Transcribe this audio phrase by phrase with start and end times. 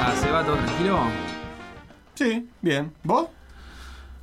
[0.00, 1.00] Ah, ¿se va todo tranquilo?
[2.14, 2.92] Sí, bien.
[3.02, 3.28] ¿Vos?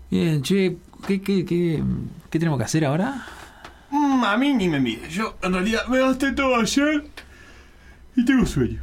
[0.09, 1.83] Bien, che, ¿qué, qué, qué,
[2.29, 3.25] qué tenemos que hacer ahora?
[3.89, 5.09] Mm, a mí ni me mire.
[5.09, 7.05] Yo en realidad me gasté todo ayer
[8.15, 8.81] y tengo sueño.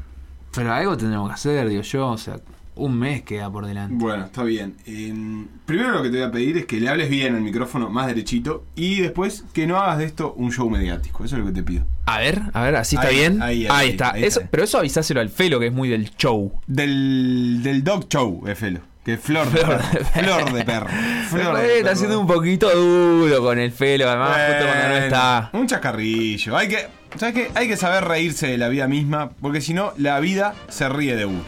[0.54, 2.38] Pero algo tendremos que hacer, digo yo, o sea,
[2.74, 3.94] un mes queda por delante.
[3.96, 4.76] Bueno, está bien.
[4.86, 7.90] Em, primero lo que te voy a pedir es que le hables bien al micrófono,
[7.90, 11.24] más derechito, y después que no hagas de esto un show mediático.
[11.24, 11.84] Eso es lo que te pido.
[12.06, 13.42] A ver, a ver, así está Ahí, bien.
[13.42, 14.12] ahí, ahí, está.
[14.12, 14.50] ahí Eso- está.
[14.50, 16.52] pero eso avisáselo al Felo, que es muy del show.
[16.66, 18.80] Del, del dog show, Efelo.
[19.04, 19.78] Que es flor de perro.
[20.12, 20.86] Flor de perro.
[21.28, 24.94] Flor de Eh, está siendo un poquito duro con el Felo, además, justo cuando no
[24.96, 25.50] está.
[25.54, 26.56] Un chascarrillo.
[26.56, 27.50] Hay que, ¿sabes qué?
[27.56, 31.16] Hay que saber reírse de la vida misma, porque si no, la vida se ríe
[31.16, 31.40] de uno.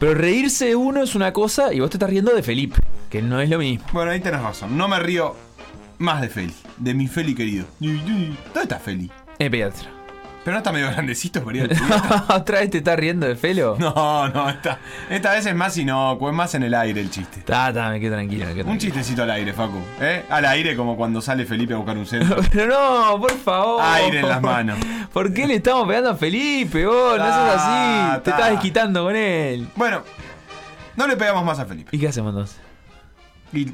[0.00, 3.20] Pero reírse de uno es una cosa y vos te estás riendo de Felipe, que
[3.20, 3.84] no es lo mismo.
[3.92, 4.78] Bueno, ahí tenés razón.
[4.78, 5.36] No me río
[5.98, 7.66] más de Feli, de mi Feli querido.
[7.78, 9.10] ¿Dónde está Feli?
[9.38, 9.99] Es pediatra.
[10.42, 12.24] Pero no está medio grandecito para ir al pediatra.
[12.34, 13.76] ¿Otra vez te estás riendo de Felo?
[13.78, 14.78] No, no, esta,
[15.10, 17.40] esta vez es más inocuo, es más en el aire el chiste.
[17.40, 18.92] Está, está, me quedo tranquilo, me quedo Un tranquilo.
[18.94, 19.78] chistecito al aire, Facu.
[20.00, 20.24] ¿eh?
[20.30, 22.40] Al aire como cuando sale Felipe a buscar un centro.
[22.52, 23.82] Pero no, por favor.
[23.84, 24.78] Aire en las manos.
[25.12, 27.18] ¿Por qué le estamos pegando a Felipe, vos?
[27.18, 28.20] No seas Ta, así.
[28.22, 29.68] Te estás desquitando con él.
[29.76, 30.02] Bueno,
[30.96, 31.90] no le pegamos más a Felipe.
[31.94, 32.58] ¿Y qué hacemos entonces?
[33.52, 33.72] Y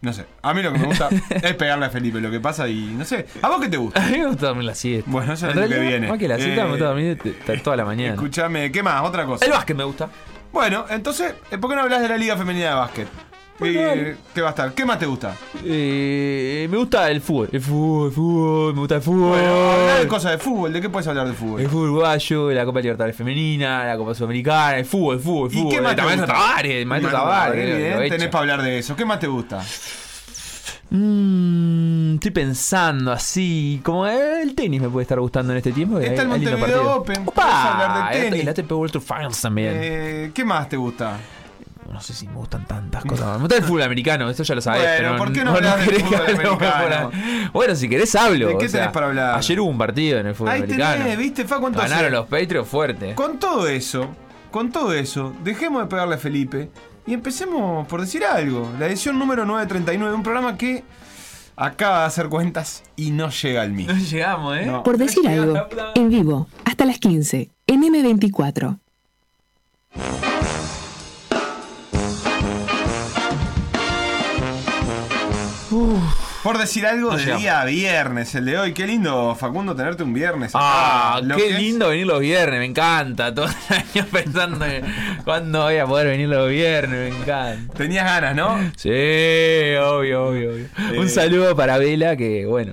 [0.00, 2.68] no sé, a mí lo que me gusta es pegarle a Felipe lo que pasa
[2.68, 3.26] y no sé.
[3.42, 4.04] ¿A vos qué te gusta?
[4.04, 5.10] A mí me gusta dormir la siesta.
[5.10, 6.08] Bueno, eso es lo que viene.
[6.08, 8.14] Más que la siesta, Eh, me gusta dormir t- toda la mañana.
[8.14, 9.02] Escúchame, ¿qué más?
[9.04, 9.44] Otra cosa.
[9.44, 10.08] El básquet me gusta.
[10.52, 13.08] Bueno, entonces, ¿por qué no hablas de la Liga Femenina de Básquet?
[13.58, 14.16] Bueno, Eh, dale.
[14.34, 14.72] ¿Qué va a estar?
[14.72, 15.34] ¿Qué más te gusta?
[15.64, 17.48] Eh, me gusta el fútbol.
[17.52, 19.28] El fútbol, el fútbol, me gusta el fútbol.
[19.30, 20.72] Bueno, hablar de cosas de fútbol.
[20.72, 21.60] ¿De qué puedes hablar de fútbol?
[21.60, 25.54] El fútbol uruguayo, la Copa Libertadores Femenina, la Copa Sudamericana, el fútbol, el fútbol, el
[25.56, 25.72] ¿Y fútbol.
[25.74, 26.26] qué más te gusta?
[26.26, 28.94] Tavares, el maestro lo- lo tenés para hablar de eso.
[28.94, 29.64] ¿Qué más te gusta?
[30.90, 35.98] Mm, estoy pensando así, como eh, el tenis me puede estar gustando en este tiempo.
[35.98, 36.94] que Está hay- el Montevideo.
[36.96, 38.40] Open, hablar de tenis.
[38.40, 39.72] El ATP World Tour Finals también.
[39.74, 41.18] Eh, ¿Qué más te gusta?
[41.92, 43.34] No sé si me gustan tantas cosas.
[43.36, 44.82] Me gusta el fútbol americano, eso ya lo sabés.
[44.82, 47.10] Bueno, pero ¿por qué no hablas del querés que fútbol americano?
[47.52, 48.48] Bueno, si querés hablo.
[48.48, 49.38] ¿De qué o sea, tenés para hablar?
[49.38, 51.02] Ayer hubo un partido en el fútbol Ahí americano.
[51.04, 51.42] tenés, ¿viste?
[51.42, 53.14] Entonces, Ganaron los Patriots fuerte.
[53.14, 54.08] Con todo eso,
[54.50, 56.70] con todo eso, dejemos de pegarle a Felipe
[57.06, 58.70] y empecemos por decir algo.
[58.78, 60.84] La edición número 939, un programa que
[61.56, 63.92] acaba de hacer cuentas y no llega al mismo.
[63.94, 64.66] No llegamos, ¿eh?
[64.66, 64.82] No.
[64.82, 68.78] Por decir algo, en vivo, hasta las 15, en M24.
[76.48, 78.72] Por decir algo de día viernes, el de hoy.
[78.72, 80.52] Qué lindo, Facundo, tenerte un viernes.
[80.54, 81.20] Ah.
[81.22, 83.34] Lo qué es- lindo venir los viernes, me encanta.
[83.34, 84.82] Todo el año pensando en
[85.26, 87.74] cuándo voy a poder venir los viernes, me encanta.
[87.74, 88.58] Tenías ganas, ¿no?
[88.76, 90.64] Sí, obvio, obvio, obvio.
[90.94, 90.98] Eh.
[90.98, 92.72] Un saludo para Vela que, bueno,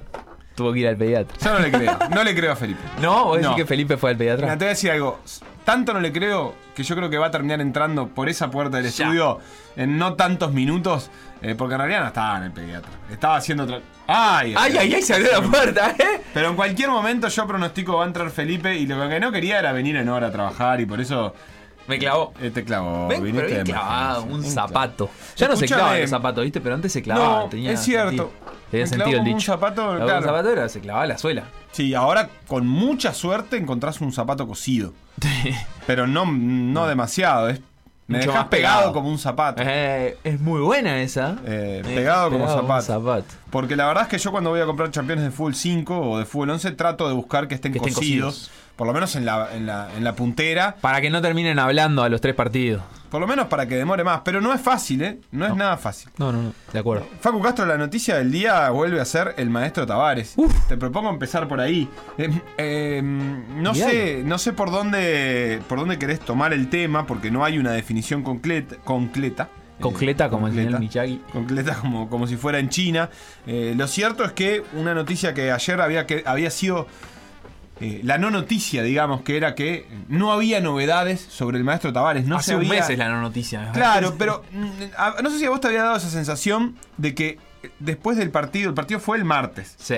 [0.56, 1.36] tuvo que ir al pediatra.
[1.44, 2.00] Yo no le creo.
[2.16, 2.80] No le creo a Felipe.
[3.02, 3.26] ¿No?
[3.26, 3.56] ¿Vos decís No.
[3.58, 4.48] que Felipe fue al pediatra?
[4.54, 5.20] te voy a decir algo.
[5.66, 8.78] Tanto no le creo que yo creo que va a terminar entrando por esa puerta
[8.78, 8.90] del Ya.
[9.06, 9.40] estudio
[9.76, 11.10] en no tantos minutos.
[11.42, 12.90] eh, porque en realidad no estaba en el pediatra.
[13.12, 13.80] Estaba haciendo otra.
[14.08, 14.56] ¡Ay!
[14.58, 16.22] Ay, ay, ay, se abrió la puerta, ¿eh?
[16.34, 19.60] Pero en cualquier momento yo pronostico va a entrar Felipe y lo que no quería
[19.60, 21.36] era venir en hora a trabajar y por eso
[21.88, 22.34] Me clavó.
[22.42, 23.08] eh, te clavó.
[23.10, 25.10] Ven, pero bien clavado, un zapato.
[25.36, 26.62] Ya no se clavan los zapatos, ¿viste?
[26.62, 27.40] Pero antes se clavaban.
[27.44, 28.08] No, tenía es cierto.
[28.10, 28.32] sentido.
[28.72, 29.52] Tenía sentido el como un dicho.
[29.52, 30.18] zapato, claro.
[30.18, 31.44] Un zapato era, se clavaba la suela.
[31.72, 34.94] Sí, ahora con mucha suerte encontrás un zapato cosido.
[35.88, 37.50] Pero no, no demasiado.
[37.50, 37.60] Es,
[38.08, 38.94] me Mucho más pegado, pegado.
[38.94, 39.64] como un zapato.
[39.66, 41.38] Eh, es muy buena esa.
[41.46, 42.82] Eh, Eh, pegado como un zapato.
[42.84, 43.26] zapato.
[43.50, 46.20] Porque la verdad es que yo cuando voy a comprar campeones de fútbol 5 o
[46.20, 48.22] de fútbol 11 trato de buscar que estén, Que estén.
[48.76, 50.76] Por lo menos en la, en, la, en la puntera.
[50.82, 52.84] Para que no terminen hablando a los tres partidos.
[53.16, 54.20] Por lo menos para que demore más.
[54.26, 55.20] Pero no es fácil, ¿eh?
[55.32, 56.10] No, es nada fácil.
[56.18, 56.54] No, no, no.
[56.74, 57.08] De acuerdo.
[57.22, 60.36] Facu Castro, la noticia del día vuelve a ser el maestro Tavares.
[60.68, 61.88] Te propongo empezar por ahí.
[62.18, 63.88] Eh, eh, no Mirá.
[63.90, 67.72] sé, no sé por dónde, por dónde querés tomar el tema, porque no hay una
[67.72, 68.76] definición concreta.
[68.84, 69.48] concreta.
[69.80, 70.82] Concleta Eh, como el señor.
[70.82, 71.22] Miyagi.
[71.32, 73.10] Concreta como, como si fuera en China.
[73.48, 76.86] Eh, lo cierto es que una noticia que ayer había, que, había sido
[77.82, 82.26] eh, la no noticia, digamos, que era que no había novedades sobre el maestro Tavares.
[82.26, 83.72] No Hace se un había- mes es la no noticia.
[83.74, 84.68] Claro, pero mm,
[84.98, 88.18] a- no sé si a vos te había dado esa sensación de que eh, después
[88.18, 89.76] del partido, el partido fue el martes.
[89.78, 89.96] Sí.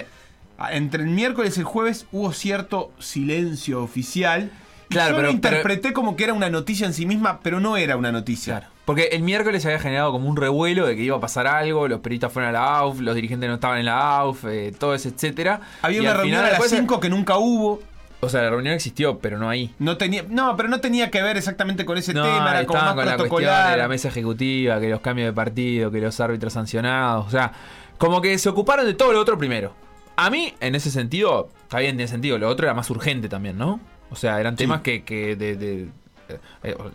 [0.71, 4.51] Entre el miércoles y el jueves hubo cierto silencio oficial.
[4.89, 7.77] Claro, yo pero- lo interpreté como que era una noticia en sí misma, pero no
[7.77, 8.59] era una noticia.
[8.59, 8.73] Claro.
[8.87, 11.89] Porque el miércoles se había generado como un revuelo de que iba a pasar algo,
[11.89, 14.95] los periodistas fueron a la AUF, los dirigentes no estaban en la AUF, eh, todo
[14.95, 15.59] eso, etcétera.
[15.81, 17.81] Había Y una reunión final, a las después- 5 que nunca hubo.
[18.21, 19.75] O sea, la reunión existió, pero no ahí.
[19.77, 22.79] No tenía, no, pero no tenía que ver exactamente con ese No, tema, era como
[22.81, 23.41] más con la cuestión
[23.71, 27.27] de la mesa ejecutiva, que los cambios de partido, que los árbitros sancionados.
[27.27, 27.51] O sea,
[27.97, 29.73] como que se ocuparon de todo lo otro primero.
[30.15, 32.37] A mí, en ese sentido, está bien, tiene sentido.
[32.37, 33.81] Lo otro era más urgente también, ¿no?
[34.09, 34.63] O sea, eran Sí.
[34.63, 35.89] temas que, que de, de-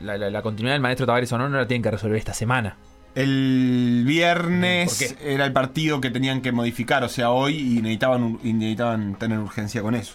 [0.03, 2.35] la, la- la continuidad del maestro Tavares o no, no la tienen que resolver esta
[2.35, 2.77] semana.
[3.15, 8.39] El ¿Por viernes era el partido que tenían que modificar, o sea, hoy, y necesitaban,
[8.43, 10.15] y necesitaban tener urgencia con eso.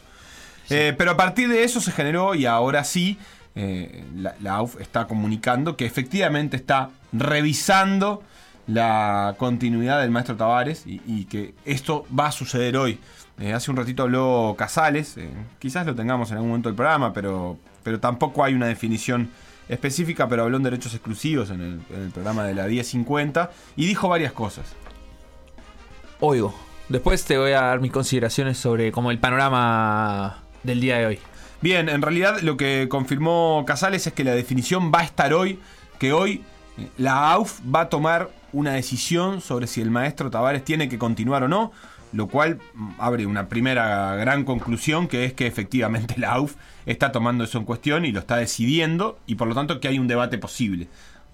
[0.70, 3.18] Eh, pero a partir de eso se generó, y ahora sí,
[3.56, 8.24] eh, la, la AUF está comunicando que efectivamente está revisando
[8.66, 13.00] la continuidad del maestro Tavares y, y que esto va a suceder hoy.
[13.40, 15.30] Eh, hace un ratito habló Casales, eh,
[15.60, 19.30] quizás lo tengamos en algún momento del programa, pero, pero tampoco hay una definición
[19.70, 23.86] específica, pero habló en derechos exclusivos en el, en el programa de la 1050 y
[23.86, 24.66] dijo varias cosas.
[26.20, 26.54] Oigo.
[26.90, 31.20] Después te voy a dar mis consideraciones sobre como el panorama del día de hoy.
[31.62, 35.58] Bien, en realidad lo que confirmó Casales es que la definición va a estar hoy,
[36.00, 36.44] que hoy
[36.78, 40.98] eh, la AUF va a tomar una decisión sobre si el maestro Tavares tiene que
[40.98, 41.72] continuar o no,
[42.14, 42.60] lo cual
[42.98, 46.56] abre una primera gran conclusión que es que efectivamente la AUF
[46.86, 50.00] está tomando eso en cuestión y lo está decidiendo y por lo tanto que hay
[50.00, 50.88] un debate posible.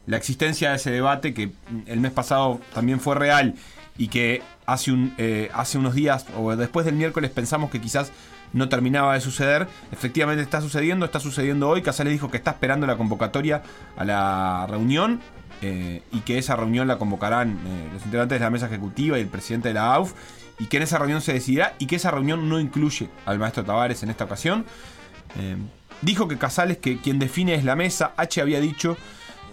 [0.06, 1.52] La existencia de ese debate que
[1.86, 3.56] el mes pasado también fue real
[3.98, 8.12] y que hace, un, eh, hace unos días o después del miércoles pensamos que quizás
[8.52, 9.68] no terminaba de suceder.
[9.92, 11.82] Efectivamente está sucediendo, está sucediendo hoy.
[11.82, 13.64] Casales dijo que está esperando la convocatoria
[13.98, 15.22] a la reunión
[15.62, 19.22] eh, y que esa reunión la convocarán eh, los integrantes de la mesa ejecutiva y
[19.22, 20.14] el presidente de la AUF
[20.60, 23.64] y que en esa reunión se decidirá y que esa reunión no incluye al maestro
[23.64, 24.66] Tavares en esta ocasión.
[25.40, 25.58] Eh,
[26.02, 28.14] dijo que Casales, que quien define es la mesa.
[28.18, 28.98] H había dicho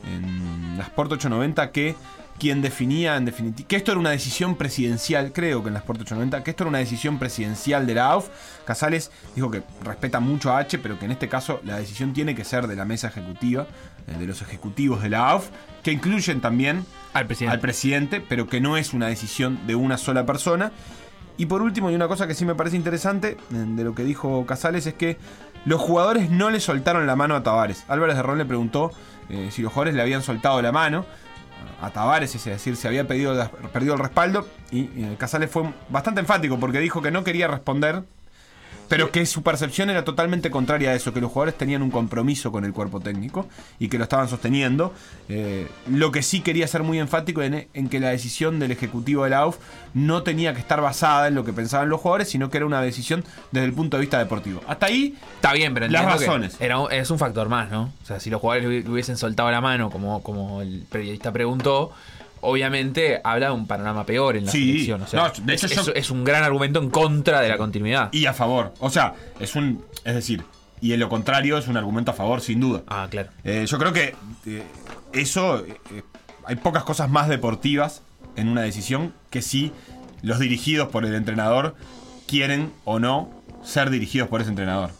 [0.04, 1.94] en la Sport 890 que
[2.40, 6.00] quien definía en definitiva que esto era una decisión presidencial, creo que en la Sport
[6.00, 8.28] 890, que esto era una decisión presidencial de la AUF.
[8.64, 12.34] Casales dijo que respeta mucho a H, pero que en este caso la decisión tiene
[12.34, 13.66] que ser de la mesa ejecutiva,
[14.06, 15.48] de los ejecutivos de la AUF,
[15.82, 17.54] que incluyen también Al presidente.
[17.54, 20.72] al presidente, pero que no es una decisión de una sola persona.
[21.36, 24.04] Y por último, y una cosa que sí me parece interesante eh, de lo que
[24.04, 25.16] dijo Casales es que
[25.64, 27.84] los jugadores no le soltaron la mano a Tavares.
[27.88, 28.92] Álvarez de Ron le preguntó
[29.28, 31.06] eh, si los jugadores le habían soltado la mano
[31.80, 34.46] a Tavares, es decir, se había pedido, perdido el respaldo.
[34.70, 38.02] Y eh, Casales fue bastante enfático porque dijo que no quería responder,
[38.90, 42.50] pero que su percepción era totalmente contraria a eso, que los jugadores tenían un compromiso
[42.50, 43.46] con el cuerpo técnico
[43.78, 44.92] y que lo estaban sosteniendo.
[45.28, 49.22] Eh, lo que sí quería ser muy enfático en, en que la decisión del ejecutivo
[49.22, 49.58] de la AUF
[49.94, 52.82] no tenía que estar basada en lo que pensaban los jugadores, sino que era una
[52.82, 54.60] decisión desde el punto de vista deportivo.
[54.66, 56.56] Hasta ahí, Está bien, pero Las que razones.
[56.60, 57.92] Era, es un factor más, ¿no?
[58.02, 61.92] O sea, si los jugadores le hubiesen soltado la mano, como, como el periodista preguntó,
[62.42, 64.66] obviamente habla de un panorama peor en la Sí.
[64.72, 65.02] selección.
[65.02, 67.48] O sea, No, de hecho es, yo- es- es un gran argumento en contra de
[67.48, 68.08] la continuidad.
[68.12, 68.74] y a favor.
[68.80, 69.84] O sea, es un.
[70.04, 70.42] Es decir,
[70.80, 72.82] y en lo contrario es un argumento a favor, sin duda.
[72.88, 73.28] Ah, claro.
[73.44, 74.14] Eh, yo creo que
[74.46, 74.62] eh,
[75.12, 75.64] eso.
[75.66, 76.02] eh,
[76.46, 78.02] hay pocas cosas más deportivas
[78.36, 79.72] en una decisión que si
[80.22, 81.74] los dirigidos por el entrenador
[82.26, 83.28] quieren o no
[83.62, 84.90] ser dirigidos por ese entrenador.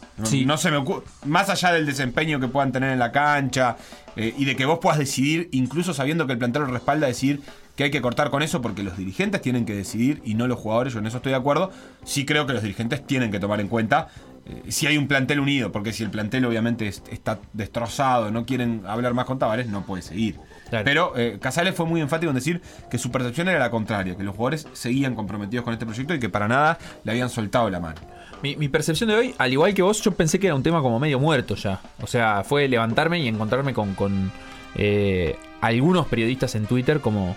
[0.45, 1.03] No, se me ocurre.
[1.25, 3.75] Más allá del desempeño que puedan tener en la cancha
[4.15, 7.41] eh, y de que vos puedas decidir, incluso sabiendo que el plantel lo respalda, decir
[7.75, 10.59] que hay que cortar con eso porque los dirigentes tienen que decidir y no los
[10.59, 10.93] jugadores.
[10.93, 11.71] Yo en eso estoy de acuerdo.
[12.03, 14.09] Sí creo que los dirigentes tienen que tomar en cuenta
[14.45, 18.45] eh, si hay un plantel unido, porque si el plantel obviamente es- está destrozado, no
[18.45, 20.39] quieren hablar más con Tavares, no puede seguir.
[20.69, 20.83] Claro.
[20.85, 24.23] Pero eh, Casales fue muy enfático en decir que su percepción era la contraria, que
[24.23, 27.79] los jugadores seguían comprometidos con este proyecto y que para nada le habían soltado la
[27.79, 28.01] mano.
[28.41, 30.99] Mi, percepción de hoy, al igual que vos, yo pensé que era un tema como
[30.99, 31.79] medio muerto ya.
[32.01, 34.31] O sea, fue levantarme y encontrarme con, con,
[34.75, 37.35] eh, algunos periodistas en Twitter como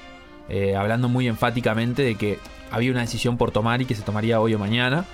[0.49, 2.39] eh, hablando muy enfáticamente de que
[2.71, 5.05] había una decisión por tomar y que se tomaría hoy o mañana.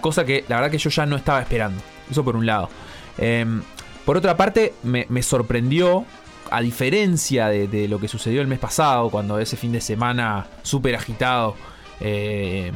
[0.00, 1.80] Cosa que la verdad que yo ya no estaba esperando.
[2.10, 2.68] Eso por un lado.
[3.16, 3.62] Em,
[4.04, 6.04] por otra parte, me, me sorprendió,
[6.50, 10.46] a diferencia de, de lo que sucedió el mes pasado, cuando ese fin de semana
[10.62, 11.54] súper agitado
[12.00, 12.72] eh,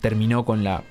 [0.00, 0.82] terminó con la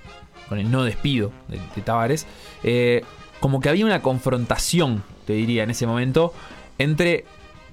[0.51, 2.27] con el no despido de, Tavares,
[2.62, 3.05] eh,
[3.39, 6.34] como que había una confrontación, te diría, en ese momento,
[6.77, 7.24] entre,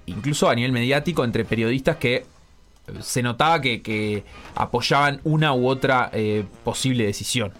[0.06, 2.24] incluso a nivel mediático, entre periodistas que eh,
[3.00, 4.22] se notaba que,
[4.54, 7.50] apoyaban una u otra eh, posible decisión.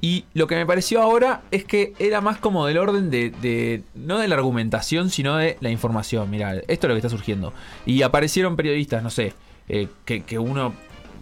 [0.00, 4.18] Y lo que me pareció ahora es que era más como del orden de, no
[4.18, 6.30] de la argumentación, sino de la información.
[6.30, 7.52] Mira, esto es lo que está surgiendo.
[7.84, 9.34] Y aparecieron periodistas, no sé,
[9.66, 10.72] que uno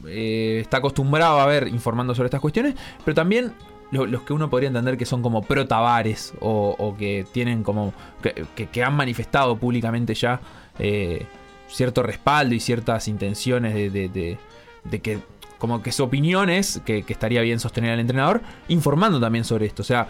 [0.08, 3.52] eh, está acostumbrado a ver informando sobre estas cuestiones, pero también
[3.90, 7.92] lo- los que uno podría entender que son como pro Tavares o, que tienen como.
[8.22, 10.40] que, han manifestado públicamente ya
[10.78, 11.26] eh,
[11.68, 14.38] cierto respaldo y ciertas intenciones de, de- de-
[14.84, 15.18] de que.
[15.58, 19.66] como que su opinión es que, que estaría bien sostener al entrenador, informando también sobre
[19.66, 19.82] esto.
[19.82, 20.08] O sea.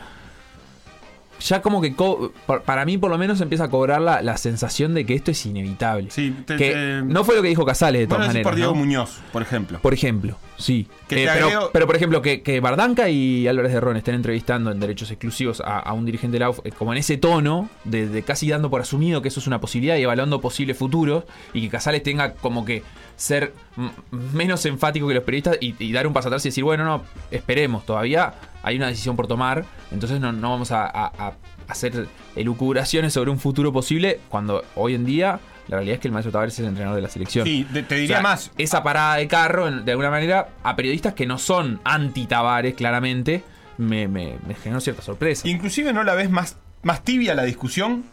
[1.41, 1.95] Ya como que
[2.65, 5.47] para mí por lo menos empieza a cobrar la, la sensación de que esto es
[5.47, 6.11] inevitable.
[6.11, 8.45] Sí, te- que te- no fue lo que dijo Casales de Bueno, todas maneras.
[8.51, 8.79] por Diego ¿no?
[8.79, 9.79] Muñoz, por ejemplo.
[9.81, 10.87] Por ejemplo, sí.
[11.09, 14.15] Que Eh, pero, agrego- pero, por ejemplo, que, que Bardanca y Álvarez de Ron estén
[14.15, 17.17] entrevistando en derechos exclusivos a, a un dirigente de la UF, eh, como en ese
[17.17, 20.77] tono, de, de casi dando por asumido que eso es una posibilidad y evaluando posibles
[20.77, 22.83] futuros, y que Casales tenga como que
[23.17, 23.53] ser
[24.11, 27.03] menos enfático que los periodistas y, y dar un paso atrás y decir, bueno, no,
[27.31, 28.35] esperemos, todavía
[28.67, 31.33] hay una decisión por tomar, entonces no, no vamos a, a- a
[31.69, 32.07] hacer
[32.37, 36.31] elucubraciones sobre un futuro posible, cuando hoy en día la realidad es que el maestro
[36.33, 37.45] Tavares es el entrenador de la selección.
[37.47, 38.53] Sí, te, te O diría sea, más.
[38.59, 43.43] Esa parada de carro, de alguna manera, a periodistas que no son anti-Tavares, claramente,
[43.79, 45.49] me, me- me generó cierta sorpresa.
[45.49, 48.05] Inclusive no la ves más, más tibia la discusión.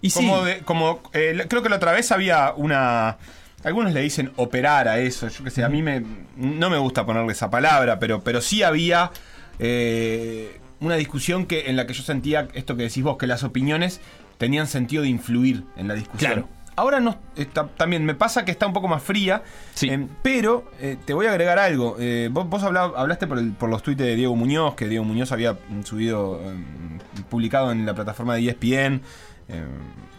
[0.00, 3.18] Y sí, Como, de- como eh, creo que la otra vez había una.
[3.64, 5.28] Algunos le dicen operar a eso.
[5.28, 6.02] Yo qué sé, a mí me,
[6.36, 9.10] no me gusta ponerle esa palabra, pero, pero sí había
[9.58, 13.44] eh, una discusión que, en la que yo sentía esto que decís vos, que las
[13.44, 14.00] opiniones
[14.38, 16.32] tenían sentido de influir en la discusión.
[16.32, 16.48] Claro.
[16.78, 19.88] Ahora no, está- también me pasa que está un poco más fría, Sí.
[19.88, 21.96] em, pero eh, te voy a agregar algo.
[21.98, 25.02] Eh, vos vos habla- hablaste por, el- por los tweets de Diego Muñoz, que Diego
[25.02, 26.98] Muñoz había subido, em,
[27.30, 29.00] publicado en la plataforma de ESPN.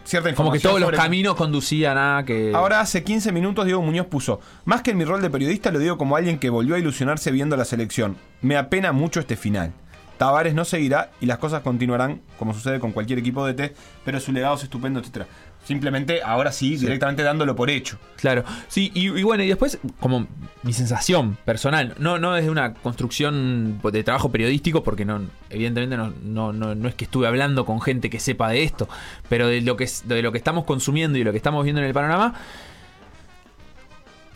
[0.03, 2.51] Cierta como que todos los sobre- caminos conducían a que...
[2.55, 5.79] Ahora hace 15 minutos Diego Muñoz puso, más que en mi rol de periodista lo
[5.79, 8.15] digo como alguien que volvió a ilusionarse viendo la selección.
[8.41, 9.73] Me apena mucho este final.
[10.17, 14.19] Tavares no seguirá y las cosas continuarán como sucede con cualquier equipo de T, pero
[14.19, 15.27] su legado es estupendo, etcétera.
[15.67, 17.99] Simplemente ahora sí, directamente dándolo por hecho.
[18.15, 20.25] Claro, sí, y, y bueno, y después, como
[20.63, 26.13] mi sensación personal, no, no desde una construcción de trabajo periodístico, porque no, evidentemente no,
[26.23, 28.87] no, no, no es que estuve hablando con gente que sepa de esto,
[29.27, 31.81] pero de lo que, de lo que estamos consumiendo y de lo que estamos viendo
[31.81, 32.33] en el panorama,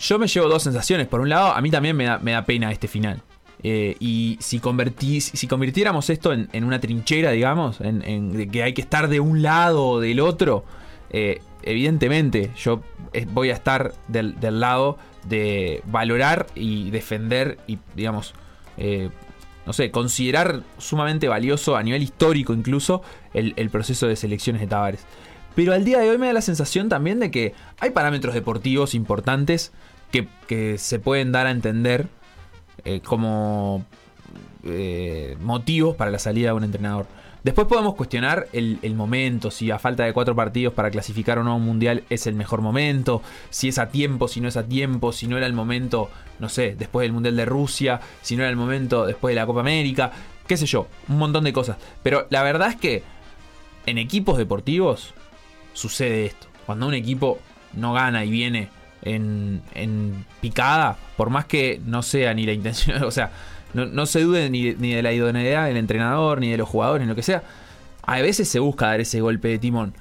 [0.02, 1.08] yo me llevo dos sensaciones.
[1.08, 3.22] Por un lado, a mí también me da, me da pena este final.
[3.64, 8.64] Eh, y si, convertís, si convirtiéramos esto en, en una trinchera, digamos, en, en que
[8.64, 10.66] hay que estar de un lado o del otro,
[11.14, 18.34] eh, evidentemente yo eh, voy a estar del, lado de valorar y defender y, digamos,
[18.78, 19.10] eh,
[19.66, 23.04] no sé, considerar sumamente valioso a nivel histórico incluso
[23.34, 25.06] el, proceso de selecciones de Tavares.
[25.54, 28.96] Pero al día de hoy me da la sensación también de que hay parámetros deportivos
[28.96, 29.74] importantes
[30.12, 32.08] que, se pueden dar a entender
[33.04, 33.86] como
[35.42, 37.06] motivos para la salida de un entrenador.
[37.44, 41.44] Después podemos cuestionar el, el momento, si a falta de cuatro partidos para clasificar o
[41.44, 44.58] no a un mundial es el mejor momento, si es a tiempo, si no es
[44.58, 48.36] a tiempo, si no era el momento, no sé, después del mundial de Rusia, si
[48.36, 50.12] no era el momento después de la Copa América,
[50.46, 51.78] qué sé yo, un montón de cosas.
[52.04, 53.04] Pero la verdad es que
[53.86, 55.14] en equipos deportivos
[55.74, 56.48] sucede esto.
[56.66, 57.40] Cuando un equipo
[57.74, 58.70] no gana y viene
[59.02, 63.32] en, en picada, por más que no sea ni la intención, o sea,
[63.74, 67.06] no, no se dude ni, ni de la idoneidad del entrenador, ni de los jugadores,
[67.06, 67.44] ni lo que sea.
[68.04, 69.94] A veces se busca dar ese golpe de timón.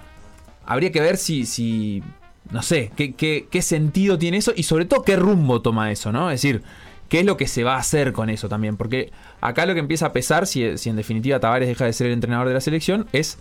[0.64, 2.02] Habría que ver si, si
[2.50, 6.12] no sé, qué, qué, qué sentido tiene eso y sobre todo qué rumbo toma eso,
[6.12, 6.30] ¿no?
[6.30, 6.62] Es decir,
[7.10, 8.76] qué es lo que se va a hacer con eso también.
[8.76, 12.06] Porque acá lo que empieza a pesar, si, si en definitiva Tavares deja de ser
[12.06, 13.38] el entrenador de la selección, es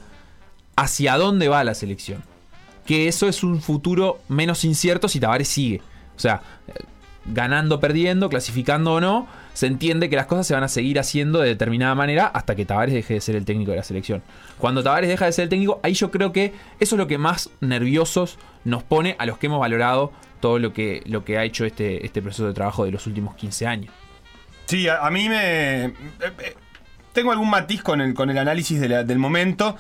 [0.75, 2.23] hacia dónde va la selección.
[2.85, 5.81] Que eso es un futuro menos incierto si Tavares sigue.
[6.17, 6.41] O sea,
[7.25, 11.39] ganando, perdiendo, clasificando o no, se entiende que las cosas se van a seguir haciendo
[11.39, 14.23] de determinada manera hasta que Tavares deje de ser el técnico de la selección.
[14.57, 17.17] Cuando Tavares deja de ser el técnico, ahí yo creo que eso es lo que
[17.17, 21.43] más nerviosos nos pone a los que hemos valorado todo lo que, lo que ha
[21.43, 23.93] hecho este, este proceso de trabajo de los últimos 15 años.
[24.65, 25.85] Sí, a, mí me.
[25.85, 26.55] eh, eh,
[27.13, 29.75] tengo algún matiz con el, con el análisis del momento.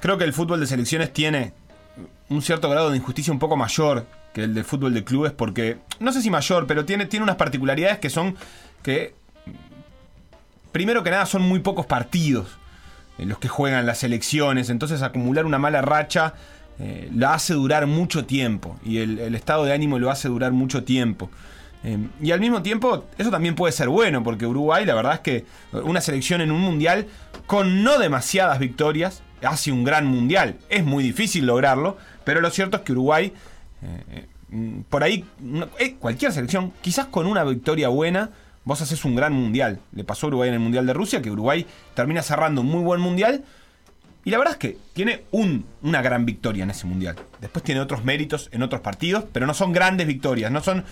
[0.00, 1.52] Creo que el fútbol de selecciones tiene
[2.28, 5.78] un cierto grado de injusticia un poco mayor que el del fútbol de clubes, porque.
[5.98, 8.36] No sé si mayor, pero tiene, tiene unas particularidades que son.
[8.82, 9.14] que.
[10.72, 12.58] Primero que nada, son muy pocos partidos
[13.18, 14.70] en los que juegan las selecciones.
[14.70, 16.34] Entonces, acumular una mala racha.
[16.80, 20.52] eh, la hace durar mucho tiempo y el, el estado de ánimo lo hace durar
[20.52, 21.30] mucho tiempo.
[21.84, 25.20] Eh, y al mismo tiempo, eso también puede ser bueno, porque Uruguay, la verdad es
[25.20, 27.06] que una selección en un mundial
[27.46, 30.56] con no demasiadas victorias hace un gran mundial.
[30.68, 33.32] Es muy difícil lograrlo, pero lo cierto es que Uruguay,
[33.82, 35.24] eh, eh, por ahí,
[35.78, 38.30] eh, cualquier selección, quizás con una victoria buena,
[38.64, 39.80] vos haces un gran mundial.
[39.92, 42.82] Le pasó a Uruguay en el mundial de Rusia, que Uruguay termina cerrando un muy
[42.82, 43.44] buen mundial.
[44.22, 47.16] Y la verdad es que tiene un- una gran victoria en ese mundial.
[47.40, 50.52] Después tiene otros méritos en otros partidos, pero no son grandes victorias.
[50.52, 50.84] No son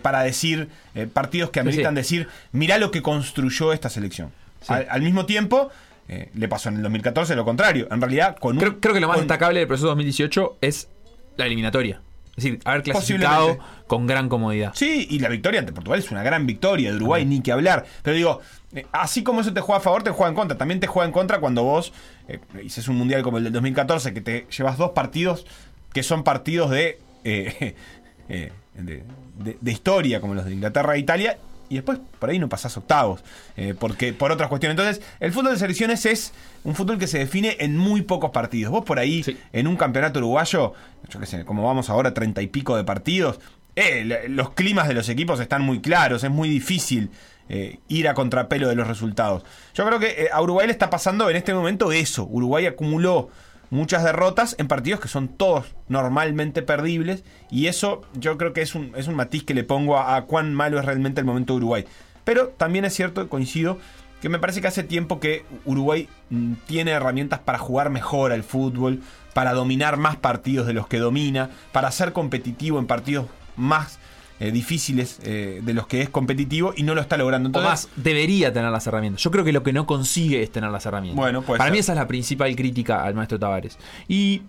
[0.00, 0.68] para decir
[1.12, 1.96] partidos que ameritan sí.
[1.96, 4.30] decir, mirá lo que construyó esta selección.
[4.62, 4.72] Sí.
[4.72, 5.70] Al, al mismo tiempo,
[6.08, 7.88] eh, le pasó en el 2014 lo contrario.
[7.90, 10.88] En realidad, con un- Creo, creo que lo más con- destacable del proceso 2018 es
[11.36, 12.00] la eliminatoria.
[12.36, 14.72] Es decir, haber clasificado con gran comodidad.
[14.74, 16.90] Sí, y la victoria ante Portugal es una gran victoria.
[16.90, 17.84] De Uruguay ni que hablar.
[18.02, 18.40] Pero digo,
[18.74, 20.56] eh, así como eso te juega a favor, te juega en contra.
[20.56, 21.92] También te juega en contra cuando vos
[22.28, 25.46] eh, hiciste un mundial como el del 2014, que te llevas dos partidos
[25.92, 27.74] que son partidos de, eh,
[28.30, 29.02] eh, de,
[29.38, 31.36] de- de historia, como los de Inglaterra e Italia.
[31.72, 33.20] Y después por ahí no pasás octavos.
[33.56, 34.78] eh, porque por otras cuestiones.
[34.78, 36.32] Entonces, el fútbol de selecciones es
[36.64, 38.70] un fútbol que se define en muy pocos partidos.
[38.72, 39.36] Vos por ahí, Sí.
[39.52, 40.72] en un campeonato uruguayo,
[41.08, 43.40] yo qué sé, como vamos ahora, treinta y pico de partidos,
[43.76, 47.10] eh, los climas de los equipos están muy claros, es muy difícil
[47.48, 49.44] eh, ir a contrapelo de los resultados.
[49.74, 52.26] Yo creo que eh, a Uruguay le está pasando en este momento eso.
[52.30, 53.28] Uruguay acumuló
[53.72, 58.74] muchas derrotas en partidos que son todos normalmente perdibles y eso yo creo que es
[58.74, 61.54] un, es un matiz que le pongo a, a cuán malo es realmente el momento
[61.54, 61.84] de Uruguay.
[62.24, 63.78] Pero también es cierto, coincido,
[64.20, 68.44] que me parece que hace tiempo que Uruguay mm, tiene herramientas para jugar mejor al
[68.44, 69.00] fútbol,
[69.32, 73.26] para dominar más partidos de los que domina, para ser competitivo en partidos
[73.56, 73.98] más
[74.42, 77.46] eh, difíciles eh, de los que es competitivo y no lo está logrando.
[77.46, 79.22] O Entonces, más, debería tener las herramientas.
[79.22, 81.16] Yo creo que lo que no consigue es tener las herramientas.
[81.16, 81.72] Bueno, Para ser.
[81.72, 83.78] mí esa es la principal crítica al maestro Tavares.
[84.08, 84.42] Y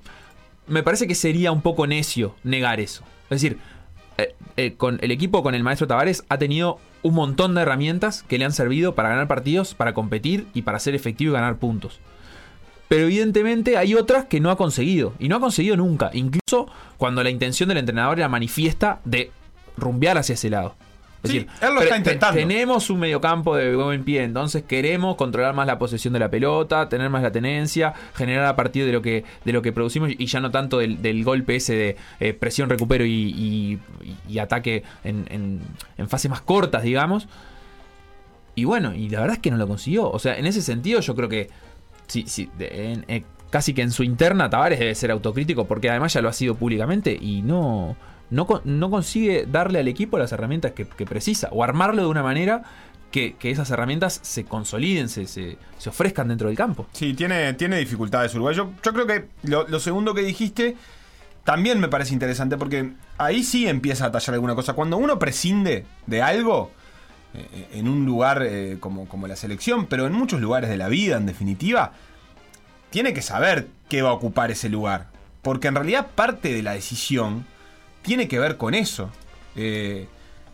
[0.66, 3.04] me parece que sería un poco necio negar eso.
[3.30, 3.60] Es decir,
[4.18, 8.24] eh, eh, con el equipo con el maestro Tavares ha tenido un montón de herramientas
[8.24, 11.58] que le han servido para ganar partidos, para competir y para ser efectivo y ganar
[11.58, 12.00] puntos.
[12.88, 15.14] Pero evidentemente hay otras que no ha conseguido.
[15.20, 16.10] Y no ha conseguido nunca.
[16.14, 19.32] Incluso cuando la intención del entrenador era manifiesta de
[19.78, 20.76] rumbear hacia ese lado.
[21.24, 22.38] Es Sí, decir, él lo está te- intentando.
[22.38, 26.90] tenemos un mediocampo de buen pie, entonces queremos controlar más la posesión de la pelota,
[26.90, 30.26] tener más la tenencia, generar a partir de lo que, de lo que producimos y
[30.26, 33.80] ya no tanto del, del golpe ese de eh, presión, recupero y, y-
[34.28, 35.62] y ataque en, en-
[35.98, 37.30] en fases más cortas, digamos.
[38.56, 40.10] Y bueno, y la verdad es que no lo consiguió.
[40.12, 41.50] O sea, en ese sentido yo creo que
[42.08, 45.90] sí, sí, de- en- eh, casi que en su interna Tavares debe ser autocrítico porque
[45.90, 47.96] además ya lo ha sido públicamente y no,
[48.34, 52.64] no, no consigue darle al equipo las herramientas que, precisa o armarlo de una manera
[53.12, 56.88] que, que esas herramientas se consoliden, se, se, ofrezcan dentro del campo.
[56.94, 58.56] Sí, tiene, tiene dificultades Uruguay.
[58.56, 60.76] Yo, yo creo que lo, lo segundo que dijiste
[61.44, 64.74] también me parece interesante porque ahí sí empieza a tallar alguna cosa.
[64.74, 66.72] Cuando uno prescinde de algo
[67.36, 70.88] eh, en un lugar eh, como, como la selección, pero en muchos lugares de la
[70.88, 71.92] vida, en definitiva,
[72.90, 75.10] tiene que saber qué va a ocupar ese lugar.
[75.44, 77.46] Porque en realidad parte de la decisión
[78.04, 79.10] tiene que ver con eso.
[79.56, 80.08] Eh,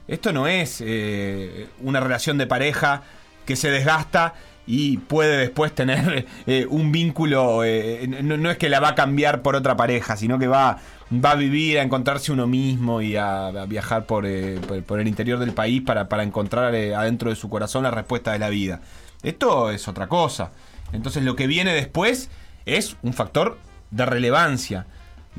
[0.08, 3.04] esto no es eh, una relación de pareja
[3.46, 4.36] que se desgasta
[4.66, 7.62] y puede después tener eh, un vínculo,
[8.08, 10.78] no, es que la va a cambiar por otra pareja, sino que va,
[11.14, 15.82] va a vivir, a encontrarse uno mismo y a, viajar por, el interior del país
[15.82, 18.82] para, para encontrar adentro de su corazón la respuesta de la vida.
[19.24, 20.52] Esto es otra cosa.
[20.94, 22.30] Entonces lo que viene después
[22.66, 23.58] es un factor
[23.92, 24.86] de relevancia,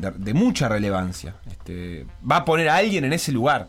[0.01, 1.37] de, mucha relevancia.
[1.51, 3.69] Este, va a poner a alguien en ese lugar.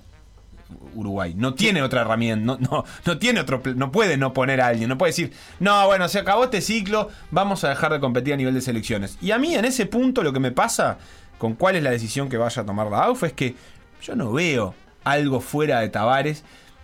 [0.96, 1.34] Uruguay.
[1.36, 4.88] No tiene otra herramienta, no, no, no tiene otro, no puede no poner a alguien,
[4.88, 8.38] no puede decir, no, bueno, se acabó este ciclo, vamos a dejar de competir a
[8.38, 9.18] nivel de selecciones.
[9.22, 10.98] Y a mí en ese punto lo que me pasa
[11.38, 13.56] con cuál es la decisión que vaya a tomar la AUF es que
[14.02, 16.44] yo no veo algo fuera de Tavares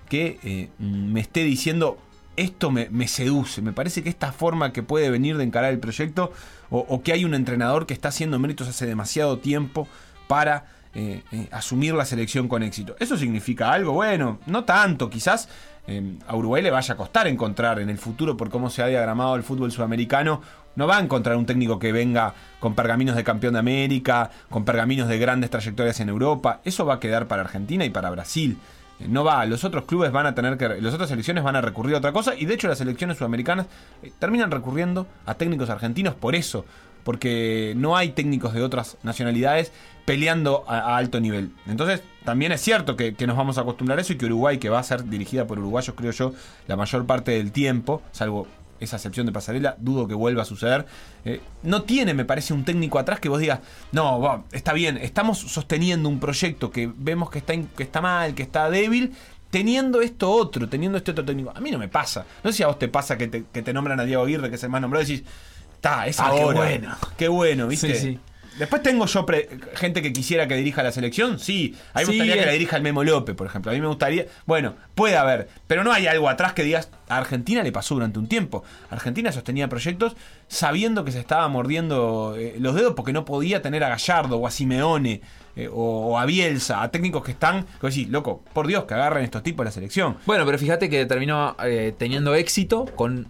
[0.10, 1.98] que eh, me esté diciendo
[2.38, 5.80] esto me, me seduce, me parece que esta forma que puede venir de encarar el
[5.80, 6.32] proyecto
[6.70, 9.88] o, que hay un entrenador que está haciendo méritos hace demasiado tiempo
[10.28, 12.96] para eh, eh, asumir la selección con éxito.
[13.00, 13.94] ¿Eso significa algo?
[13.94, 15.48] Bueno, no tanto, quizás
[15.88, 18.88] eh, a Uruguay le vaya a costar encontrar en el futuro, por cómo se ha
[18.88, 20.42] diagramado el fútbol sudamericano,
[20.76, 24.64] no va a encontrar un técnico que venga con pergaminos de campeón de América, con
[24.64, 26.62] pergaminos de grandes trayectorias en Europa.
[26.66, 28.58] Eso va a quedar para Argentina y para Brasil.
[29.00, 31.96] No va, los otros clubes van a tener que, las otras selecciones van a recurrir
[31.96, 33.68] a otra cosa y de hecho las selecciones sudamericanas
[34.02, 36.66] eh, terminan recurriendo a técnicos argentinos por eso,
[37.04, 39.72] porque no hay técnicos de otras nacionalidades
[40.06, 41.52] peleando a, a alto nivel.
[41.68, 44.58] Entonces también es cierto que, que nos vamos a acostumbrar a eso y que Uruguay,
[44.58, 46.34] que va a ser dirigida por uruguayos, creo yo,
[46.68, 48.48] la mayor parte del tiempo, salvo
[48.80, 50.86] esa excepción de pasarela, dudo que vuelva a suceder.
[51.26, 53.60] Eh, no tiene, me parece, un técnico atrás que vos digas,
[53.92, 58.36] no, va, está bien, estamos sosteniendo un proyecto que vemos que está, que está mal,
[58.36, 59.14] que está débil,
[59.50, 61.52] teniendo esto otro, teniendo este otro técnico.
[61.56, 62.26] A mí no me pasa.
[62.44, 64.50] No sé si a vos te pasa que te, que te nombran a Diego Aguirre,
[64.50, 65.28] que es el más nombrado, y decís,
[65.74, 66.58] está, es Ah, qué ahora.
[66.60, 66.96] bueno.
[67.18, 67.96] Qué bueno, ¿viste?
[67.96, 68.20] Sí, sí.
[68.58, 71.76] Después tengo yo pre- gente que quisiera que dirija la selección, sí.
[71.94, 73.72] A mí me gustaría que la dirija el Memo López, por ejemplo.
[73.72, 74.26] A mí me gustaría.
[74.46, 76.90] Bueno, puede haber, pero no hay algo atrás que digas.
[77.10, 78.64] A Argentina le pasó durante un tiempo.
[78.90, 80.16] Argentina sostenía proyectos
[80.48, 84.48] sabiendo que se estaba mordiendo eh, los dedos porque no podía tener a Gallardo o
[84.48, 85.22] a Simeone
[85.56, 87.66] eh, o, o a Bielsa, a técnicos que están.
[87.80, 90.18] Que decís, loco, por Dios, que agarren estos tipos la selección.
[90.26, 93.28] Bueno, pero fíjate que terminó eh, teniendo éxito con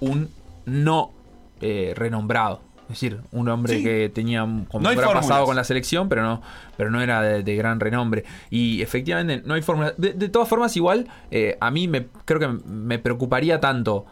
[0.00, 0.30] un
[0.66, 1.12] no
[1.60, 2.60] renombrado.
[2.88, 3.82] Es decir, un hombre Sí.
[3.82, 5.26] que tenía un- como No un gran fórmulas.
[5.28, 6.40] pasado con la selección, pero no,
[6.76, 8.24] pero no era de, de gran renombre.
[8.48, 9.92] Y efectivamente no hay fórmula.
[9.96, 14.06] De, de todas formas, igual, eh, a mí me creo que me preocuparía tanto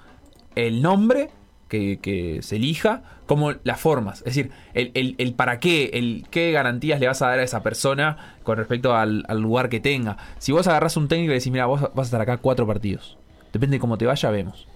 [0.57, 1.31] el nombre
[1.69, 4.19] que, que se elija como las formas.
[4.19, 7.43] Es decir, el, el- el para qué, el qué garantías le vas a dar a
[7.45, 10.17] esa persona con respecto al, al lugar que tenga.
[10.39, 12.67] Si vos agarrás un técnico y le decís, mira, vos vas a estar acá cuatro
[12.67, 13.19] partidos.
[13.53, 14.67] Depende de cómo te vaya, vemos.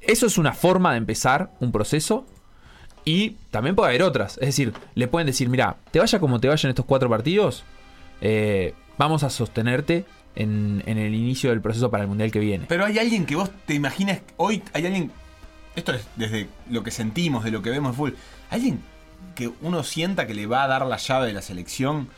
[0.00, 2.24] Eso es una forma de empezar un proceso.
[3.04, 4.34] Y también puede haber otras.
[4.38, 7.64] Es decir, le pueden decir, mira, te vaya como te vaya en estos cuatro partidos,
[8.20, 10.04] eh, vamos a sostenerte
[10.36, 12.66] en, en el inicio del proceso para el Mundial que viene.
[12.68, 14.20] Pero hay alguien que vos te imaginas.
[14.36, 15.10] Hoy hay alguien.
[15.76, 18.16] Esto es desde lo que sentimos, de lo que vemos en fútbol.
[18.50, 18.80] Alguien
[19.34, 22.08] que uno sienta que le va a dar la llave de la selección.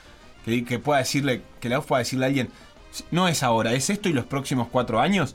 [0.45, 1.43] Que, que pueda decirle.
[1.61, 2.49] Que la pueda decirle a alguien.
[3.11, 5.35] No es ahora, es esto y los próximos cuatro años.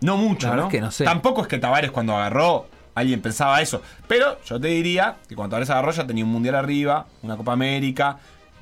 [0.00, 0.64] No mucho, ¿no?
[0.64, 1.04] es que no sé.
[1.04, 2.68] Tampoco es que Tavares cuando agarró.
[2.98, 3.82] Alguien pensaba eso.
[4.06, 7.52] Pero yo te diría que cuando Tavares agarró ya tenía un mundial arriba, una Copa
[7.52, 8.18] América,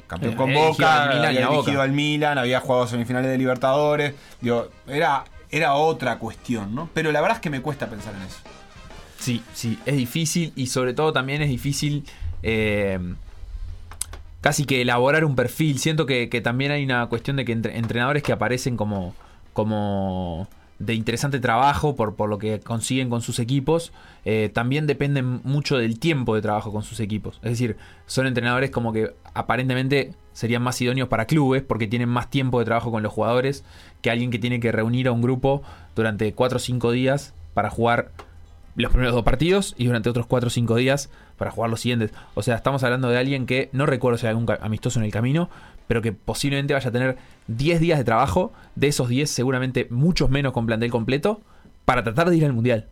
[0.06, 3.30] campeón Eh, con dirigido Boca, al Milan y había dirigido al Milan, había jugado semifinales
[3.30, 4.14] de Libertadores.
[4.40, 6.88] Digo, era, era otra cuestión, ¿no?
[6.94, 8.38] Pero la verdad es que me cuesta pensar en eso.
[9.18, 12.04] Sí, sí, es difícil y sobre todo también es difícil
[12.42, 12.98] eh,
[14.42, 15.78] casi que elaborar un perfil.
[15.78, 19.14] Siento que, que también hay una cuestión de que entre- entrenadores que aparecen como,
[19.54, 23.92] como de interesante trabajo por, por lo que consiguen con sus equipos,
[24.24, 27.36] eh, también dependen mucho del tiempo de trabajo con sus equipos.
[27.42, 32.28] Es decir, son entrenadores como que aparentemente serían más idóneos para clubes porque tienen más
[32.28, 33.64] tiempo de trabajo con los jugadores
[34.02, 35.62] que alguien que tiene que reunir a un grupo
[35.94, 38.10] durante 4 o 5 días para jugar
[38.74, 41.08] los primeros dos partidos y durante otros 4 o 5 días
[41.38, 42.12] para jugar los siguientes.
[42.34, 45.12] O sea, estamos hablando de alguien que no recuerdo si hay algún amistoso en el
[45.12, 45.48] camino,
[45.86, 47.16] pero que posiblemente vaya a tener
[47.48, 51.40] 10 días de trabajo, de esos 10 seguramente muchos menos con plantel completo,
[51.84, 52.86] para tratar de ir al Mundial.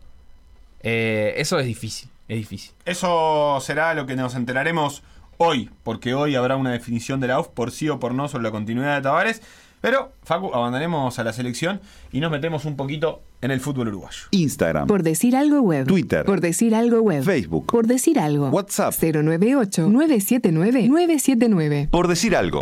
[0.80, 2.72] Eh, eso es difícil, es difícil.
[2.84, 5.02] Eso será lo que nos enteraremos
[5.38, 8.44] hoy, porque hoy habrá una definición de la UF por sí o por no sobre
[8.44, 9.42] la continuidad de Tavares.
[9.84, 11.78] Pero, Facu, abandonemos a la selección
[12.10, 14.20] y nos metemos un poquito en el fútbol uruguayo.
[14.30, 15.86] Instagram, Por decir algo web.
[15.86, 16.24] Twitter.
[16.24, 17.22] Por decir algo web.
[17.22, 17.66] Facebook.
[17.66, 18.48] Por decir algo.
[18.48, 18.94] WhatsApp.
[18.94, 21.90] 098-979-979.
[21.90, 22.60] por decir algo.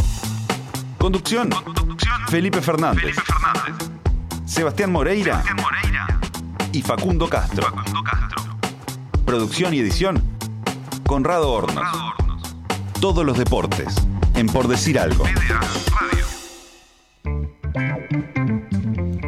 [0.98, 1.50] Conducción.
[2.26, 3.14] Felipe Fernández.
[4.44, 5.44] Sebastián Moreira.
[6.72, 7.68] Y Facundo Castro.
[9.24, 10.20] Producción y edición.
[11.06, 11.86] Conrado Hornos.
[13.00, 13.94] Todos los deportes.
[14.34, 15.22] En Por decir algo.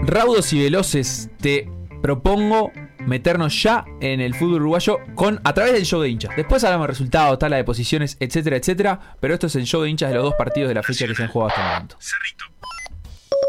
[0.06, 1.68] Raudos y veloces, te
[2.02, 2.72] propongo
[3.06, 6.32] meternos ya en el fútbol uruguayo con a través del show de hinchas.
[6.36, 9.16] Después hablamos de resultados, tabla de posiciones, etcétera, etcétera.
[9.20, 11.14] Pero esto es el show de hinchas de los dos partidos de la fecha que
[11.14, 11.96] se han jugado hasta el momento.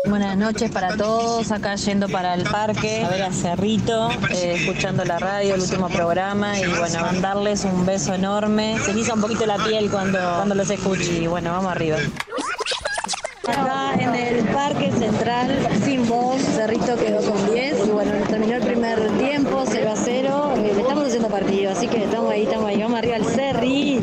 [0.08, 5.04] Buenas noches para todos, acá yendo para el parque, a ver a Cerrito, eh, escuchando
[5.04, 8.78] la radio, el último programa y bueno, mandarles un beso enorme.
[8.80, 11.98] Se me hizo un poquito la piel cuando, cuando los escuché y bueno, vamos arriba.
[13.48, 18.64] Acá en el Parque Central, sin voz, Cerrito quedó con 10 y bueno, terminó el
[18.64, 20.54] primer tiempo, 0 a 0.
[20.58, 24.02] Eh, le estamos haciendo partido, así que estamos ahí, estamos ahí, vamos arriba al Cerri.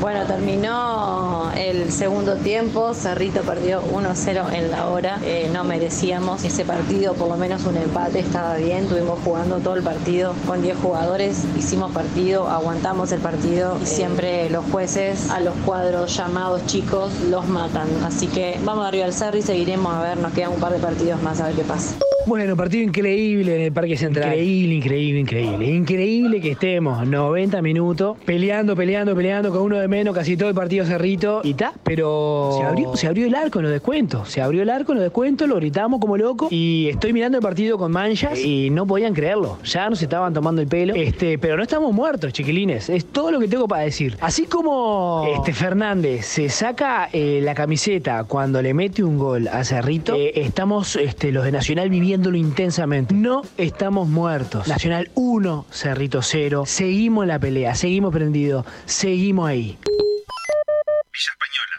[0.00, 6.64] Bueno, terminó el segundo tiempo, Cerrito perdió 1-0 en la hora, Eh, no merecíamos ese
[6.64, 10.78] partido, por lo menos un empate estaba bien, estuvimos jugando todo el partido con 10
[10.78, 17.12] jugadores, hicimos partido, aguantamos el partido y siempre los jueces a los cuadros llamados chicos
[17.30, 20.60] los matan, así que vamos arriba al Cerri y seguiremos a ver, nos quedan un
[20.60, 21.94] par de partidos más a ver qué pasa.
[22.24, 24.28] Bueno, partido increíble en el Parque Central.
[24.28, 25.66] Increíble, increíble, increíble.
[25.66, 30.54] Increíble que estemos 90 minutos peleando, peleando, peleando con uno de menos casi todo el
[30.54, 31.72] partido cerrito y ta.
[31.82, 34.28] Pero se abrió, se abrió el arco en los descuentos.
[34.28, 36.48] Se abrió el arco en los descuentos, lo gritamos como loco.
[36.50, 39.58] Y estoy mirando el partido con manchas y no podían creerlo.
[39.64, 40.94] Ya nos estaban tomando el pelo.
[40.94, 42.88] Este, pero no estamos muertos, chiquilines.
[42.88, 44.16] Es todo lo que tengo para decir.
[44.20, 49.64] Así como este Fernández se saca eh, la camiseta cuando le mete un gol a
[49.64, 53.14] Cerrito, eh, estamos este, los de Nacional viviéndolo intensamente.
[53.14, 54.68] No estamos muertos.
[54.68, 56.64] Nacional 1, Cerrito 0.
[56.66, 59.71] Seguimos la pelea, seguimos prendidos, seguimos ahí.
[59.80, 61.76] Villa Española,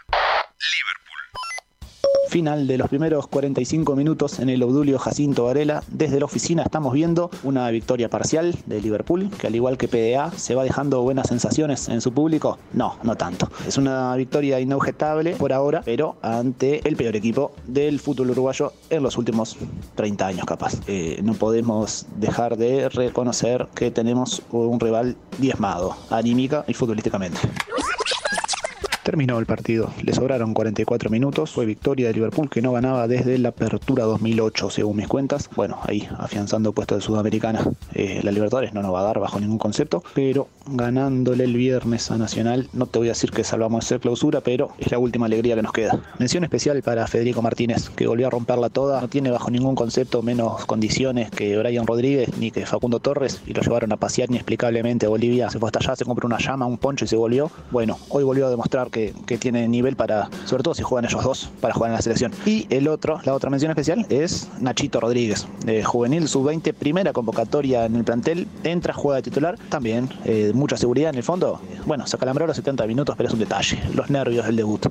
[0.72, 1.03] Liverpool.
[2.34, 5.84] Final de los primeros 45 minutos en el Obdulio Jacinto Varela.
[5.86, 10.32] Desde la oficina estamos viendo una victoria parcial de Liverpool, que al igual que PDA
[10.32, 12.58] se va dejando buenas sensaciones en su público.
[12.72, 13.48] No, no tanto.
[13.68, 19.04] Es una victoria inobjetable por ahora, pero ante el peor equipo del fútbol uruguayo en
[19.04, 19.56] los últimos
[19.94, 20.80] 30 años capaz.
[20.88, 27.38] Eh, no podemos dejar de reconocer que tenemos un rival diezmado, anímica y futbolísticamente.
[29.04, 33.36] Terminó el partido, le sobraron 44 minutos, fue victoria de Liverpool que no ganaba desde
[33.36, 35.50] la apertura 2008 según mis cuentas.
[35.54, 37.60] Bueno, ahí afianzando puesto de Sudamericana.
[37.92, 42.10] Eh, la Libertadores no nos va a dar bajo ningún concepto, pero ganándole el viernes
[42.10, 45.26] a Nacional, no te voy a decir que salvamos esa clausura, pero es la última
[45.26, 46.00] alegría que nos queda.
[46.18, 50.22] Mención especial para Federico Martínez, que volvió a romperla toda, no tiene bajo ningún concepto
[50.22, 55.04] menos condiciones que Brian Rodríguez ni que Facundo Torres y lo llevaron a pasear inexplicablemente
[55.04, 55.50] a Bolivia.
[55.50, 57.50] Se fue hasta allá, se compró una llama, un poncho y se volvió.
[57.70, 61.50] Bueno, hoy volvió a demostrar que, tiene nivel para, sobre todo si juegan ellos dos,
[61.60, 62.32] para jugar en la selección.
[62.46, 65.46] Y el otro, la otra mención especial es Nachito Rodríguez,
[65.84, 71.10] juvenil sub-20, primera convocatoria en el plantel, entra, juega de titular, también eh, mucha seguridad
[71.10, 71.60] en el fondo.
[71.86, 74.86] Bueno, se acalambró los 70 minutos, pero es un detalle, los nervios del debut.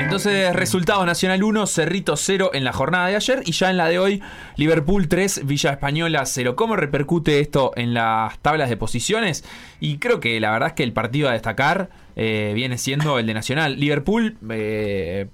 [0.00, 3.86] Entonces, resultado Nacional 1, Cerrito 0 en la jornada de ayer y ya en la
[3.86, 4.22] de hoy,
[4.56, 6.56] Liverpool 3, Villa Española 0.
[6.56, 9.44] ¿Cómo repercute esto en las tablas de posiciones?
[9.78, 13.26] Y creo que la verdad es que el partido a destacar eh, viene siendo el
[13.26, 13.78] de Nacional.
[13.78, 15.28] Liverpool, eh,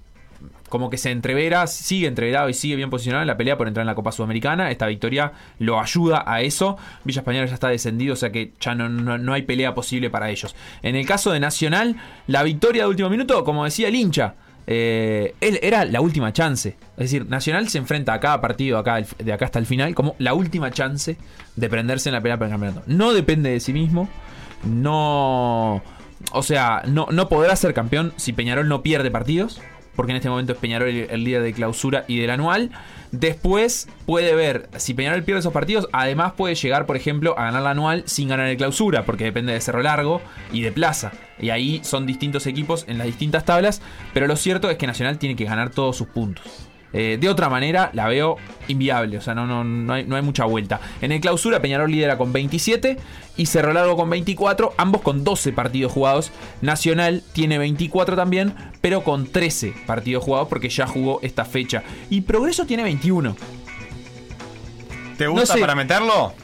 [0.68, 3.82] como que se entrevera, sigue entreverado y sigue bien posicionado en la pelea por entrar
[3.84, 4.72] en la Copa Sudamericana.
[4.72, 6.76] Esta victoria lo ayuda a eso.
[7.04, 10.28] Villa Española ya está descendido, o sea que ya no, no hay pelea posible para
[10.28, 10.56] ellos.
[10.82, 14.34] En el caso de Nacional, la victoria de último minuto, como decía el hincha,
[14.66, 16.76] eh, él era la última chance.
[16.96, 20.34] Es decir, Nacional se enfrenta a cada partido de acá hasta el final como la
[20.34, 21.16] última chance
[21.54, 22.82] de prenderse en la pelea por el campeonato.
[22.86, 24.08] No depende de sí mismo.
[24.64, 25.82] No.
[26.32, 29.60] O sea, no podrá ser campeón si Peñarol no pierde partidos.
[29.96, 32.70] Porque en este momento es Peñarol el, el líder de clausura y del anual.
[33.12, 37.62] Después puede ver, si Peñarol pierde esos partidos, además puede llegar, por ejemplo, a ganar
[37.62, 40.20] la anual sin ganar el clausura, porque depende de Cerro Largo
[40.52, 41.12] y de Plaza.
[41.38, 43.82] Y ahí son distintos equipos en las distintas tablas,
[44.12, 46.65] pero lo cierto es que Nacional tiene que ganar todos sus puntos.
[46.92, 48.36] Eh, de otra manera, la veo
[48.68, 50.80] inviable, o sea, no, no, no, hay, no hay mucha vuelta.
[51.02, 52.96] En el clausura, Peñarol lidera con 27
[53.36, 56.30] y Cerro Largo con 24, ambos con 12 partidos jugados.
[56.62, 61.82] Nacional tiene 24 también, pero con 13 partidos jugados porque ya jugó esta fecha.
[62.08, 63.36] Y Progreso tiene 21.
[65.18, 65.60] ¿Te gusta No sé.
[65.60, 66.34] para meterlo?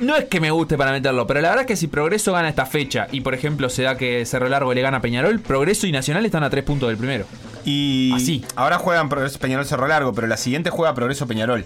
[0.00, 2.48] No es que me guste para meterlo, pero la verdad es que si Progreso gana
[2.48, 5.86] esta fecha y por ejemplo se da que Cerro Largo le gana a Peñarol, Progreso
[5.86, 7.26] y Nacional están a 3 puntos del primero.
[7.64, 8.44] Y Así.
[8.56, 11.64] ahora juegan Progreso Peñarol Cerro Largo, pero la siguiente juega Progreso Peñarol.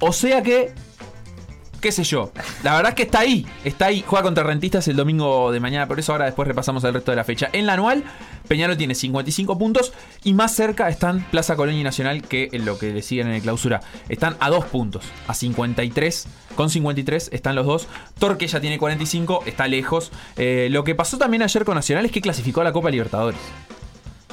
[0.00, 0.72] O sea que,
[1.84, 4.96] qué sé yo, la verdad es que está ahí, está ahí, juega contra Rentistas el
[4.96, 7.50] domingo de mañana, por eso ahora después repasamos el resto de la fecha.
[7.52, 8.04] En la anual,
[8.48, 9.92] Peñarol tiene 55 puntos
[10.22, 13.42] y más cerca están Plaza Colonia y Nacional que lo que le siguen en el
[13.42, 13.82] clausura.
[14.08, 17.86] Están a 2 puntos, a 53, con 53 están los dos.
[18.18, 20.10] Torque ya tiene 45, está lejos.
[20.38, 23.40] Eh, lo que pasó también ayer con Nacional es que clasificó a la Copa Libertadores.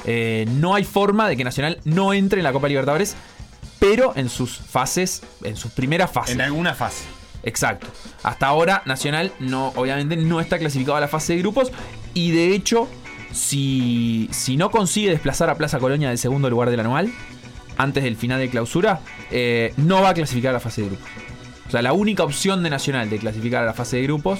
[0.06, 3.14] Eh, no hay forma de que Nacional no entre en la Copa Libertadores,
[3.78, 6.34] pero en sus fases, en sus primeras fases.
[6.34, 7.04] En alguna fase.
[7.42, 7.88] Exacto.
[8.22, 11.72] Hasta ahora Nacional no, obviamente no está clasificado a la fase de grupos
[12.14, 12.88] y de hecho,
[13.32, 17.12] si, si no consigue desplazar a Plaza Colonia del segundo lugar del anual
[17.78, 19.00] antes del final de clausura,
[19.30, 21.08] eh, no va a clasificar a la fase de grupos.
[21.66, 24.38] O sea, la única opción de Nacional de clasificar a la fase de grupos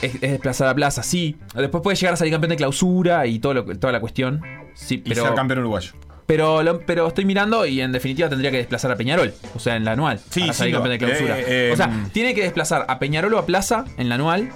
[0.00, 1.36] es, es desplazar a Plaza, sí.
[1.54, 4.40] Después puede llegar a salir campeón de clausura y todo lo, toda la cuestión.
[4.74, 5.92] Sí, Y pero, ser campeón uruguayo.
[6.26, 9.32] Pero, lo- pero estoy mirando y en definitiva tendría que desplazar a Peñarol.
[9.54, 10.20] O sea, en la anual.
[10.30, 11.38] Sí, para sí, salir no, campeón de clausura.
[11.38, 12.10] eh, eh, o sea, mm.
[12.10, 14.50] tiene que desplazar a Peñarol o a Plaza en la anual,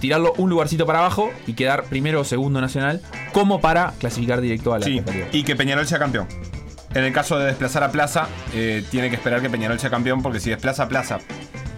[0.00, 3.00] tirarlo un lugarcito para abajo y quedar primero o segundo nacional,
[3.32, 5.02] como para clasificar directo a la Sí,
[5.32, 6.28] y que Peñarol sea campeón.
[6.94, 10.22] En el caso de desplazar a Plaza, eh, tiene que esperar que Peñarol sea campeón,
[10.22, 11.18] porque si desplaza a Plaza,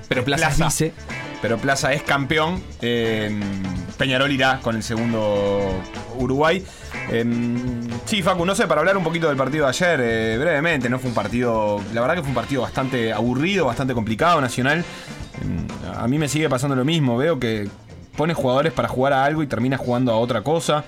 [0.09, 0.65] Pero Plaza, Plaza.
[0.67, 0.93] dice.
[1.43, 3.31] pero Plaza es campeón, eh,
[3.97, 5.71] Peñarol irá con el segundo
[6.19, 6.65] Uruguay.
[7.11, 7.25] Eh,
[8.05, 10.99] sí, Facu, no sé, para hablar un poquito del partido de ayer, eh, brevemente, no
[10.99, 14.81] fue un partido, la verdad que fue un partido bastante aburrido, bastante complicado, Nacional.
[14.81, 17.69] Eh, a mí me sigue pasando lo mismo, veo que
[18.17, 20.85] pone jugadores para jugar a algo y termina jugando a otra cosa.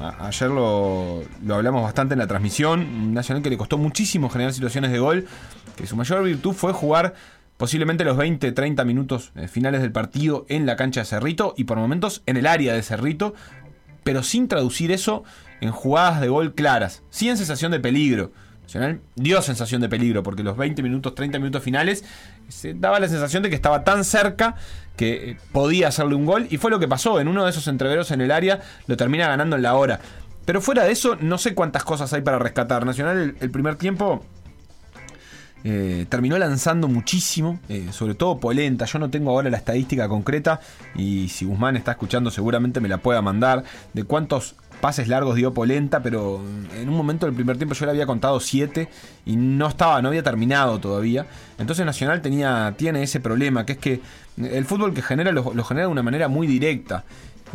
[0.00, 4.52] A- ayer lo, lo hablamos bastante en la transmisión, Nacional que le costó muchísimo generar
[4.52, 5.26] situaciones de gol,
[5.76, 7.14] que su mayor virtud fue jugar
[7.56, 11.64] posiblemente los 20, 30 minutos eh, finales del partido en la cancha de Cerrito y
[11.64, 13.34] por momentos en el área de Cerrito,
[14.08, 15.22] pero sin traducir eso
[15.60, 18.32] en jugadas de gol claras, sí en sensación de peligro.
[18.62, 22.06] Nacional dio sensación de peligro porque los 20 minutos, 30 minutos finales
[22.48, 24.54] se daba la sensación de que estaba tan cerca
[24.96, 27.20] que eh, podía hacerle un gol y fue lo que pasó.
[27.20, 30.00] En uno de esos entreveros en el área lo termina ganando en la hora.
[30.46, 32.86] Pero fuera de eso, no sé cuántas cosas hay para rescatar.
[32.86, 34.24] Nacional el, el primer tiempo
[35.64, 38.84] eh, terminó lanzando muchísimo, eh, sobre todo Polenta.
[38.84, 40.60] Yo no tengo ahora la estadística concreta
[40.94, 45.52] y si Guzmán está escuchando seguramente me la pueda mandar de cuántos pases largos dio
[45.52, 46.40] Polenta, pero
[46.76, 48.88] en un momento del primer tiempo yo le había contado siete
[49.26, 51.26] y no estaba, no había terminado todavía.
[51.58, 54.00] Entonces Nacional tenía, tiene ese problema, que es que
[54.36, 57.04] el fútbol que genera lo, genera de una manera muy directa.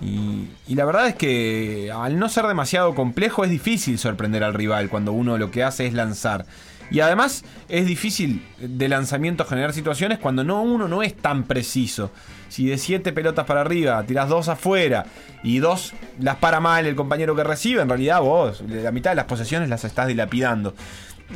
[0.02, 4.90] Y la verdad es que al no ser demasiado complejo es difícil sorprender al rival
[4.90, 6.46] cuando uno lo que hace es lanzar.
[6.92, 12.12] Y además es difícil de lanzamiento generar situaciones cuando no uno no es tan preciso.
[12.50, 15.06] Si de siete pelotas para arriba tirás dos afuera
[15.44, 19.16] y dos las para mal el compañero que recibe, en realidad vos la mitad de
[19.16, 20.76] las posesiones las estás dilapidando.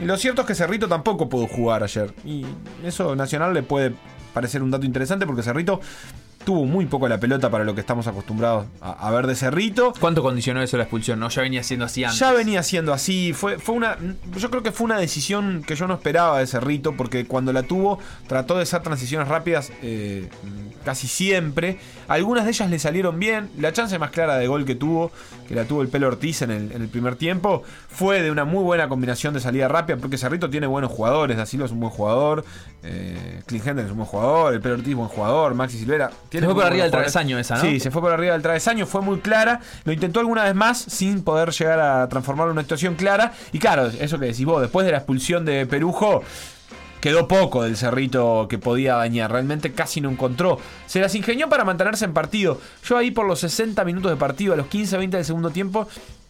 [0.03, 2.13] Lo cierto es que Cerrito tampoco pudo jugar ayer.
[2.23, 2.45] Y
[2.83, 3.93] eso Nacional le puede
[4.33, 5.81] parecer un dato interesante porque Cerrito
[6.47, 9.93] tuvo muy poco la pelota para lo que estamos acostumbrados a, a ver de Cerrito.
[9.99, 11.19] ¿Cuánto condicionó eso la expulsión?
[11.19, 12.19] No, ya venía siendo así antes.
[12.19, 13.97] Ya venía siendo así, fue, fue una.
[14.37, 17.63] Yo creo que fue una decisión que yo no esperaba de Cerrito, porque cuando la
[17.63, 20.29] tuvo, trató de hacer transiciones rápidas eh,
[20.85, 21.79] casi siempre.
[22.07, 23.49] Algunas de ellas le salieron bien.
[23.57, 25.11] La chance más clara de gol que tuvo,
[25.49, 28.45] que la tuvo el pelo Ortiz en el, en el primer tiempo, fue de una
[28.45, 31.35] muy buena combinación de salida rápida, porque Cerrito tiene buenos jugadores.
[31.35, 32.45] Da Silva es un buen jugador,
[32.83, 35.77] eh, Clint Henderson es un buen jugador, el pelo Ortiz es un buen jugador, Maxi
[35.77, 36.09] Silvera.
[36.39, 37.61] Se fue por arriba del travesaño esa, ¿no?
[37.61, 39.59] Sí, se fue por arriba del travesaño, fue muy clara.
[39.83, 43.33] Lo intentó alguna vez más sin poder llegar a transformarlo en una situación clara.
[43.51, 46.23] Y claro, eso que decís vos, después de la expulsión de Perujo,
[47.01, 49.31] quedó poco del cerrito que podía dañar.
[49.31, 50.59] Realmente casi no encontró.
[50.87, 52.59] Se las ingenió para mantenerse en partido.
[52.83, 55.87] Yo ahí por los 60 minutos de partido, a los 15-20 del segundo tiempo,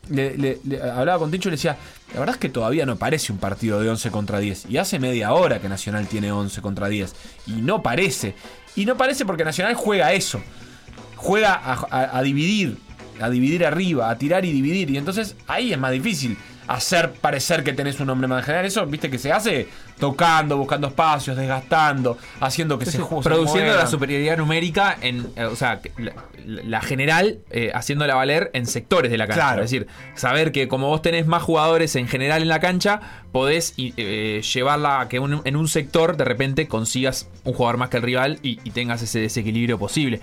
[0.09, 1.77] le, le- le- hablaba con Tincho y le decía,
[2.13, 4.65] la verdad es que todavía no parece un partido de 11 contra 10.
[4.69, 7.13] Y hace media hora que Nacional tiene 11 contra 10.
[7.47, 8.35] Y no parece.
[8.77, 10.41] Y no parece porque Nacional juega eso.
[11.17, 12.77] Juega a, a- a dividir,
[13.19, 14.89] a dividir arriba, a tirar y dividir.
[14.91, 18.65] Y entonces ahí es más difícil hacer parecer que tenés un hombre más general.
[18.65, 19.67] Eso, viste, que se hace
[19.99, 23.23] tocando, buscando espacios, desgastando, haciendo que se juegue.
[23.23, 26.13] Produciendo la superioridad numérica en, eh, o sea, la,
[26.45, 29.41] la general, eh, haciéndola valer en sectores de la cancha.
[29.41, 29.63] Claro.
[29.63, 32.99] Es decir, saber que como vos tenés más jugadores en general en la cancha,
[33.31, 37.89] podés eh, llevarla a que un- en un sector de repente consigas un jugador más
[37.89, 40.21] que el rival y, y tengas ese desequilibrio posible.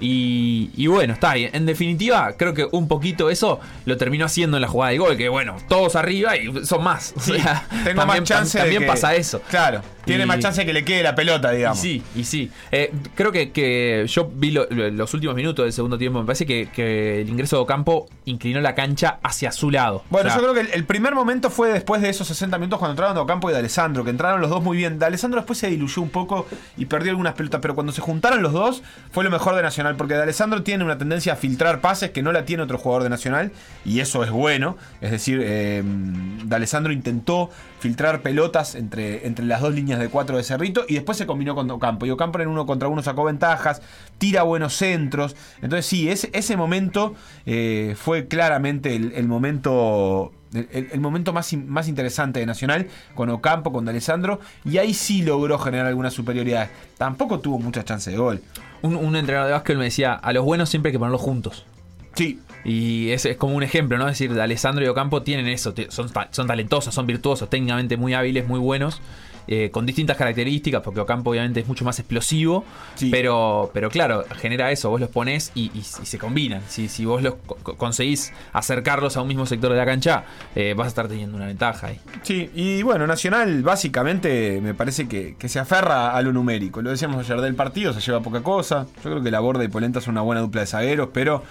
[0.00, 1.50] Y, y bueno, está bien.
[1.52, 5.16] En definitiva, creo que un poquito eso lo terminó haciendo en la jugada de gol.
[5.16, 7.14] Que bueno, todos arriba y son más.
[7.16, 9.40] O Sí, sea, tengo también, más chance de también que- pasa eso.
[9.50, 11.78] Claro, tiene Y- más chance que le quede la pelota, Y digamos.
[11.78, 12.50] sí, y sí.
[12.72, 16.20] Eh, creo que, que yo vi lo- lo- los últimos minutos del segundo tiempo.
[16.20, 20.02] Me parece que, que el ingreso de Ocampo inclinó la cancha hacia su lado.
[20.10, 22.58] Bueno, O sea, yo creo que el, el primer momento fue después de esos 60
[22.58, 24.98] minutos cuando entraron de Ocampo y de Alessandro, que entraron los dos muy bien.
[24.98, 28.42] De Alessandro después se diluyó un poco y perdió algunas pelotas, pero cuando se juntaron
[28.42, 28.82] los dos
[29.12, 32.22] fue lo mejor de Nacional, porque de Alessandro tiene una tendencia a filtrar pases que
[32.22, 33.52] no la tiene otro jugador de Nacional,
[33.84, 34.76] y eso es bueno.
[35.00, 40.36] Es decir, eh, de Alessandro intentó filtrar pelotas entre, entre las dos líneas de cuatro
[40.36, 42.06] de Cerrito y después se combinó con Ocampo.
[42.06, 43.82] Y Ocampo en uno contra uno sacó ventajas,
[44.18, 45.34] tira buenos centros.
[45.62, 47.14] Entonces sí, ese, ese momento
[47.46, 50.32] eh, fue claramente el, el momento...
[50.52, 55.22] El, el momento más, más interesante de Nacional, con Ocampo, con D'Alessandro, y ahí sí
[55.22, 56.70] logró generar alguna superioridad.
[56.98, 58.42] Tampoco tuvo mucha chance de gol.
[58.82, 61.66] un, un entrenador de básquet me decía: a los buenos siempre hay que ponerlos juntos.
[62.14, 64.08] Sí, Y ese es como un ejemplo, ¿no?
[64.08, 68.46] Es decir, Alessandro y Ocampo tienen eso, son, son talentosos, son virtuosos, técnicamente muy hábiles,
[68.46, 69.00] muy buenos,
[69.48, 73.08] eh, con distintas características, porque Ocampo obviamente es mucho más explosivo, Sí.
[73.10, 76.60] pero, pero claro, genera eso, vos los pones y, y- y se combinan.
[76.68, 80.24] Si, si vos los co- co- conseguís acercarlos a un mismo sector de la cancha,
[80.54, 81.98] eh, vas a estar teniendo una ventaja ahí.
[82.22, 86.82] Sí, y bueno, Nacional básicamente me parece que, que se aferra a lo numérico.
[86.82, 88.86] Lo decíamos ayer del partido, se lleva poca cosa.
[88.96, 91.42] Yo creo que la Borda y Polenta son una buena dupla de zagueros, pero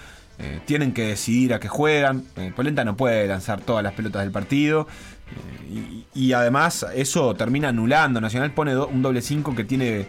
[0.42, 2.24] eh, tienen que decidir a qué juegan.
[2.36, 4.86] Eh, Polenta no puede lanzar todas las pelotas del partido.
[5.70, 8.20] eh, y, además eso termina anulando.
[8.20, 10.06] Nacional pone un doble 5 que tiene,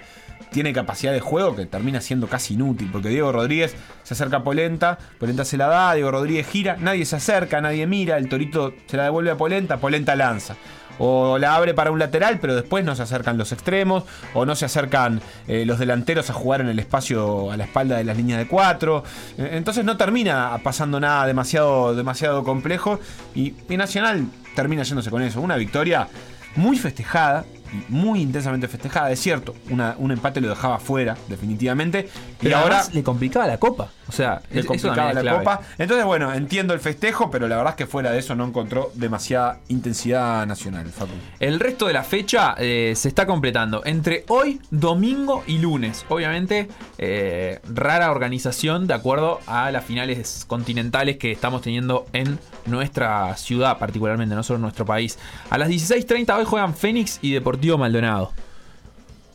[0.51, 2.89] tiene capacidad de juego que termina siendo casi inútil.
[2.91, 7.05] Porque Diego Rodríguez se acerca a Polenta, Polenta se la da, Diego Rodríguez gira, nadie
[7.05, 10.55] se acerca, nadie mira, el Torito se la devuelve a Polenta, Polenta lanza.
[10.99, 14.55] O la abre para un lateral, pero después no se acercan los extremos, o no
[14.55, 18.17] se acercan eh, los delanteros a jugar en el espacio a la espalda de las
[18.17, 19.03] líneas de cuatro.
[19.37, 22.99] Eh, entonces no termina pasando nada demasiado, demasiado complejo.
[23.35, 24.25] Y, y Nacional
[24.55, 25.41] termina yéndose con eso.
[25.41, 26.07] Una victoria
[26.55, 27.45] muy festejada,
[27.89, 29.55] muy intensamente festejada, es cierto.
[29.69, 32.09] Una- un empate lo dejaba fuera, definitivamente.
[32.39, 33.89] Pero y ahora le complicaba la copa.
[34.07, 35.37] O sea, le complicaba la clave.
[35.39, 35.61] copa.
[35.77, 38.91] Entonces, bueno, entiendo el festejo, pero la verdad es que fuera de eso no encontró
[38.95, 41.13] demasiada intensidad nacional, Facu.
[41.39, 46.05] El resto de la fecha eh, se está completando entre hoy, domingo y lunes.
[46.09, 53.35] Obviamente, eh, rara organización de acuerdo a las finales continentales que estamos teniendo en nuestra
[53.37, 55.17] ciudad, particularmente, no solo en nuestro país.
[55.49, 58.31] A las 16.30 hoy juegan Fénix y Deportivo Maldonado.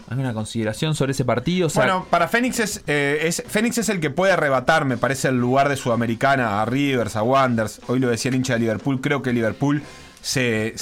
[0.09, 1.69] ¿Alguna consideración sobre ese partido?
[1.75, 5.41] Bueno, para Fénix es, eh, es- Fénix es el que puede arrebatar, me parece, el
[5.41, 7.81] lugar de Sudamericana a Rivers, a Wanderers.
[7.89, 9.01] Hoy lo decía el hincha de Liverpool.
[9.01, 9.83] Creo que Liverpool
[10.27, 10.75] se,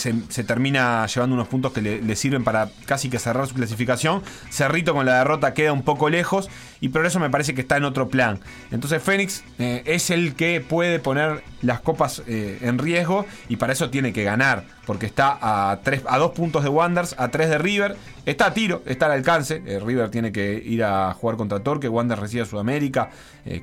[0.47, 4.22] termina llevando unos puntos que le, sirven para casi que cerrar su clasificación.
[4.49, 6.49] Cerrito con la derrota queda un poco lejos
[6.80, 8.40] y Progreso me parece que está en otro plan.
[8.70, 13.74] Entonces Fénix eh, es el que puede poner las copas eh, en riesgo y para
[13.74, 14.64] eso tiene que ganar.
[14.86, 17.97] Porque está a, tres, a dos puntos de Wanderers, a tres de River.
[18.24, 19.62] Está a tiro, está al alcance.
[19.66, 21.88] Eh, River tiene que ir a jugar contra Torque.
[21.88, 23.11] Wanderers recibe a Sudamérica.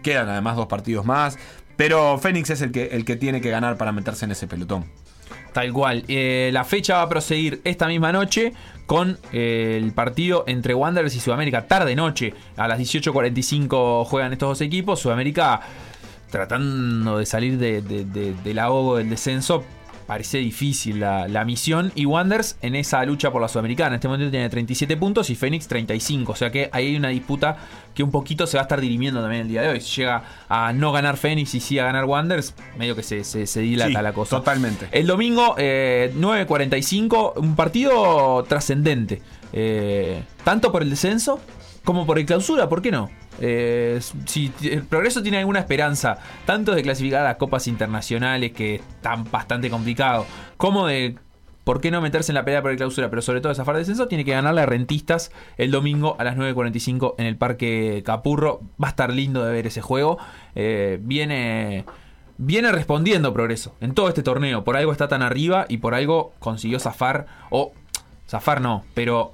[0.04, 1.40] Quedan además dos partidos más.
[1.76, 4.86] Pero Fénix es el que, el que tiene que ganar para meterse en ese pelotón.
[5.54, 6.04] Tal cual.
[6.08, 8.54] Eh, la fecha va a proseguir esta misma noche
[8.86, 11.68] con eh, el partido entre Wanderers y Sudamérica.
[11.68, 15.00] Tarde-noche, a las 18.45 juegan estos dos equipos.
[15.00, 15.60] Sudamérica
[16.30, 19.64] tratando de salir de- de- de- del ahogo del descenso.
[20.12, 21.94] Parece difícil la, la misión.
[21.96, 23.92] Y Wanderers en esa lucha por la Sudamericana.
[23.92, 26.34] En este momento tiene 37 puntos y Fénix 35.
[26.34, 27.56] O sea que ahí hay una disputa
[27.96, 29.80] que un poquito se va a estar dirimiendo también el día de hoy.
[29.80, 33.48] Si llega a no ganar Fénix y sí a ganar Wanderers, medio que se, se,
[33.48, 34.36] se dilata Sí, la cosa.
[34.36, 34.90] totalmente.
[34.92, 39.22] El domingo, eh, 9.45, un partido trascendente.
[39.54, 41.40] Eh, tanto por el descenso
[41.86, 43.10] como por el clausura, ¿por qué no?
[43.40, 49.30] Eh, si el progreso tiene alguna esperanza, tanto de clasificar a copas internacionales, que están
[49.32, 50.26] bastante complicado,
[50.58, 51.16] como de
[51.64, 53.10] ¿Por qué no meterse en la pelea por el clausura?
[53.10, 56.36] Pero sobre todo zafar de descenso, tiene que ganarle a Rentistas el domingo a las
[56.36, 58.62] 9.45 en el Parque Capurro.
[58.82, 60.18] Va a estar lindo de ver ese juego.
[60.56, 61.86] Eh, viene,
[62.38, 64.64] viene respondiendo Progreso en todo este torneo.
[64.64, 67.28] Por algo está tan arriba y por algo consiguió zafar.
[67.52, 67.74] O
[68.28, 69.32] zafar no, pero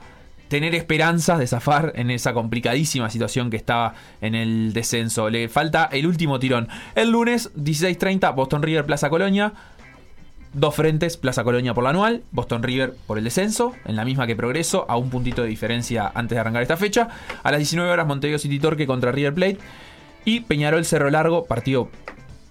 [0.48, 5.30] tener esperanzas de zafar en esa complicadísima situación que estaba en el descenso.
[5.30, 6.68] Le falta el último tirón.
[6.96, 9.54] El lunes, 16.30, Boston River Plaza Colonia.
[10.54, 14.26] Dos frentes, Plaza Colonia por la anual, Boston River por el descenso, en la misma
[14.26, 17.10] que Progreso, a un puntito de diferencia antes de arrancar esta fecha.
[17.44, 19.58] A las 19 horas Montevideo City Torque contra River Plate.
[20.26, 21.90] Y Peñarol Cerro Largo, partido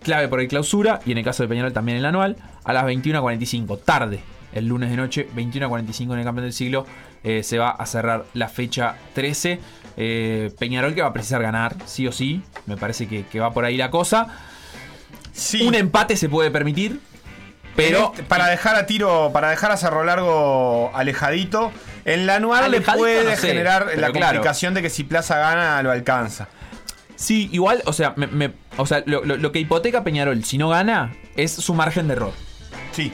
[0.02, 2.72] clave por el clausura, y en el caso de Peñarol también en la anual, a
[2.72, 4.20] las 21.45, tarde,
[4.58, 6.86] el lunes de noche, 21.45 en el campeón del siglo,
[7.24, 9.60] eh, se va a cerrar la fecha 13.
[9.98, 13.52] Eh, Peñarol que va a precisar ganar, sí o sí, me parece que, que va
[13.52, 14.28] por ahí la cosa.
[15.32, 15.62] Sí.
[15.66, 17.00] Un empate se puede permitir,
[17.74, 21.72] pero Este, para dejar a tiro, para dejar a Cerro Largo alejadito,
[22.04, 24.38] en la anual le puede no sé, generar la claro.
[24.38, 26.48] complicación de que si Plaza gana lo alcanza.
[27.16, 30.58] Sí, igual, o sea, me- me- o sea lo, lo- lo que hipoteca Peñarol si
[30.58, 32.32] no gana es su margen de error.
[32.92, 33.12] Sí.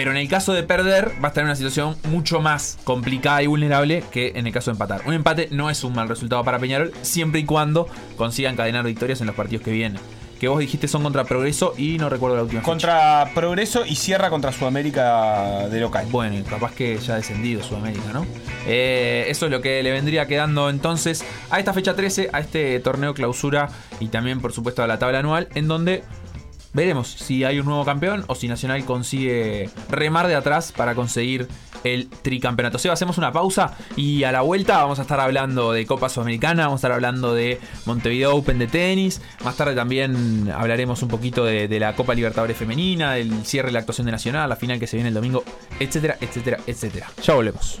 [0.00, 3.42] Pero en el caso de perder, va a estar en una situación mucho más complicada
[3.42, 5.02] y vulnerable que en el caso de empatar.
[5.04, 7.86] Un empate no es un mal resultado para Peñarol, siempre y cuando
[8.16, 10.00] consiga encadenar victorias en los partidos que vienen.
[10.40, 12.70] Que vos dijiste son contra Progreso y no recuerdo la última fecha.
[12.70, 16.06] Contra Progreso y cierra contra Sudamérica de local.
[16.10, 18.26] Bueno, y capaz que ya ha descendido Sudamérica, ¿no?
[18.66, 22.80] Eh, eso es lo que le vendría quedando entonces a esta fecha 13, a este
[22.80, 23.68] torneo clausura
[24.00, 26.04] y también, por supuesto, a la tabla anual, en donde
[26.72, 31.48] veremos si hay un nuevo campeón o si Nacional consigue remar de atrás para conseguir
[31.84, 32.78] el tricampeonato.
[32.78, 36.64] Seba, hacemos una pausa y a la vuelta vamos a estar hablando de Copa Sudamericana,
[36.64, 41.44] vamos a estar hablando de Montevideo Open de tenis, más tarde también hablaremos un poquito
[41.44, 44.78] de, de la Copa Libertadores Femenina, del cierre de la actuación de Nacional, la final
[44.78, 45.42] que se viene el domingo,
[45.78, 47.10] etcétera, etcétera, etcétera.
[47.22, 47.80] Ya volvemos.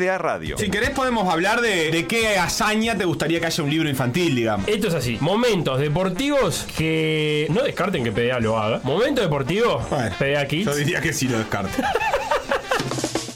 [0.00, 0.56] PDA Radio.
[0.56, 4.34] Si querés podemos hablar de, de qué hazaña te gustaría que haya un libro infantil,
[4.34, 4.66] digamos.
[4.66, 5.18] Esto es así.
[5.20, 8.80] Momentos deportivos que no descarten que PDA lo haga.
[8.82, 10.64] Momento deportivo, Bueno, PDA Kids.
[10.64, 11.70] Yo diría que sí lo descarto.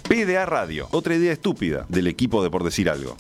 [0.08, 3.16] PDA Radio, otra idea estúpida del equipo de por decir algo.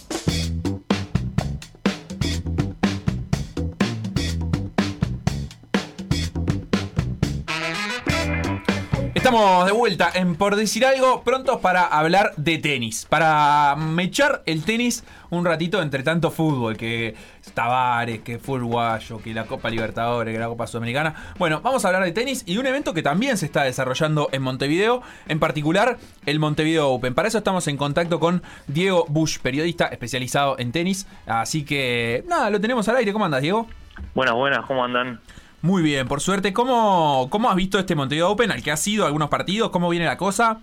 [9.24, 13.06] Estamos de vuelta en Por Decir Algo, prontos para hablar de tenis.
[13.08, 17.14] Para mechar el tenis un ratito entre tanto fútbol, que
[17.54, 21.32] Tavares, que fue uruguayo, que la Copa Libertadores, que la Copa Sudamericana.
[21.38, 24.28] Bueno, vamos a hablar de tenis y de un evento que también se está desarrollando
[24.30, 25.96] en Montevideo, en particular
[26.26, 27.14] el Montevideo Open.
[27.14, 31.06] Para eso estamos en contacto con Diego Bush, periodista especializado en tenis.
[31.24, 33.14] Así que, nada, lo tenemos al aire.
[33.14, 33.68] ¿Cómo andas, Diego?
[34.14, 35.18] Buenas, buenas, ¿cómo andan?
[35.64, 36.52] Muy bien, por suerte.
[36.52, 38.50] ¿Cómo, cómo has visto este Montevideo Open?
[38.50, 39.70] ¿Al que has ido algunos partidos?
[39.70, 40.60] ¿Cómo viene la cosa?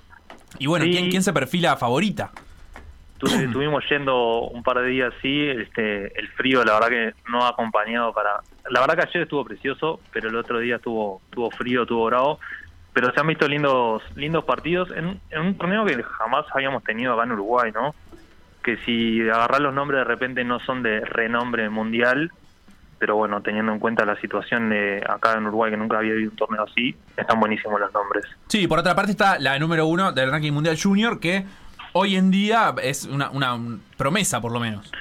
[0.59, 0.91] Y bueno, Sí.
[0.91, 2.29] ¿quién, quién se perfila favorita?
[3.19, 7.49] Estuvimos yendo un par de días así, este, el frío la verdad que no ha
[7.49, 8.41] acompañado para...
[8.69, 12.39] La verdad que ayer estuvo precioso, pero el otro día estuvo, estuvo frío, estuvo bravo,
[12.93, 17.13] pero se han visto lindos lindos partidos en, en un torneo que jamás habíamos tenido
[17.13, 17.95] acá en Uruguay, ¿no?
[18.63, 22.31] Que si agarrar los nombres de repente no son de renombre mundial,
[23.01, 26.29] pero bueno, teniendo en cuenta la situación de acá en Uruguay que nunca había habido
[26.29, 28.23] un torneo así, están buenísimos los nombres.
[28.45, 31.43] Sí, por otra parte está la número uno del ranking mundial junior, que
[31.93, 33.57] hoy en día es una, una
[33.97, 34.91] promesa, por lo menos.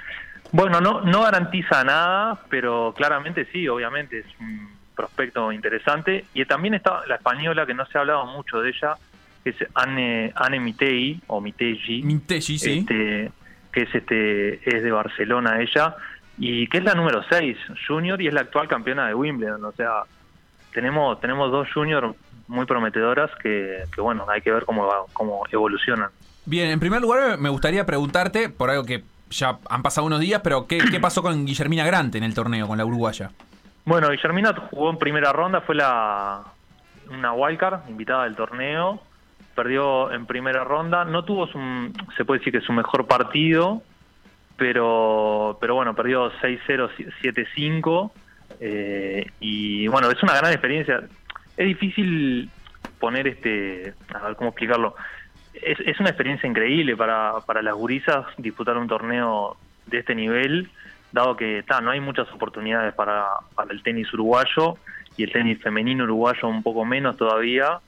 [0.50, 6.24] Bueno, no, no garantiza nada, pero claramente sí, obviamente es un prospecto interesante.
[6.32, 8.94] Y también está la española, que no se ha hablado mucho de ella,
[9.44, 12.54] que es Anne, Anne Mitei, o Mitei, Mitei, sí.
[12.78, 13.30] este,
[13.70, 15.96] que es, este, es de Barcelona ella,
[16.40, 19.64] y que es la número 6 junior y es la actual campeona de Wimbledon.
[19.64, 20.02] O sea,
[20.72, 22.16] tenemos, tenemos dos juniors
[22.48, 26.08] muy prometedoras que, que, bueno, hay que ver cómo, va- cómo evolucionan.
[26.46, 30.40] Bien, en primer lugar me gustaría preguntarte, por algo que ya han pasado unos días,
[30.42, 33.30] pero ¿qué, qué pasó con Guillermina Grante en el torneo, con la uruguaya?
[33.84, 36.40] Bueno, Guillermina jugó en primera ronda, fue la
[37.10, 39.00] una wildcard, invitada del torneo,
[39.54, 41.58] perdió en primera ronda, no tuvo su,
[42.16, 43.82] se puede decir que su mejor partido,
[44.60, 46.90] pero pero bueno, perdió 6-0,
[47.22, 48.12] 7-5,
[48.60, 51.00] eh, y bueno, es una gran experiencia.
[51.56, 52.50] Es difícil
[52.98, 54.94] poner este, a ver cómo explicarlo,
[55.54, 59.56] es, es una experiencia increíble para, para las gurisas disputar un torneo
[59.86, 60.68] de este nivel,
[61.10, 64.76] dado que ta, no hay muchas oportunidades para, para el tenis uruguayo
[65.16, 67.80] y el tenis femenino uruguayo un poco menos todavía,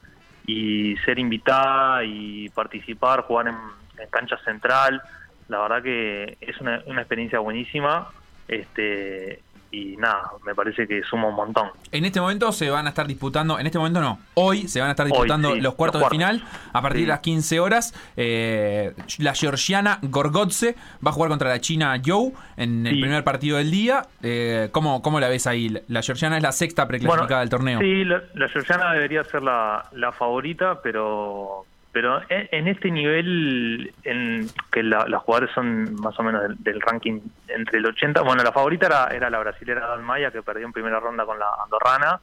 [0.47, 3.57] y ser invitada y participar, jugar en,
[4.03, 5.03] en cancha central,
[5.49, 8.09] la verdad que es una, una experiencia buenísima,
[8.49, 9.41] este
[9.75, 11.71] y nada, me parece que suma un montón.
[11.93, 14.89] En este momento se van a estar disputando, en este momento no, hoy se van
[14.89, 17.05] a estar Hoy, disputando sí, los cuartos los de final a partir Sí.
[17.05, 17.95] de las 15 horas.
[18.19, 23.01] eh, la georgiana Gorgodze va a jugar contra la china Zhou en el Sí.
[23.01, 24.03] primer partido del día.
[24.23, 25.75] Eh, ¿cómo, ¿Cómo la ves ahí?
[25.89, 27.81] La georgiana es la sexta preclasificada del torneo.
[27.81, 33.93] Sí, la, la Georgiana debería ser la, la favorita, pero pero en, en este nivel
[34.05, 38.23] en que la- las jugadores son más o menos del, del ranking entre el 80,
[38.23, 41.47] bueno, la favorita era, era la brasilera Dalmaya que perdió en primera ronda con la
[41.65, 42.21] andorrana,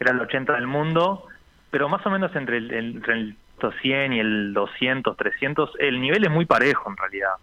[0.00, 1.26] era el 80 del mundo,
[1.70, 3.36] pero más o menos entre el, el- entre el
[3.80, 7.34] 100 y el 200, 300, el nivel es muy parejo en realidad.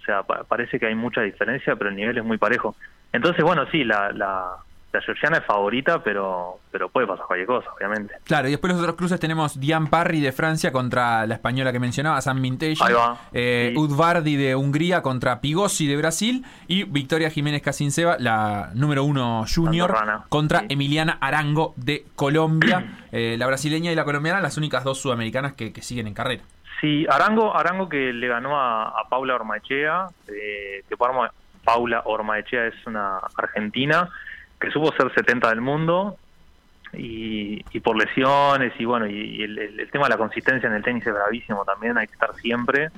[0.00, 2.76] O sea, pa- parece que hay mucha diferencia, pero el nivel es muy parejo.
[3.12, 4.50] Entonces, bueno, sí, la, la,
[4.94, 8.14] la georgiana es favorita, pero, pero puede pasar cualquier cosa, obviamente.
[8.24, 11.80] Claro, y después los otros cruces tenemos Diane Parry de Francia contra la española que
[11.80, 13.18] mencionaba, San va.
[13.32, 13.78] Eh, Sí.
[13.78, 16.44] Udvardi de Hungría contra Pigossi de Brasil.
[16.68, 20.24] Y Victoria Jiménez Casinceva, la número uno junior, Andorrana.
[20.28, 22.84] contra Emiliana Arango de Colombia.
[23.16, 26.42] Eh, la brasileña y la colombiana, las únicas dos sudamericanas que, que siguen en carrera.
[26.80, 32.74] Sí, Arango, Arango que le ganó a, a Paula Ormaechea, eh, que Paula Ormaechea es
[32.88, 34.10] una argentina
[34.64, 36.16] que supo ser 70 del mundo
[36.92, 41.06] y, y por lesiones y bueno, y, el, tema de la consistencia en el tenis
[41.06, 42.90] es bravísimo también, hay que estar siempre.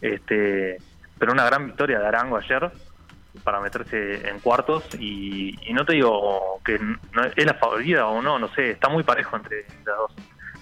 [0.00, 0.76] Este,
[1.18, 2.70] pero una gran victoria de Arango ayer
[3.44, 8.22] para meterse en cuartos y, y no te digo que no, es la favorita o
[8.22, 10.12] no, no sé, está muy parejo entre las dos.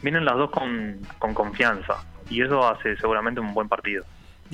[0.02, 1.94] Vienen las dos con confianza
[2.28, 4.04] y eso hace seguramente un buen partido.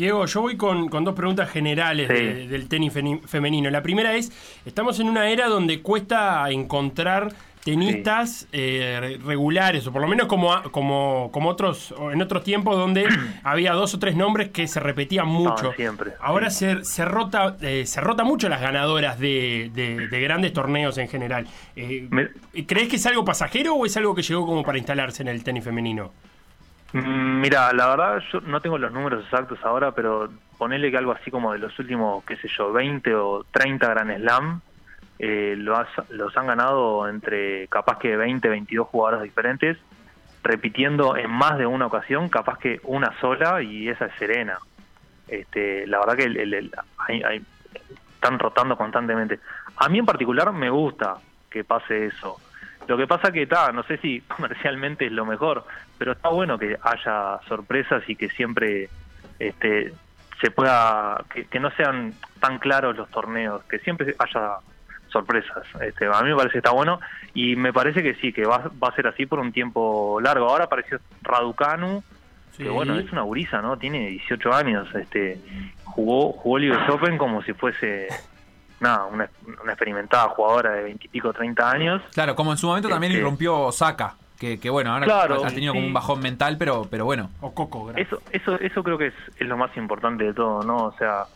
[0.00, 2.14] Diego, yo voy con, con dos preguntas generales Sí.
[2.14, 2.92] de- del tenis
[3.26, 3.68] femenino.
[3.70, 4.32] La primera es,
[4.64, 7.32] estamos en una era donde cuesta encontrar
[7.64, 12.74] tenistas eh, re- regulares, o por lo menos como, como, como otros, en otros tiempos
[12.76, 13.06] donde
[13.44, 15.70] había dos o tres nombres que se repetían mucho.
[15.70, 16.12] Ah, siempre.
[16.20, 20.96] Ahora se, se rota eh, se rota mucho las ganadoras de, de- de grandes torneos
[20.96, 21.46] en general.
[21.76, 22.08] Eh,
[22.66, 25.44] ¿Crees que es algo pasajero o es algo que llegó como para instalarse en el
[25.44, 26.12] tenis femenino?
[26.92, 30.28] Mm, Mira, la verdad yo no tengo los números exactos ahora, pero
[30.58, 34.16] ponele que algo así como de los últimos, qué sé yo, 20 o 30 Grand
[34.16, 34.60] Slam,
[35.18, 39.78] eh, lo has- los han ganado entre capaz que 20, 22 jugadoras diferentes,
[40.42, 44.58] repitiendo en más de una ocasión, capaz que una sola y esa es Serena.
[45.28, 47.44] Este, la verdad que el- el- hay-
[48.14, 49.38] están rotando constantemente.
[49.76, 51.16] A mí en particular me gusta
[51.48, 52.38] que pase eso.
[52.88, 55.64] Lo que pasa que está, no sé si comercialmente es lo mejor,
[56.00, 58.88] pero está bueno que haya sorpresas y que siempre
[59.38, 59.92] este,
[60.40, 64.54] se pueda, que, que no sean tan claros los torneos, que siempre haya
[65.12, 65.62] sorpresas.
[65.82, 67.00] Este, a mí me parece que está bueno
[67.34, 70.48] y me parece que sí, que va, va a ser así por un tiempo largo.
[70.48, 72.02] Ahora apareció Raducanu,
[72.56, 72.62] Sí.
[72.64, 73.76] que bueno, es una gurisa, ¿no?
[73.76, 75.38] Tiene 18 años, este,
[75.84, 78.08] jugó, jugó el US Open como si fuese
[78.80, 79.28] nada, una,
[79.62, 82.02] una experimentada jugadora de 20 y pico, 30 años.
[82.14, 84.14] Claro, como en su momento también Este- irrumpió Osaka.
[84.40, 87.30] Que, que bueno, ahora Claro, ha tenido como un bajón mental, pero, pero bueno.
[87.42, 90.86] O Coco, Eso, eso, eso creo que es, es lo más importante de todo, ¿no?
[90.86, 91.26] O sea,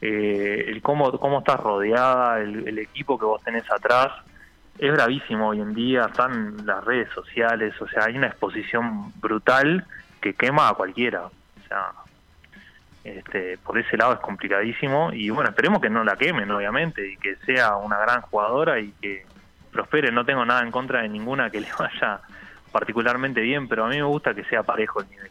[0.00, 4.12] eh, el cómo, cómo estás rodeada, el, el equipo que vos tenés atrás,
[4.78, 9.84] es bravísimo hoy en día, están las redes sociales, o sea, hay una exposición brutal
[10.22, 11.26] que quema a cualquiera.
[11.26, 11.92] O sea,
[13.04, 17.18] este, por ese lado es complicadísimo y bueno, esperemos que no la quemen, obviamente, y
[17.18, 19.26] que sea una gran jugadora y que
[19.70, 20.10] prospere.
[20.10, 22.20] No tengo nada en contra de ninguna que le vaya
[22.74, 25.30] particularmente bien, pero a mí me gusta que sea parejo el nivel.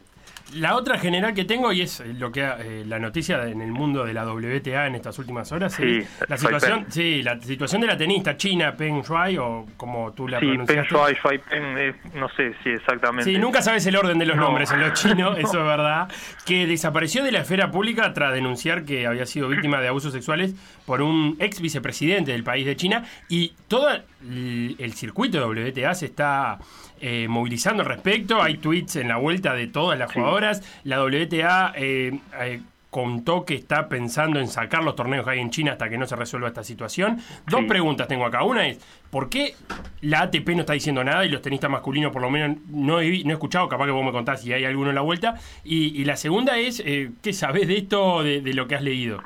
[0.55, 4.05] La otra general que tengo, y es lo que eh, la noticia en el mundo
[4.05, 7.87] de la WTA en estas últimas horas, Sí, es la situación, sí, la situación de
[7.87, 10.83] la tenista china Peng Shuai, o como tú la Sí, Peng.
[10.83, 13.31] Shuai, Shuai Peng, eh, no sé si exactamente.
[13.31, 14.43] Sí, nunca sabes el orden de los No.
[14.43, 16.07] nombres en los chinos, eso es verdad.
[16.45, 20.53] Que desapareció de la esfera pública tras denunciar que había sido víctima de abusos sexuales
[20.85, 23.03] por un ex vicepresidente del país de China.
[23.29, 26.59] Y todo el, el circuito de WTA se está
[27.01, 28.41] eh, movilizando al respecto.
[28.41, 30.61] Hay tweets en la vuelta de todas las jugadoras.
[30.83, 31.73] La WTA.
[31.75, 35.89] eh, eh, contó que está pensando en sacar los torneos que hay en China hasta
[35.89, 37.17] que no se resuelva esta situación.
[37.49, 37.65] Dos Sí.
[37.65, 38.43] preguntas tengo acá.
[38.43, 38.77] Una es,
[39.09, 39.55] ¿por qué
[40.01, 43.23] la ATP no está diciendo nada y los tenistas masculinos por lo menos no he,
[43.23, 43.67] no he escuchado?
[43.67, 45.39] Capaz que vos me contás si hay alguno en la vuelta.
[45.63, 48.83] Y, y la segunda es, eh, ¿qué sabés de esto, de, de lo que has
[48.83, 49.23] leído?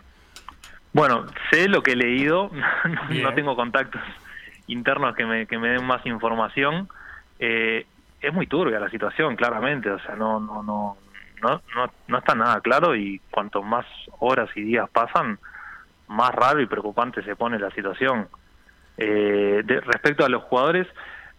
[0.98, 2.50] Bueno, sé lo que he leído,
[2.90, 3.22] no, Bien.
[3.22, 4.02] no tengo contactos
[4.66, 6.90] internos que me, que me den más información.
[7.38, 7.86] Eh,
[8.20, 10.98] es muy turbia la situación, claramente, o sea, no, no, no,
[11.44, 13.86] no, no, no está nada claro y cuanto más
[14.20, 15.38] horas y días pasan,
[16.08, 18.28] más raro y preocupante se pone la situación.
[18.98, 20.88] Eh, de- respecto a los jugadores,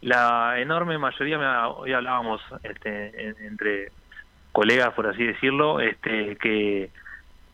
[0.02, 3.90] la enorme mayoría, me- hoy hablábamos este, en- entre
[4.52, 6.92] colegas, por así decirlo, este, que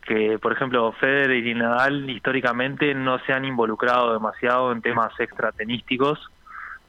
[0.04, 6.18] que, por ejemplo, Federer y Nadal históricamente no se han involucrado demasiado en temas extratenísticos,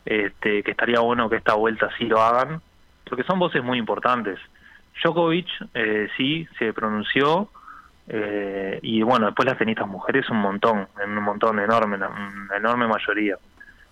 [0.05, 2.61] este, que estaría bueno que esta vuelta sí lo hagan,
[3.07, 4.39] porque son voces muy importantes.
[5.01, 7.49] Djokovic eh, sí se pronunció,
[8.07, 12.09] eh, y bueno, después las tenistas mujeres un montón, un montón enorme, una,
[12.55, 13.37] enorme mayoría.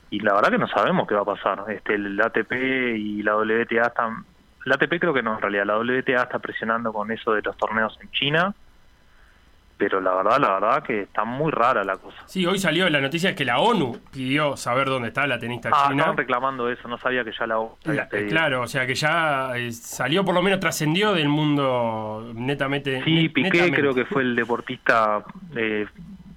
[0.09, 1.63] Y la verdad que no sabemos qué va a pasar.
[1.69, 2.51] Este, el ATP
[2.95, 4.25] y la WTA están...
[4.65, 5.65] La ATP creo que no, en realidad.
[5.65, 8.53] La WTA está presionando con eso de los torneos en China
[9.77, 12.17] pero la verdad, la verdad que está muy rara la cosa.
[12.25, 15.69] Sí, hoy salió la noticia de que la ONU pidió saber dónde está la tenista
[15.73, 15.97] Ah, china.
[16.03, 18.29] estaban reclamando eso, no sabía que ya la ONU había La- pedido.
[18.29, 23.03] claro, o sea que ya eh, salió, por lo menos trascendió del mundo netamente.
[23.03, 23.79] Sí, Piqué netamente.
[23.81, 25.23] creo que fue el deportista
[25.55, 25.85] eh,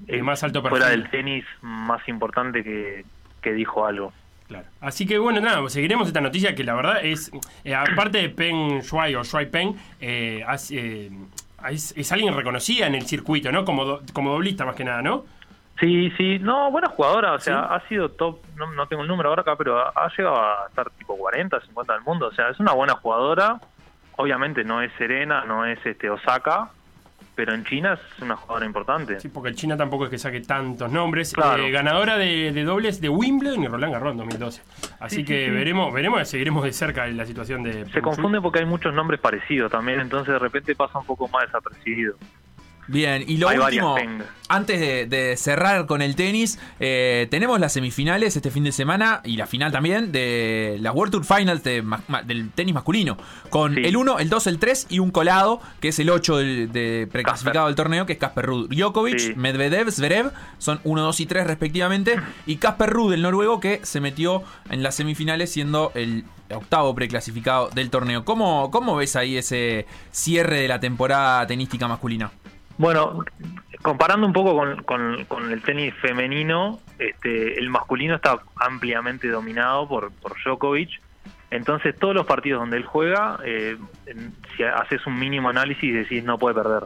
[0.00, 3.04] De eh, más alto fuera del tenis más importante que,
[3.42, 4.12] que dijo algo.
[4.48, 4.66] Claro.
[4.80, 7.32] Así que bueno, nada, seguiremos esta noticia que la verdad es,
[7.64, 11.10] eh, aparte de Peng Shuai o Shuai Peng, eh, hace- eh,
[11.70, 13.64] es, es alguien reconocida en el circuito, ¿no?
[13.64, 15.24] Como, do- como doblista más que nada, ¿no?
[15.80, 19.28] Sí, sí, no, buena jugadora, o sea, ha sido top, no, no tengo el número
[19.28, 22.48] ahora acá, pero ha, ha llegado a estar tipo 40, 50 del mundo, o sea,
[22.48, 23.60] es una buena jugadora,
[24.16, 26.70] obviamente no es Serena, no es este Osaka,
[27.36, 29.20] pero en China es una jugadora importante.
[29.20, 31.32] Sí, porque el China tampoco es que saque tantos nombres.
[31.34, 31.62] Claro.
[31.62, 34.62] Eh, ganadora de, de dobles de Wimbledon y Roland Garros en 2012.
[34.98, 35.50] Así Sí, que sí, sí.
[35.50, 37.84] veremos, veremos, seguiremos de cerca la situación de.
[37.90, 41.44] Se confunde porque hay muchos nombres parecidos también, entonces de repente pasa un poco más
[41.44, 42.16] desapercibido.
[42.88, 43.96] Bien, y lo Hay último,
[44.48, 49.20] antes de, de cerrar con el tenis, eh, tenemos las semifinales este fin de semana
[49.24, 53.16] y la final también de las World Tour Finals de ma- ma- del tenis masculino.
[53.50, 53.82] Con Sí.
[53.84, 57.08] el 1, el 2, el 3 y un colado, que es el 8 del, de
[57.10, 58.68] preclasificado del torneo, que es Casper Ruud.
[58.70, 59.32] Djokovic, Sí.
[59.34, 62.14] Medvedev, Zverev, son 1, 2 y 3 respectivamente.
[62.46, 66.24] Y Casper Ruud, el noruego, que se metió en las semifinales siendo el
[66.54, 68.24] octavo preclasificado del torneo.
[68.24, 72.30] ¿Cómo, cómo ves ahí ese cierre de la temporada tenística masculina?
[72.78, 73.24] Bueno,
[73.82, 80.12] comparando un poco con, el tenis femenino, este, el masculino está ampliamente dominado por,
[80.44, 81.00] Djokovic.
[81.50, 83.78] Entonces, todos los partidos donde él juega, eh,
[84.56, 86.84] si haces un mínimo análisis, decís no puede perder.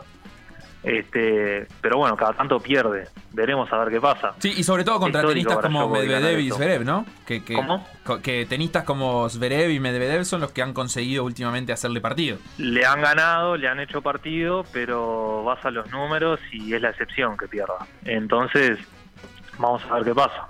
[0.83, 3.09] Este, pero bueno, cada tanto pierde.
[3.33, 4.35] Veremos a ver qué pasa.
[4.39, 6.51] Sí, y sobre todo contra Histórico tenistas como Medvedev y.
[6.51, 7.05] Zverev, ¿no?
[7.26, 7.87] Que, que, ¿Cómo?
[8.22, 12.39] que tenistas como Zverev y Medvedev son los que han conseguido últimamente hacerle partido.
[12.57, 16.91] Le han ganado, le han hecho partido, pero vas a los números y es la
[16.91, 17.87] excepción que pierda.
[18.05, 18.78] Entonces,
[19.59, 20.49] vamos a ver qué pasa.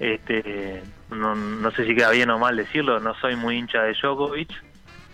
[0.00, 3.92] Este, no, no sé si queda bien o mal decirlo, no soy muy hincha de
[3.92, 4.50] Djokovic,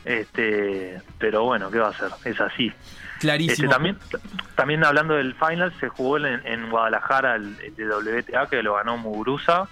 [0.05, 2.09] este, pero bueno, ¿qué va a hacer?
[2.25, 2.73] Es así.
[3.21, 3.67] Clarísimo.
[3.67, 3.99] Este, también,
[4.55, 8.75] también hablando del final, se jugó en, en Guadalajara el, el de WTA que lo
[8.75, 9.69] ganó Muguruza,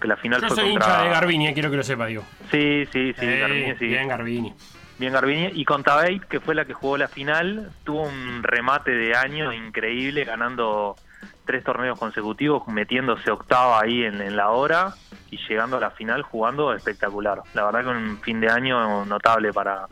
[0.00, 0.88] que la final Yo fue soy contra...
[0.88, 2.24] hincha de Garbini, eh, quiero que lo sepa, digo.
[2.50, 3.86] Sí, sí, sí, Eh, Garbini, sí.
[3.86, 4.54] Bien, Garbini.
[4.98, 5.50] Bien Garbini.
[5.54, 9.52] Y con Tabate, que fue la que jugó la final, tuvo un remate de año
[9.52, 10.96] increíble, ganando
[11.44, 14.94] tres torneos consecutivos, metiéndose octava ahí en, en la hora
[15.30, 17.42] y llegando a la final jugando espectacular.
[17.54, 19.86] La verdad que un fin de año notable para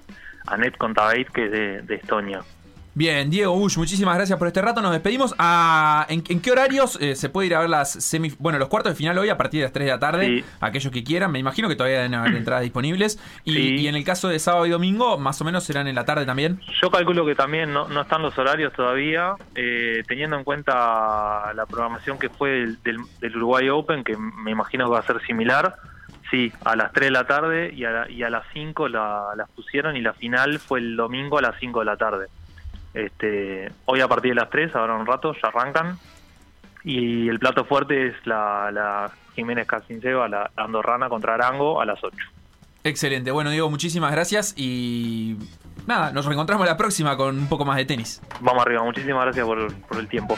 [0.47, 2.41] Anet Kontaveit, que es de, de Estonia.
[2.97, 4.81] Bien, Diego Bush, muchísimas gracias por este rato.
[4.81, 5.35] Nos despedimos.
[5.39, 8.69] Ah, ¿en, en qué horarios eh, se puede ir a ver las semi, bueno, los
[8.69, 10.27] cuartos de final hoy a partir de las 3 de la tarde?
[10.27, 10.45] Sí.
[10.61, 13.19] Aquellos que quieran, me imagino que todavía deben haber entradas disponibles.
[13.45, 13.75] Y, Sí.
[13.79, 16.25] y en el caso de sábado y domingo, más o menos serán en la tarde
[16.25, 16.61] también.
[16.81, 21.67] Yo calculo que también no, no están los horarios todavía, eh, teniendo en cuenta la
[21.67, 25.21] programación que fue del, del- del Uruguay Open, que me imagino que va a ser
[25.27, 25.75] similar.
[26.31, 29.31] Sí, a las 3 de la tarde y a, la- y a las 5 la-
[29.37, 32.27] las pusieron y la final fue el domingo a las 5 de la tarde.
[32.95, 35.99] Este, hoy a partir de las 3, ahora un rato, ya arrancan.
[36.85, 42.03] Y el plato fuerte es la, la Jiménez Casinceva, la andorrana contra Arango a las
[42.03, 42.17] 8.
[42.85, 43.31] Excelente.
[43.31, 45.37] Bueno, Diego, muchísimas gracias y
[45.87, 48.21] nada, nos reencontramos la próxima con un poco más de tenis.
[48.41, 50.37] Vamos arriba, muchísimas gracias por, por el tiempo.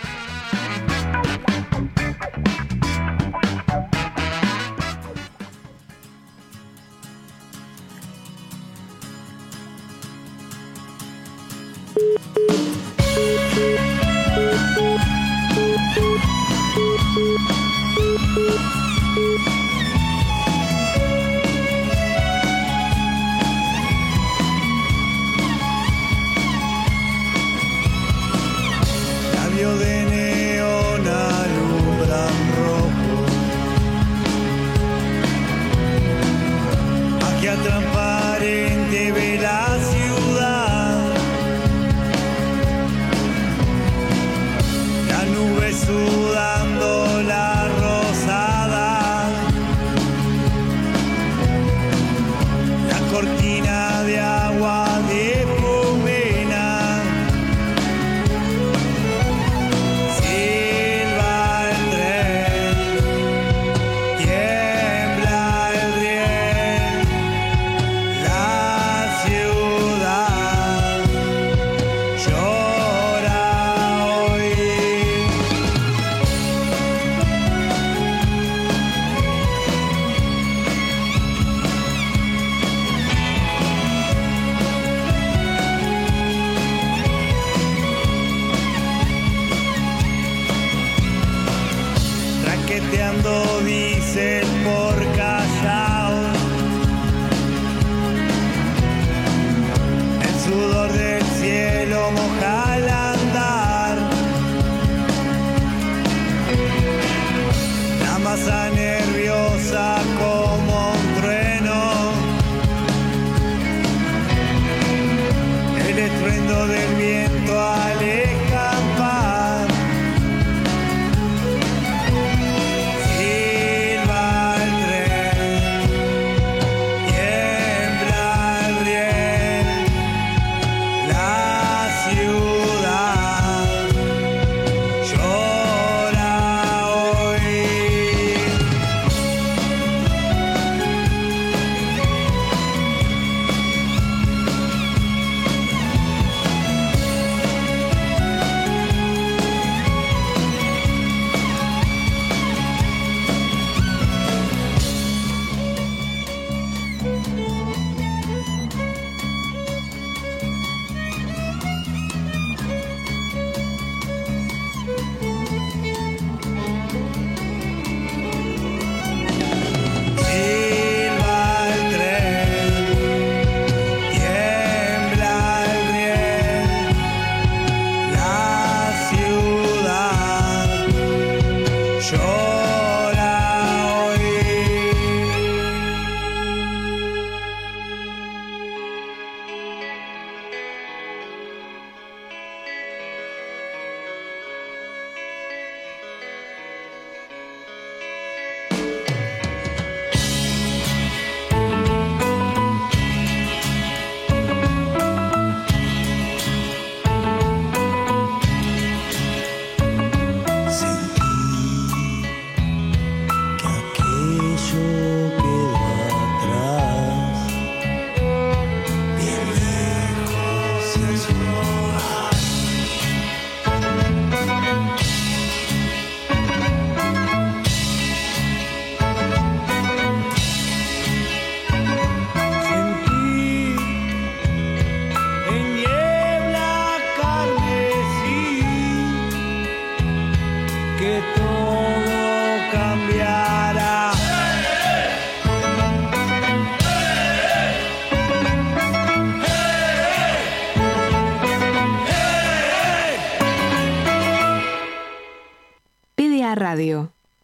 [116.27, 117.36] Estruendo del viento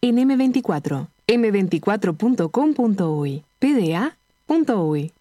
[0.05, 1.07] En M24.
[1.29, 3.45] m24.com.uy.
[3.61, 5.13] pda.uy.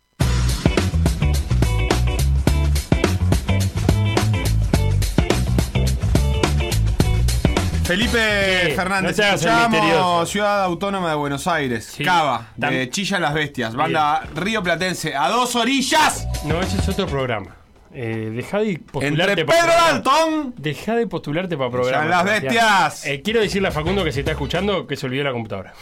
[7.84, 10.26] Felipe Sí, Fernández, no te hagas el escuchamos misterioso.
[10.28, 12.04] Ciudad Autónoma de Buenos Aires, Sí.
[12.06, 16.88] Cava, Tam- de Chilla las Bestias, banda Río Platense, a dos orillas, No, ese es
[16.88, 17.56] otro programa.
[17.94, 19.74] Eh, deja de postularte entre para Pedro.
[20.04, 20.54] Dalton.
[20.58, 22.10] Deja de postularte para programas.
[22.10, 23.06] las bestias.
[23.06, 25.74] Eh, quiero decirle a Facundo que se está escuchando que se olvidó la computadora.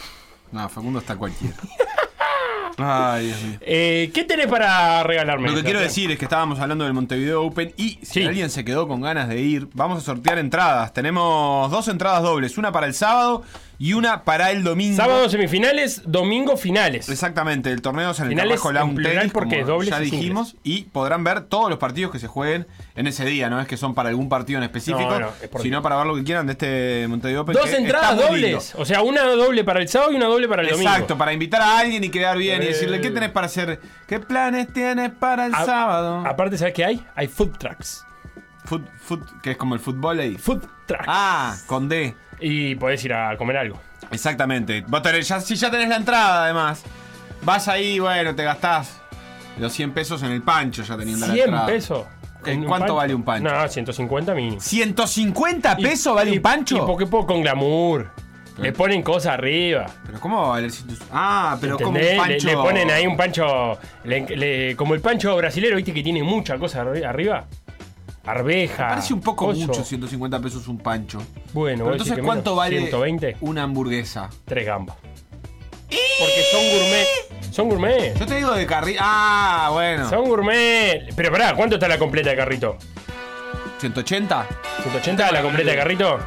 [0.52, 1.54] No, Facundo está cualquiera.
[2.78, 3.58] Ay, Dios mío.
[3.60, 5.50] Eh, ¿Qué tenés para regalarme?
[5.50, 8.26] Lo que quiero decir es que estábamos hablando del Montevideo Open y si Sí.
[8.26, 10.92] alguien se quedó con ganas de ir, vamos a sortear entradas.
[10.94, 13.42] Tenemos dos entradas dobles, una para el sábado
[13.82, 14.94] y una para el domingo.
[14.94, 17.08] Sábado semifinales, domingo finales.
[17.08, 20.82] Exactamente, el torneo es en el Finales Carrasco Lawn Tennis, porque como ya dijimos, y
[20.82, 23.94] podrán ver todos los partidos que se jueguen en ese día, no es que son
[23.94, 26.46] para algún partido en específico, No, no, es por sino para ver lo que quieran
[26.46, 27.54] de este Montevideo Open.
[27.54, 28.74] Dos entradas dobles.
[28.76, 30.90] O sea, una doble para el sábado y una doble para el domingo.
[30.90, 32.68] Exacto, para invitar a alguien y quedar bien y Eh.
[32.68, 33.80] decirle, ¿qué tenés para hacer?
[34.06, 36.22] ¿Qué planes tienes para el A- sábado?
[36.26, 37.02] Aparte, ¿sabes qué hay?
[37.16, 38.04] Hay food trucks.
[38.66, 40.36] Foot, foot, que es como el fútbol ahí.
[40.36, 41.04] Food trucks.
[41.08, 42.14] Ah, con D.
[42.40, 43.78] Y podés ir a comer algo.
[44.10, 44.82] Exactamente.
[44.86, 46.82] Vos tenés- ya, si ya tenés la entrada, además,
[47.42, 49.00] vas ahí, bueno, te gastás
[49.58, 51.66] los 100 pesos en el pancho ya teniendo la 100 entrada.
[51.66, 52.04] pesos.
[52.46, 53.50] ¿En cuánto vale un pancho?
[53.52, 54.60] No, 150 mínimo.
[54.60, 56.76] ¿150 Y- pesos vale y- un pancho?
[56.76, 58.10] Y porque poco con glamour.
[58.58, 59.86] Le ponen cosas arriba.
[60.04, 60.88] Pero ¿cómo va a valer 100?
[61.12, 62.12] Ah, pero como un ¿entendés?
[62.26, 62.46] Le- pancho.
[62.48, 63.78] Le, ponen ahí un pancho.
[64.04, 67.46] le- le- como el pancho brasilero, viste que tiene mucha cosa arri- arriba.
[68.24, 68.88] Arveja.
[68.88, 71.22] Parece un poco mucho 150 pesos un pancho.
[71.52, 73.36] Bueno, Pero entonces, ¿cuánto vale 120.
[73.40, 74.28] una hamburguesa?
[74.44, 74.96] Tres gambas.
[75.88, 77.06] Porque son gourmet.
[77.50, 78.14] Son gourmet.
[78.18, 78.96] Yo te digo de carril.
[79.00, 80.08] Ah, bueno.
[80.08, 81.12] Son gourmet.
[81.16, 82.76] Pero pará, ¿cuánto está la completa de carrito?
[83.80, 84.44] ¿180?
[84.84, 86.18] ¿180 la completa de carrito?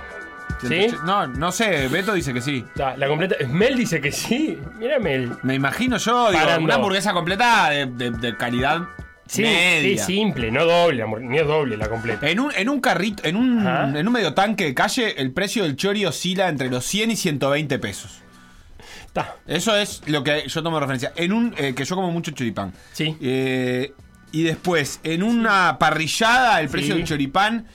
[0.61, 0.67] ¿Sí?
[0.89, 1.03] 180.
[1.05, 1.87] No, no sé.
[1.87, 2.65] Beto dice que sí.
[2.67, 3.35] Está, La completa.
[3.47, 4.59] Mel dice que sí.
[4.79, 5.31] Mira Mel.
[5.43, 6.65] Me imagino yo, digo, Parando.
[6.65, 8.81] una hamburguesa completa de, de- de calidad
[9.27, 9.43] Sí,
[9.81, 12.29] sí, simple, no doble, amor, ni es doble la completa.
[12.29, 13.97] En un, en un carrito, en un, Ajá.
[13.97, 17.15] en un medio tanque de calle, el precio del chori oscila entre los 100 y
[17.15, 18.19] 120 pesos.
[19.05, 19.35] Está.
[19.47, 21.13] Eso es lo que yo tomo de referencia.
[21.15, 22.73] En un, eh, que yo como mucho choripán.
[22.91, 23.15] Sí.
[23.21, 23.93] Eh,
[24.31, 26.99] y después, en una parrillada, el precio Sí.
[26.99, 27.65] del choripán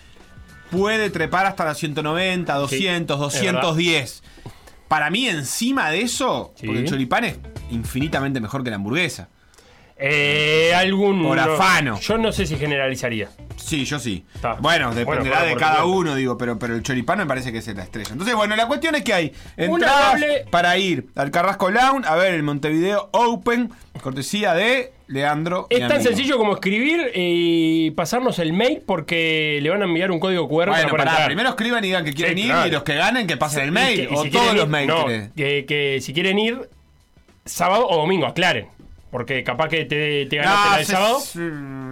[0.70, 4.22] puede trepar hasta las 190, 200, es 210.
[4.88, 6.66] Para mí, encima de eso, Sí.
[6.66, 7.38] porque el choripán es
[7.70, 9.28] infinitamente mejor que la hamburguesa.
[10.00, 11.22] Eh, algún.
[11.24, 11.98] Por afano.
[12.00, 13.28] Yo no sé si generalizaría.
[13.56, 14.24] Sí, yo sí.
[14.34, 14.54] Está.
[14.54, 15.98] Bueno, dependerá bueno, de cada supuesto.
[15.98, 18.10] uno, digo, pero, pero el choripán me parece que es la estrella.
[18.12, 22.34] Entonces, bueno, la cuestión es que hay entradas para ir al Carrasco Lounge a ver
[22.34, 23.70] el Montevideo Open,
[24.00, 25.66] cortesía de Leandro.
[25.70, 26.08] Es tan amigo.
[26.10, 30.68] sencillo como escribir y pasarnos el mail porque le van a enviar un código QR
[30.68, 32.68] Bueno, para pará, primero escriban y digan que quieren Sí, ir claro.
[32.68, 34.08] y los que ganen que pasen el mail.
[34.08, 34.88] que- o si todos los mails.
[34.88, 36.68] no, que, que si quieren ir
[37.44, 38.68] sábado o domingo, aclaren.
[39.10, 41.18] Porque capaz que te, te ganaste la del sé- sábado.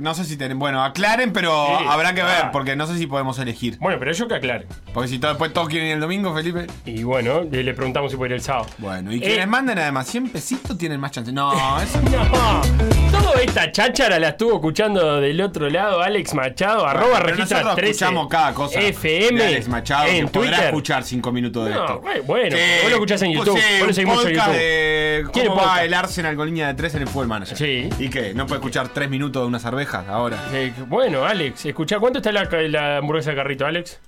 [0.03, 0.59] No sé si tienen.
[0.59, 2.51] Bueno, aclaren, pero Sí, habrá que ver, ah.
[2.53, 3.79] porque no sé si podemos elegir.
[3.81, 4.69] Bueno, pero ellos que aclaren.
[4.93, 6.67] Porque si todo- después todos quieren ir el domingo, Felipe.
[6.85, 8.67] Y bueno, le, le preguntamos si puede ir el sábado.
[8.79, 11.33] Bueno, y Eh, quienes manden además 100 pesitos tienen más chance.
[11.33, 17.19] No, eso No, toda esta cháchara la estuvo escuchando del otro lado Alex Machado, arroba
[17.21, 18.81] Pero registra nosotros 13 escuchamos cada cosa.
[18.81, 20.65] FM de Alex Machado, en que podrá Twitter.
[20.67, 22.01] escuchar 5 minutos de No, esto.
[22.01, 24.49] bueno, bueno, vos lo escuchás en pues YouTube, sí, vos lo seguís mucho en podcast
[24.49, 24.61] YouTube.
[24.61, 25.85] de ¿Quién cómo va podcast?
[25.85, 27.57] el Arsenal con línea de 3 en el Fútbol Manager.
[27.57, 27.89] Sí.
[27.99, 28.35] ¿Y qué?
[28.35, 30.39] ¿No puede escuchar 3 minutos de unas arvejas ahora?
[30.53, 34.01] Eh, bueno, Alex, escuchá, ¿cuánto está la, la hamburguesa de carrito, Alex?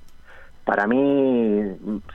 [0.65, 1.63] Para mí,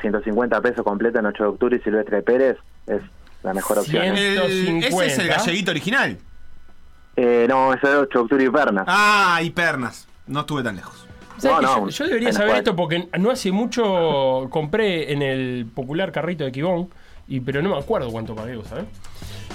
[0.01, 3.01] 150 pesos completa en 8 de octubre y Silvestre Pérez es
[3.41, 4.03] la mejor opción.
[4.03, 4.15] Cien.
[4.15, 4.35] ¿eh?
[4.35, 5.35] El- ese es el 150.
[5.37, 6.17] galleguito original.
[7.15, 8.83] Eh, no, es 8 de octubre y Perna.
[8.87, 10.07] Ah, y pernas.
[10.27, 11.07] No estuve tan lejos.
[11.37, 15.11] ¿Sabes No, que no, yo, yo debería saber cual- esto porque no hace mucho compré
[15.11, 16.89] en el popular carrito de Kibón,
[17.27, 18.85] y, pero no me acuerdo cuánto pagué, ¿sabes?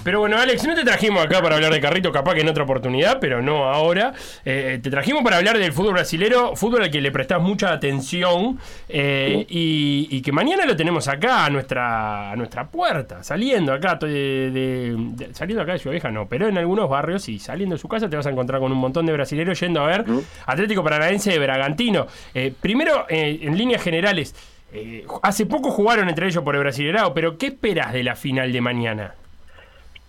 [0.04, 2.64] Pero bueno, Alex, no te trajimos acá para hablar de carrito, capaz que en otra
[2.64, 4.14] oportunidad, pero no ahora.
[4.44, 8.58] Eh, te trajimos para hablar del fútbol brasilero, fútbol al que le prestás mucha atención
[8.88, 13.96] eh, y, y que mañana lo tenemos acá a nuestra, a nuestra puerta, saliendo acá
[13.96, 14.08] de,
[14.50, 14.94] de-
[15.26, 17.88] de- saliendo acá de Ciudad Vieja, no, pero en algunos barrios y saliendo de su
[17.88, 20.04] casa te vas a encontrar con un montón de brasileros yendo a ver
[20.46, 22.06] Atlético Paranaense de Bragantino.
[22.32, 24.34] Eh, primero, eh, en líneas generales,
[24.72, 28.52] eh, hace poco jugaron entre ellos por el Brasilerao, pero ¿qué esperas de la final
[28.52, 29.14] de mañana?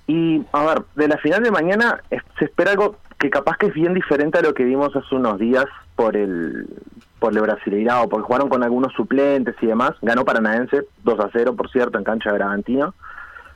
[0.10, 2.02] Y, a ver, de la final de mañana
[2.40, 5.38] se espera algo que capaz que es bien diferente a lo que vimos hace unos
[5.38, 6.66] días por el
[7.20, 9.92] por el Brasileirao, porque jugaron con algunos suplentes y demás.
[10.02, 12.96] Ganó Paranaense 2 a 0, por cierto, en cancha de Bragantino.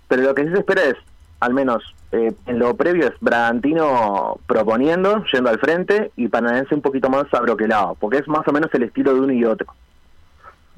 [0.08, 0.96] Pero lo que sí se espera es,
[1.40, 6.82] al menos eh, en lo previo, es Bragantino proponiendo, yendo al frente, y Paranaense un
[6.82, 9.74] poquito más abroquelado, porque es más o menos el estilo de uno y otro.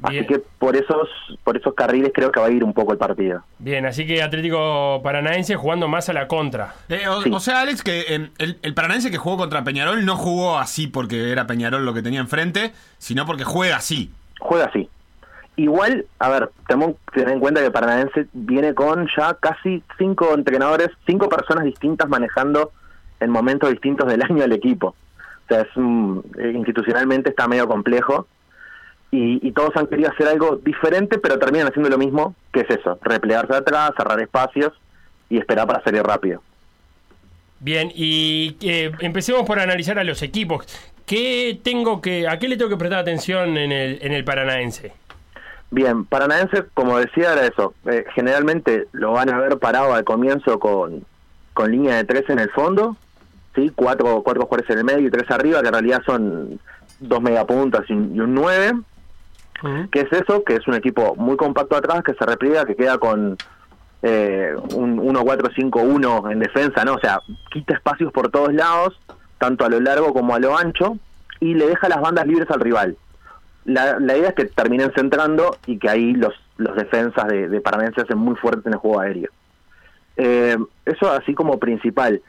[0.03, 1.07] Así que por esos,
[1.43, 3.43] por esos carriles creo que va a ir un poco el partido.
[3.59, 6.73] Bien, así que Atlético Paranaense jugando más a la contra.
[6.89, 10.17] Eh, o, o sea, Alex, que eh, el, el Paranaense que jugó contra Peñarol no
[10.17, 14.11] jugó así porque era Peñarol lo que tenía enfrente, sino porque juega así.
[14.39, 14.89] Juega así.
[15.57, 20.33] Igual, a ver, tenemos que tener en cuenta que Paranaense viene con ya casi cinco
[20.33, 22.71] entrenadores, cinco personas distintas manejando
[23.21, 24.87] en momentos distintos del año el equipo.
[24.87, 28.27] O sea, es un- eh, institucionalmente está medio complejo
[29.11, 32.69] y, y todos han querido hacer algo diferente, pero terminan haciendo lo mismo, que es
[32.69, 34.73] eso, replegarse atrás, cerrar espacios
[35.29, 36.41] y esperar para salir rápido.
[37.59, 40.67] Bien, y eh, empecemos por analizar a los equipos.
[41.05, 44.91] ¿Qué tengo que, ¿A qué le tengo que prestar atención en el, en el Paranaense?
[45.71, 47.73] Bien, Paranaense, como decía, era eso.
[47.85, 51.05] Eh, generalmente lo van a ver parado al comienzo con,
[51.53, 52.97] con línea de tres en el fondo,
[53.55, 53.71] ¿sí?
[53.75, 56.59] cuatro, cuatro jugadores en el medio y tres arriba, que en realidad son
[56.99, 58.73] dos megapuntas y un, y un nueve.
[59.91, 60.43] ¿Qué es eso?
[60.43, 63.37] Que es un equipo muy compacto atrás, que se repliega, que queda con
[64.01, 66.93] eh, un 1-4-5-1 en defensa, ¿no?
[66.93, 68.99] O sea, quita espacios por todos lados,
[69.39, 70.97] tanto a lo largo como a lo ancho,
[71.39, 72.97] y le deja las bandas libres al rival.
[73.65, 77.61] La, la idea es que terminen centrando y que ahí los, los defensas de, de
[77.95, 79.31] se hacen muy fuertes en el juego aéreo.
[80.17, 82.21] Eh, eso así como principal.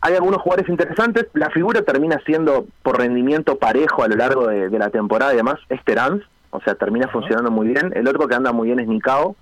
[0.00, 1.26] Hay algunos jugadores interesantes.
[1.32, 5.36] La figura termina siendo por rendimiento parejo a lo largo de, de la temporada y
[5.36, 5.60] demás.
[5.68, 6.24] Es Terán,
[6.56, 7.92] o sea, termina funcionando muy bien.
[7.94, 9.34] El otro que anda muy bien es Nikao.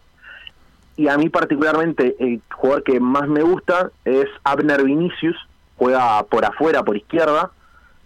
[0.97, 5.37] Y a mí particularmente el jugador que más me gusta es Abner Vinicius.
[5.77, 7.51] Juega por afuera, por izquierda.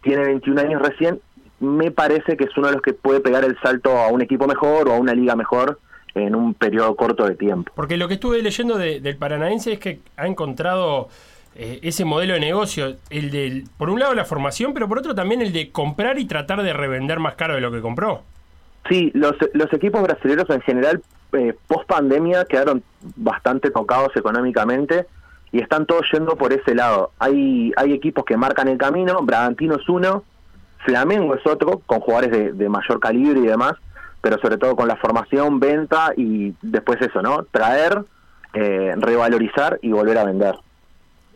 [0.03, 1.21] Tiene 21 años recién.
[1.61, 4.47] Me parece que es uno de los que puede pegar el salto a un equipo
[4.47, 5.79] mejor o a una liga mejor
[6.15, 7.73] en un periodo corto de tiempo.
[7.75, 11.09] Porque lo que estuve leyendo de- del Paranaense es que ha encontrado
[11.59, 15.15] eh, ese modelo de negocio, el del, por un lado la formación, pero por otro
[15.15, 18.23] también el de comprar y tratar de revender más caro de lo que compró.
[18.89, 22.83] Sí, los, los equipos brasileños en general, eh, post pandemia, quedaron
[23.17, 25.07] bastante tocados económicamente
[25.53, 27.11] y están todos yendo por ese lado.
[27.19, 30.23] Hay, hay equipos que marcan el camino, Bragantino es uno,
[30.85, 33.73] Flamengo es otro, con jugadores de, mayor calibre y demás,
[34.21, 37.45] pero sobre todo con la formación, venta y después eso, ¿no?
[37.51, 38.05] Traer,
[38.55, 40.55] eh, revalorizar y volver a vender.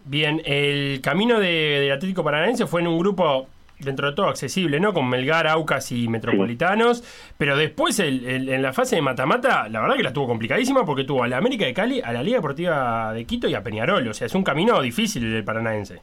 [0.05, 3.47] Bien, el camino de- del Atlético Paranaense fue en un grupo
[3.81, 4.93] dentro de todo accesible, ¿no?
[4.93, 7.03] Con Melgar, Aucas y Metropolitanos,
[7.39, 10.85] pero después el- el- en la fase de mata-mata, la verdad que la tuvo complicadísima
[10.85, 13.63] porque tuvo a la América de Cali, a la Liga Deportiva de Quito y a
[13.63, 16.01] Peñarol, o sea, es un camino difícil el Paranaense.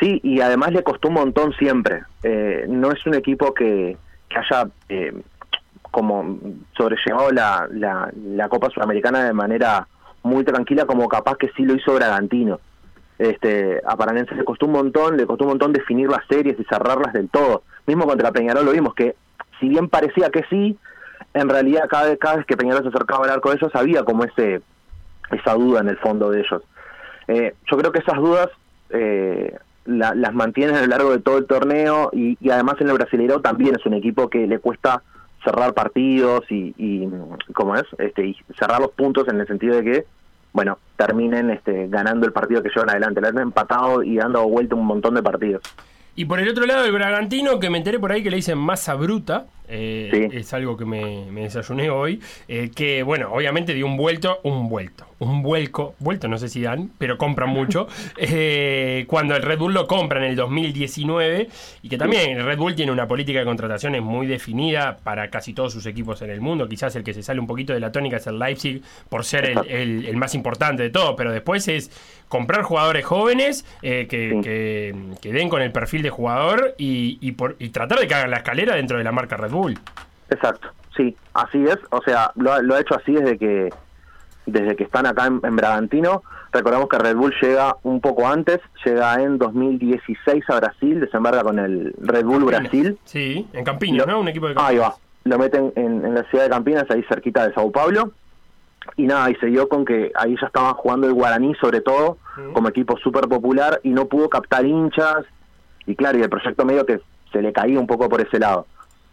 [0.00, 2.02] Sí, y además le costó un montón siempre.
[2.22, 3.96] Eh, no es un equipo que,
[4.28, 5.12] que haya eh,
[5.90, 6.38] como
[6.76, 9.86] sobrellevado la, la, la Copa Sudamericana de manera
[10.22, 12.60] muy tranquila como capaz que sí lo hizo Bragantino.
[13.20, 16.64] Este, a Paranense le costó un montón, le costó un montón definir las series y
[16.64, 17.62] cerrarlas del todo.
[17.86, 19.14] Mismo contra Peñarol lo vimos que
[19.60, 20.78] si bien parecía que sí,
[21.34, 24.04] en realidad cada vez, cada vez que Peñarol se acercaba al arco de ellos había
[24.04, 24.62] como ese
[25.30, 26.62] esa duda en el fondo de ellos.
[27.28, 28.48] Eh, yo creo que esas dudas
[28.88, 29.54] eh,
[29.84, 32.94] la- las mantienen a lo largo de todo el torneo y, y además en el
[32.96, 35.02] Brasileirao también es un equipo que le cuesta
[35.44, 37.08] cerrar partidos y, y
[37.52, 37.84] ¿cómo es?
[37.98, 40.04] Este, y cerrar los puntos en el sentido de que,
[40.52, 43.20] bueno, terminen este, ganando el partido que llevan adelante.
[43.20, 45.62] Le han empatado y han dado vuelta un montón de partidos.
[46.16, 48.58] Y por el otro lado, el Bragantino, que me enteré por ahí que le dicen
[48.58, 50.36] masa bruta, eh, Sí.
[50.36, 54.68] es algo que me, me desayuné hoy, eh, que bueno, obviamente dio un vuelto, un
[54.68, 59.58] vuelto, un vuelco, vuelto no sé si dan, pero compran mucho, eh, cuando el Red
[59.58, 61.48] Bull lo compra en el 2019,
[61.82, 65.52] y que también el Red Bull tiene una política de contrataciones muy definida para casi
[65.52, 67.92] todos sus equipos en el mundo, quizás el que se sale un poquito de la
[67.92, 71.68] tónica es el Leipzig, por ser el, el- el más importante de todo, pero después
[71.68, 71.90] es
[72.28, 77.32] comprar jugadores jóvenes eh, que, que- que den con el perfil de jugador y, y
[77.32, 79.78] por- y tratar de que hagan la escalera dentro de la marca Red Bull.
[80.30, 81.76] Exacto, sí, así es.
[81.90, 83.68] O sea, lo ha hecho así desde que
[84.46, 86.22] desde que están acá en, en Bragantino.
[86.52, 91.58] Recordemos que Red Bull llega un poco antes, llega en 2016 a Brasil, desembarca con
[91.58, 92.98] el Red Bull Brasil.
[93.04, 94.20] Sí, en Campiñas, ¿no?
[94.20, 94.88] Un equipo de Ahí Campiñas.
[94.90, 98.12] va, lo meten en, en la ciudad de Campinas, ahí cerquita de Sao Paulo.
[98.96, 102.16] Y nada, y se dio con que ahí ya estaban jugando el Guaraní sobre todo,
[102.54, 105.26] como equipo súper popular, y no pudo captar hinchas.
[105.86, 108.66] Y claro, y el proyecto medio que se le caía un poco por ese lado.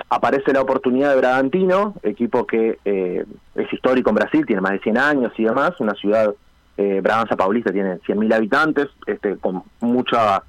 [0.09, 4.79] Aparece la oportunidad de Bragantino, equipo que eh, es histórico en Brasil, tiene más de
[4.79, 6.33] 100 años y demás, una ciudad,
[6.77, 10.43] eh, Braganza Paulista tiene 100.000 habitantes, este, con mucha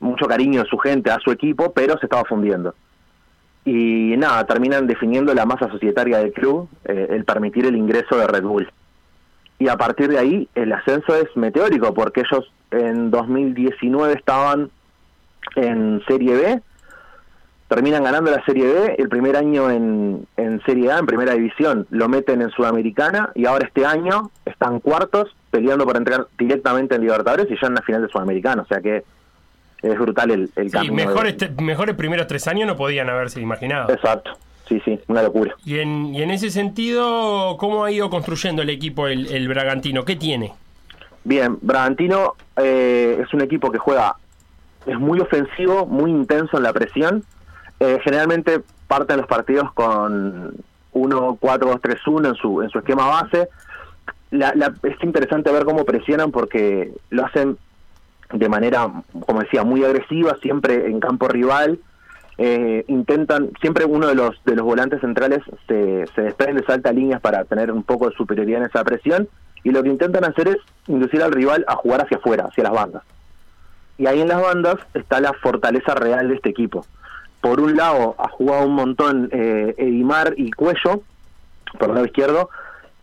[0.00, 2.74] mucho cariño de su gente a su equipo, pero se estaba fundiendo.
[3.64, 8.26] Y nada, terminan definiendo la masa societaria del club, eh, el permitir el ingreso de
[8.26, 8.70] Red Bull.
[9.58, 14.70] Y a partir de ahí el ascenso es meteórico, porque ellos en 2019 estaban
[15.54, 16.62] en Serie B,
[17.74, 21.86] terminan ganando la Serie B, el primer año en, en Serie A, en Primera División,
[21.90, 27.00] lo meten en Sudamericana y ahora este año están cuartos peleando para entrar directamente en
[27.00, 29.02] Libertadores y ya en la final de Sudamericana, o sea que
[29.82, 30.94] es brutal el, el Sí, camino.
[30.94, 33.90] mejores, de- mejores primeros tres años no podían haberse imaginado.
[33.90, 34.32] Exacto,
[34.68, 35.54] sí, sí, una locura.
[35.64, 40.04] Y en, y en ese sentido, ¿cómo ha ido construyendo el equipo el, el Bragantino?
[40.04, 40.52] ¿Qué tiene?
[41.24, 44.16] Bien, Bragantino eh, es un equipo que juega,
[44.86, 47.24] es muy ofensivo, muy intenso en la presión.
[47.84, 50.54] Eh, generalmente parten los partidos con
[50.94, 53.48] 1-4-2-3-1 en su, en su esquema base.
[54.30, 57.58] La- la- es interesante ver cómo presionan porque lo hacen
[58.32, 58.88] de manera,
[59.26, 61.80] como decía, muy agresiva, siempre en campo rival.
[62.38, 67.20] Eh, intentan, siempre uno de los de los volantes centrales se, se desprende, salta líneas
[67.20, 69.28] para tener un poco de superioridad en esa presión
[69.64, 70.56] y lo que intentan hacer es
[70.86, 73.02] inducir al rival a jugar hacia afuera, hacia las bandas.
[73.98, 76.86] Y ahí en las bandas está la fortaleza real de este equipo.
[77.42, 81.02] Por un lado ha jugado un montón eh, Edimar y Cuello,
[81.78, 82.48] por el lado izquierdo,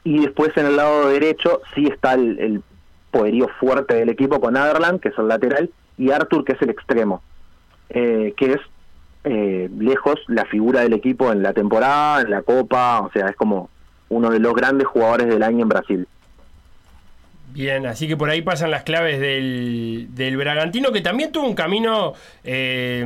[0.06, 2.64] y después en el lado derecho sí está el,
[3.12, 6.70] poderío fuerte del equipo con Aderland, que es el lateral, y Arthur, que es el
[6.70, 7.22] extremo,
[7.90, 8.62] eh, que es
[9.26, 13.36] eh, lejos la figura del equipo en la temporada, en la Copa, o sea, es
[13.36, 13.70] como
[14.08, 16.08] uno de los grandes jugadores del año en Brasil.
[17.52, 21.56] Bien, así que por ahí pasan las claves del, del Bragantino, que también tuvo un
[21.56, 23.02] camino eh,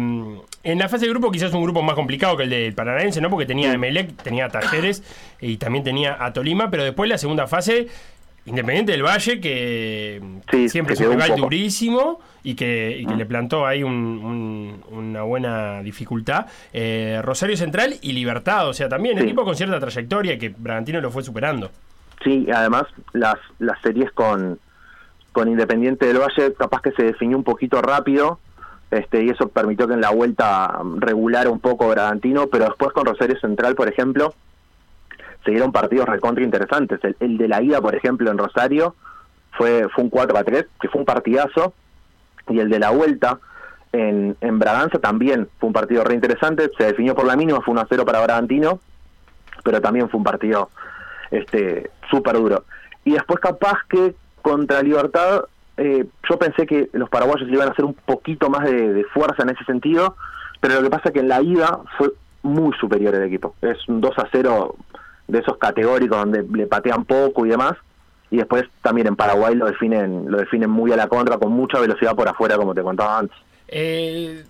[0.64, 3.30] en la fase de grupo, quizás un grupo más complicado que el del Paranaense, ¿no?
[3.30, 5.02] Porque tenía a Emelec, tenía a Talleres
[5.40, 7.88] y también tenía a Tolima, pero después la segunda fase,
[8.46, 10.22] Independiente del Valle, que
[10.52, 14.84] Sí, siempre es un rival durísimo y que, y que le plantó ahí un- un-
[14.92, 16.48] una buena dificultad.
[16.74, 19.24] Eh, Rosario Central y Libertad, o sea, también Sí.
[19.24, 21.72] equipo con cierta trayectoria que Bragantino lo fue superando.
[22.24, 24.60] Sí, además las, las series con,
[25.32, 28.40] con Independiente del Valle capaz que se definió un poquito rápido
[28.94, 33.06] este y eso permitió que en la vuelta regulara un poco Bragantino, pero después con
[33.06, 34.34] Rosario Central, por ejemplo,
[35.44, 37.00] se dieron partidos recontra interesantes.
[37.04, 38.96] El, el de la ida, por ejemplo, en Rosario
[39.52, 41.74] fue, fue un 4 a 3, que fue un partidazo,
[42.50, 43.40] y el de la vuelta
[43.92, 47.72] en, en Braganza también fue un partido re interesante, se definió por la mínima, fue
[47.72, 48.80] 1 a 0 para Bragantino,
[49.64, 50.70] pero también fue un partido
[51.34, 52.64] este súper duro.
[53.04, 55.46] Y después capaz que contra Libertad,
[55.78, 59.50] eh, yo pensé que los paraguayos iban a hacer un poquito más de, fuerza en
[59.50, 60.16] ese sentido,
[60.62, 62.12] pero lo que pasa es que en la ida fue
[62.44, 63.56] muy superior el equipo.
[63.62, 64.76] Es un 2 a 0
[65.28, 67.74] de esos categóricos donde le patean poco y demás.
[68.30, 71.80] Y después también en Paraguay lo definen, lo definen muy a la contra, con mucha
[71.80, 73.38] velocidad por afuera, como te contaba antes.
[73.68, 74.44] Eh,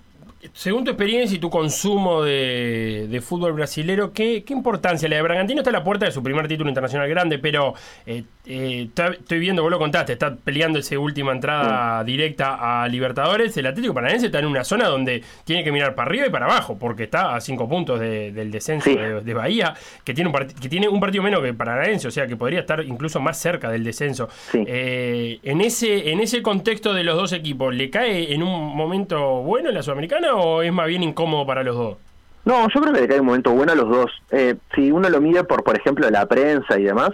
[0.54, 5.22] según tu experiencia y tu consumo de, de fútbol brasilero, ¿qué, qué importancia le da?
[5.22, 7.74] Bragantino está a la puerta de su primer título internacional grande, pero
[8.06, 8.90] eh, eh,
[9.20, 13.56] estoy viendo, vos lo contaste, está peleando esa última entrada directa a Libertadores.
[13.58, 16.46] El Atlético Paranaense está en una zona donde tiene que mirar para arriba y para
[16.46, 18.96] abajo, porque está a cinco puntos de- del descenso Sí.
[18.98, 19.74] de, de Bahía,
[20.04, 22.84] que tiene, un que tiene un partido menos que Paranaense, o sea que podría estar
[22.84, 24.28] incluso más cerca del descenso.
[24.54, 29.42] Eh, en, ese, en ese contexto de los dos equipos, ¿le cae en un momento
[29.44, 31.98] bueno en la Sudamericana o es más bien incómodo para los dos?
[32.46, 34.12] No, yo creo que le cae un momento bueno a los dos.
[34.32, 37.12] Eh, si uno lo mide por, por ejemplo, la prensa y demás,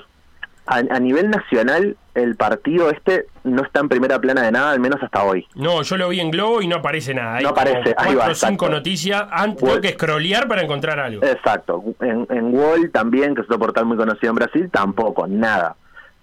[0.66, 4.80] a, a nivel nacional, el partido este no está en primera plana de nada, al
[4.80, 5.48] menos hasta hoy.
[5.56, 7.36] No, yo lo vi en Globo y no aparece nada.
[7.36, 9.24] Hay No aparece, ahí va, cinco noticias.
[9.32, 11.24] Antes tengo que scrollear para encontrar algo.
[11.24, 11.84] Exacto.
[12.02, 15.76] En, en Wall también, que es otro portal muy conocido en Brasil, tampoco, nada.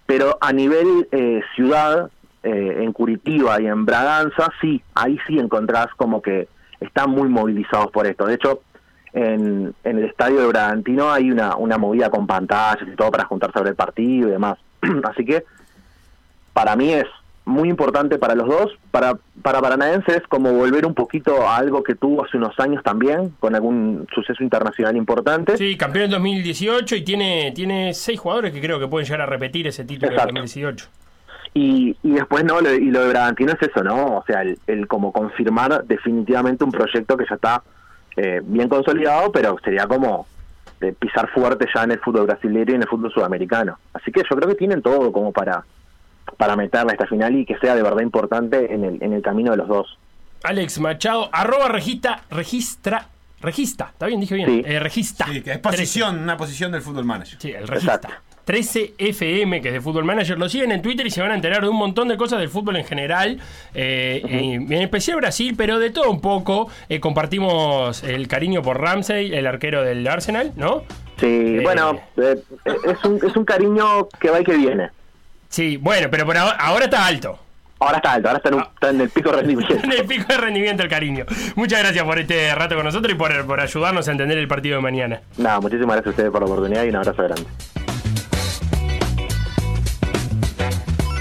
[0.05, 2.09] Pero a nivel eh, ciudad,
[2.43, 6.47] eh, en Curitiba y en Braganza, sí, ahí sí encontrás como que
[6.79, 8.25] están muy movilizados por esto.
[8.25, 8.61] De hecho,
[9.13, 13.25] en, en el estadio de Bragantino hay una, una movida con pantallas y todo para
[13.25, 14.57] juntar sobre el partido y demás.
[15.03, 15.43] Así que
[16.53, 17.05] para mí es
[17.47, 18.77] muy importante para los dos.
[18.91, 22.83] Para, para Paranaense es como volver un poquito a algo que tuvo hace unos años
[22.83, 25.57] también, con algún suceso internacional importante.
[25.57, 29.25] Sí, campeón en 2018 y tiene, tiene seis jugadores que creo que pueden llegar a
[29.25, 30.87] repetir ese título de 2018.
[31.59, 32.61] Y, y después, ¿no?
[32.61, 34.17] Lo- y lo de Bragantino es eso, ¿no?
[34.17, 37.63] O sea, el, el como confirmar definitivamente un proyecto que ya está
[38.15, 40.27] eh, bien consolidado, pero sería como
[40.79, 43.79] de pisar fuerte ya en el fútbol brasileño y en el fútbol sudamericano.
[43.93, 45.63] Así que yo creo que tienen todo como para
[46.37, 49.21] para meterla a esta final y que sea de verdad importante en el, en el
[49.23, 49.97] camino de los dos.
[50.43, 53.07] Alex Machado, arroba registra, registra,
[53.41, 54.19] registra, ¿está bien?
[54.19, 54.47] Dije bien.
[54.49, 54.61] Sí.
[54.65, 55.25] Eh, registra.
[55.27, 57.39] Sí, que es posición, una posición del fútbol manager.
[57.39, 58.21] Sí, el registra.
[58.47, 61.61] 13FM, que es de Fútbol Manager, lo siguen en Twitter y se van a enterar
[61.61, 63.39] de un montón de cosas del fútbol en general,
[63.73, 66.69] eh, en, en especial Brasil, pero de todo un poco.
[66.89, 70.83] Eh, compartimos el cariño por Ramsey, el arquero del Arsenal, ¿no?
[71.19, 74.89] Sí, Eh, bueno, es, un, es un cariño que va y que viene.
[75.49, 77.39] Sí, bueno, pero por ahora, ahora está alto.
[77.79, 79.75] Ahora está alto, ahora está en, un- está en el pico de rendimiento.
[79.83, 81.25] En el pico de rendimiento el cariño.
[81.55, 84.77] Muchas gracias por este rato con nosotros y por, por ayudarnos a entender el partido
[84.77, 85.21] de mañana.
[85.37, 87.43] Nada, muchísimas gracias a ustedes por la oportunidad y un abrazo grande.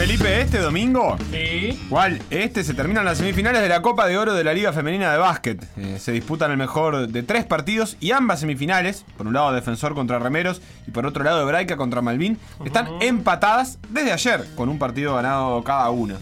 [0.00, 1.78] Felipe, este domingo, Sí.
[1.90, 2.22] ¿cuál?
[2.30, 5.18] Este se terminan las semifinales de la Copa de Oro de la Liga Femenina de
[5.18, 5.62] Básquet.
[5.76, 9.94] Eh, se disputan el mejor de tres partidos y ambas semifinales, por un lado Defensor
[9.94, 14.78] contra Remeros y por otro lado Hebraica contra Malvin, están empatadas desde ayer, con un
[14.78, 16.14] partido ganado cada una.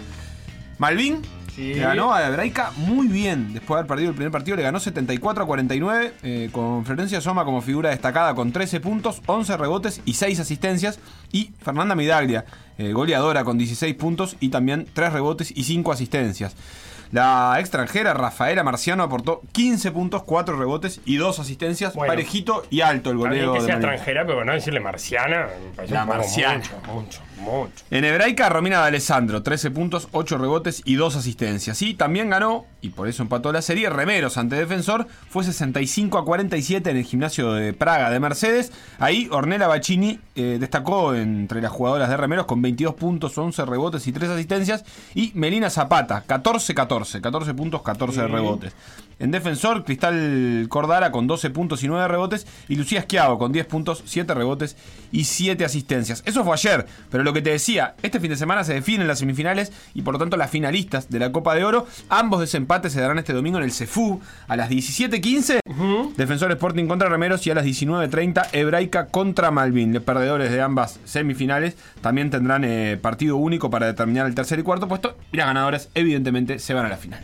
[0.79, 1.23] Malvin
[1.59, 1.75] Sí.
[1.75, 3.53] le ganó a Hebraica muy bien.
[3.53, 7.21] Después de haber perdido el primer partido, le ganó 74 a 49, eh, con Florencia
[7.21, 11.01] Soma como figura destacada con 13 puntos, 11 rebotes y 6 asistencias.
[11.33, 12.45] Y Fernanda Midaglia,
[12.79, 16.55] eh, goleadora con 16 puntos y también 3 rebotes y 5 asistencias.
[17.11, 21.95] La extranjera Rafaela Marciano aportó 15 puntos, 4 rebotes y 2 asistencias.
[21.95, 22.13] Bueno.
[22.13, 25.49] parejito y alto el goleo que de sea extranjera, pero no decirle marciana.
[25.77, 26.59] me La marciana.
[26.59, 27.73] Mucho, mucho, mucho.
[27.91, 31.81] En hebraica, Romina D'Alessandro, 13 puntos, 8 rebotes y 2 asistencias.
[31.83, 35.07] Y también ganó, y por eso empató la serie, Remeros ante Defensor.
[35.31, 38.73] Fue 65 a 47 en el gimnasio de Praga de Mercedes.
[38.99, 44.07] Ahí Ornella Bacini eh, destacó entre las jugadoras de Remeros con 22 puntos, 11 rebotes
[44.07, 44.85] y 3 asistencias.
[45.15, 48.27] Y Melina Zapata, 14-14, 14 puntos, 14 Sí.
[48.27, 48.73] rebotes.
[49.19, 52.47] En defensor, Cristal Cordara con 12 puntos y 9 rebotes.
[52.69, 54.77] Y Lucía Esquiavo con 10 puntos, 7 rebotes
[55.11, 56.23] y 7 asistencias.
[56.27, 59.19] Eso fue ayer, pero lo que te decía, este fin de semana se definen las
[59.19, 61.87] semifinales y por lo tanto las finalistas de la Copa de Oro.
[62.09, 65.61] Ambos desempates se darán este domingo en el CEFU a las 17.15.
[66.17, 69.93] Defensor Sporting contra Remeros y a las 19.30 Hebraica contra Malvin.
[69.93, 74.63] Los perdedores de ambas semifinales también tendrán eh, partido único para determinar el tercer y
[74.63, 75.17] cuarto puesto.
[75.33, 77.21] Y las ganadoras, evidentemente, se van a la final.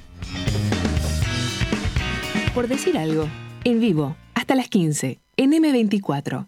[2.55, 3.29] Por decir algo.
[3.65, 4.15] En vivo.
[4.35, 5.19] Hasta las 15.
[5.37, 6.47] En M24.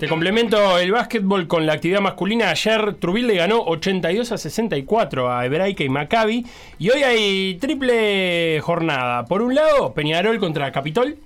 [0.00, 2.50] Te complemento el básquetbol con la actividad masculina.
[2.50, 6.44] Ayer Trubil le ganó 82 a 64 a Hebraica y Maccabi.
[6.80, 9.26] Y hoy hay triple jornada.
[9.26, 11.16] Por un lado, Peñarol contra Capitol.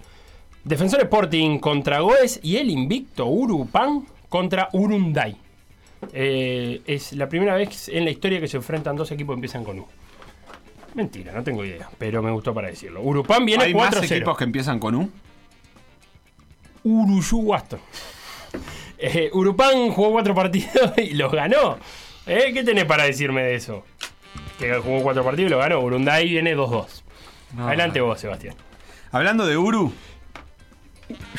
[0.63, 2.39] Defensor Sporting contra Goes.
[2.43, 5.37] Y el invicto Urupan contra Urunday.
[6.13, 9.65] Eh, es la primera vez en la historia que se enfrentan dos equipos que empiezan
[9.65, 9.87] con U.
[10.99, 13.01] Mentira, no tengo idea, pero me gustó para decirlo.
[13.03, 14.05] Urupan viene ¿Hay más 4-0.
[14.17, 15.09] equipos que empiezan con U?
[16.83, 17.79] Uruyuguasto.
[18.99, 21.79] Eh, Urupán jugó cuatro partidos y los ganó.
[22.27, 23.85] Eh, ¿Qué tenés para decirme de eso?
[24.59, 25.79] Que jugó cuatro partidos y lo ganó.
[25.79, 26.87] Urunday viene 2-2.
[27.59, 28.57] Adelante vos, Sebastián.
[29.13, 29.93] Hablando de Uru.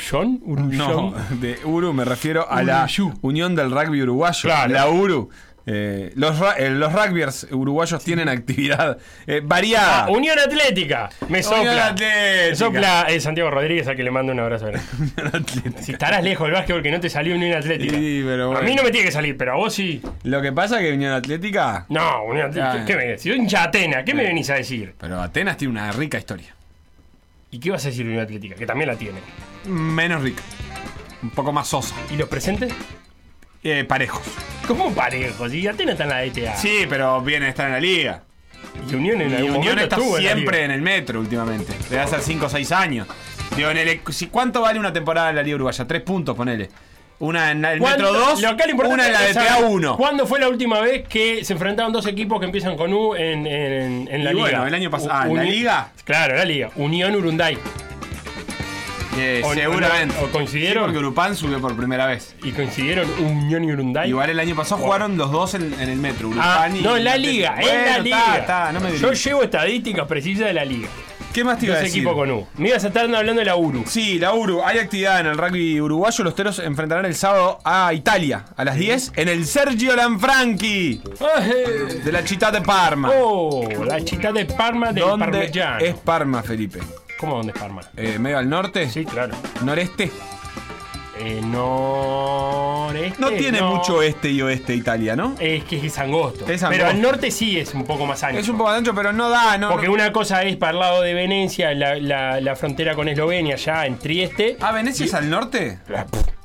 [0.10, 0.42] ¿John?
[0.72, 2.88] No, de Uru me refiero a la
[3.22, 4.40] Unión del Rugby Uruguayo.
[4.44, 4.74] Claro.
[4.74, 5.30] La Uru.
[5.72, 8.98] Eh, los, eh, los rugbyers uruguayos tienen actividad
[9.28, 10.06] eh, variada.
[10.06, 11.10] Ah, Unión Atlética.
[11.28, 11.88] Me Unión sopla.
[11.90, 12.50] Atlética.
[12.50, 14.72] Me sopla Santiago Rodríguez, a que le mando un abrazo.
[15.82, 17.94] si estarás lejos del básquetbol que no te salió Unión Atlética.
[17.94, 20.02] Sí, pero A mí no me tiene que salir, pero a vos sí.
[20.24, 21.86] Lo que pasa es que Unión Atlética.
[21.90, 22.82] No, Unión Atlética.
[22.82, 22.86] Ah.
[22.86, 23.28] ¿Qué me decís?
[23.28, 23.70] Hincha.
[23.70, 24.96] ¿Qué me venís a decir?
[25.00, 26.56] Pero Atenas tiene una rica historia.
[27.52, 28.56] ¿Y qué vas a decir Unión Atlética?
[28.56, 29.20] Que también la tiene.
[29.66, 30.42] Menos rica.
[31.22, 31.94] Un poco más sosa.
[32.10, 32.74] ¿Y los presentes?
[33.64, 34.24] Eh, parejos.
[34.70, 35.52] ¿Cómo parejos?
[35.52, 36.56] Y Atena está en la DTA.
[36.56, 38.22] Sí, pero viene a estar en la liga.
[38.88, 41.74] Y Unión en Y algún Unión está en siempre en el metro últimamente.
[41.90, 43.08] Debe hacer 5 o 6 años.
[43.58, 45.88] Digo, en el, si- ¿Cuánto vale una temporada en la Liga Uruguaya?
[45.88, 46.70] Tres puntos, ponele.
[47.18, 49.46] Una en el ¿Cuándo- metro 2, lo acá lo importante una en la es DTA
[49.56, 49.98] saber 1.
[49.98, 53.48] ¿Cuándo fue la última vez que se enfrentaron dos equipos que empiezan con U en,
[53.48, 54.48] en- en la Y liga?
[54.50, 55.92] bueno, el año pasado- ah, ¿en la liga?
[56.06, 56.70] Claro, la liga.
[56.76, 57.58] Unión Urunday.
[59.18, 60.16] Eh, O- seguramente.
[60.24, 60.84] o coincidieron.
[60.84, 62.36] Sí, porque Urupán subió por primera vez.
[62.44, 64.10] Y coincidieron Unión y Urunday.
[64.10, 66.30] Igual el año pasado jugaron los dos en, en el metro.
[66.40, 68.38] Ah, Urupán y no, en la liga, en la liga.
[68.38, 70.88] está, no me Yo llevo estadísticas precisas de la liga.
[71.34, 71.98] ¿Qué más te iba a decir?
[72.00, 72.48] equipos con U.
[72.58, 73.84] Me ibas a estar hablando de la Uru.
[73.88, 74.64] Sí, la Uru.
[74.64, 76.24] Hay actividad en el rugby uruguayo.
[76.24, 81.02] Los teros enfrentarán el sábado a Italia a las 10 en el Sergio Lanfranchi
[81.38, 81.52] Ay,
[82.04, 83.12] de la Città de Parma.
[83.14, 85.80] Oh, la chita de Parma del ¿Dónde Parmigiano.
[85.86, 86.80] es Parma, Felipe?
[87.20, 87.82] ¿Cómo dónde es Parma?
[87.98, 88.90] Eh, ¿Medio al norte?
[88.90, 89.36] Sí, claro.
[89.64, 90.10] ¿Noreste?
[91.22, 93.20] Eh, noreste.
[93.20, 95.36] No tiene mucho este y oeste Italia, ¿no?
[95.38, 96.46] Es que es angosto.
[96.50, 96.86] Es Pero angosto.
[96.88, 98.40] al norte sí es un poco más ancho.
[98.40, 99.70] Es un poco ancho, pero no da, ¿no?
[99.70, 103.58] Porque una cosa es para el lado de Venecia, la, la- la frontera con Eslovenia,
[103.58, 104.56] ya en Trieste.
[104.62, 105.80] Ah, ¿Venecia es al norte?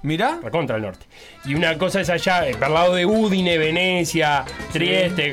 [0.03, 0.41] Mirá.
[0.51, 1.07] Contra el norte.
[1.45, 5.33] Y una cosa es allá, eh, para el lado de Udine, Venecia, Trieste,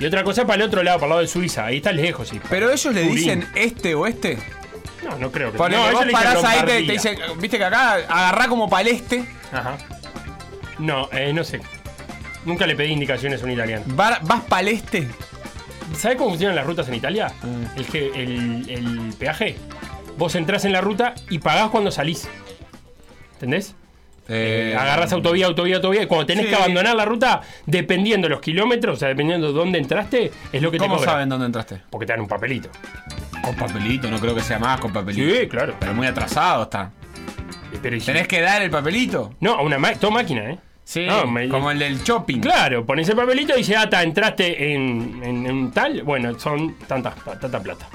[0.00, 1.66] y otra cosa para el otro lado, para el lado de Suiza.
[1.66, 2.40] Ahí está lejos, sí.
[2.48, 3.14] Pero ellos le Turín.
[3.14, 4.38] dicen este o este.
[5.02, 7.94] No, no creo que Ponele, no, vos parás ahí, te, te dicen, viste que acá
[8.08, 9.24] agarrá como para el este.
[9.52, 9.76] Ajá.
[10.78, 11.60] No, eh, no sé.
[12.44, 13.84] Nunca le pedí indicaciones a un italiano.
[13.98, 15.08] Va- vas para el este.
[15.96, 17.32] ¿Sabes cómo funcionan las rutas en Italia?
[17.42, 17.78] Mm.
[17.78, 19.56] El, que, el, el peaje.
[20.16, 22.28] Vos entrás en la ruta y pagás cuando salís.
[23.34, 23.74] ¿Entendés?
[24.28, 26.02] Eh, Agarras autovía, autovía, autovía.
[26.02, 26.50] Y cuando tenés Sí.
[26.50, 30.62] que abandonar la ruta, dependiendo de los kilómetros, o sea, dependiendo de dónde entraste, es
[30.62, 31.14] lo que ¿Cómo te cobran.
[31.14, 31.82] saben dónde entraste?
[31.90, 32.70] Porque te dan un papelito.
[33.42, 35.40] Con papelito, no creo que sea más con papelito.
[35.40, 35.74] Sí, claro.
[35.80, 36.90] Pero muy atrasado está.
[37.82, 39.34] Pero, ¿Tenés que dar el papelito?
[39.40, 40.58] No, a una ma- toda máquina, ¿eh?
[40.84, 42.40] Sí, No, me- como el del shopping.
[42.40, 46.02] Claro, pones el papelito y dice, ah, ta, entraste en, en, en tal.
[46.02, 47.88] Bueno, son tantas, tanta plata.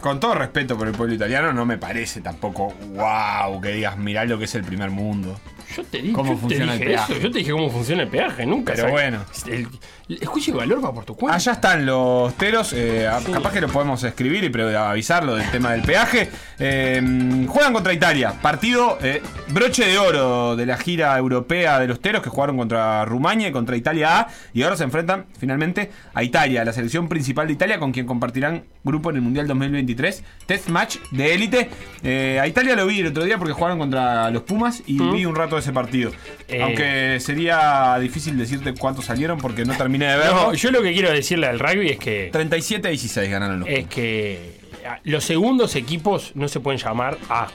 [0.00, 4.24] Con todo respeto por el pueblo italiano, no me parece tampoco wow que digas, mirá
[4.24, 5.38] lo que es el primer mundo.
[5.76, 7.12] Yo te dije, ¿Cómo yo te funciona el dije peaje?
[7.12, 8.72] eso, yo te dije cómo funciona el peaje, nunca.
[8.74, 9.24] Pero bueno.
[9.46, 9.68] El,
[10.08, 11.36] el juicio de valor va por tu cuenta.
[11.36, 15.70] Allá están los teros, eh, a- capaz que lo podemos escribir y avisarlo del tema
[15.72, 16.28] del peaje.
[16.58, 22.00] Eh, juegan contra Italia, partido eh, broche de oro de la gira europea de los
[22.00, 26.22] teros que jugaron contra Rumania y contra Italia A y ahora se enfrentan finalmente a
[26.22, 30.22] Italia, la selección principal de Italia con quien compartirán grupo en el Mundial 2023.
[30.46, 31.70] Test match de élite.
[32.02, 35.12] Eh, a Italia lo vi el otro día porque jugaron contra los Pumas y Mm.
[35.12, 36.12] vi un rato de ese partido.
[36.48, 36.62] Eh.
[36.62, 40.34] Aunque sería difícil decirte cuántos salieron porque no terminé de verlo.
[40.34, 43.68] No, yo lo que quiero decirle al rugby es que 37 a 16 ganaron los
[43.68, 47.48] es que ah, los segundos equipos no se pueden llamar A.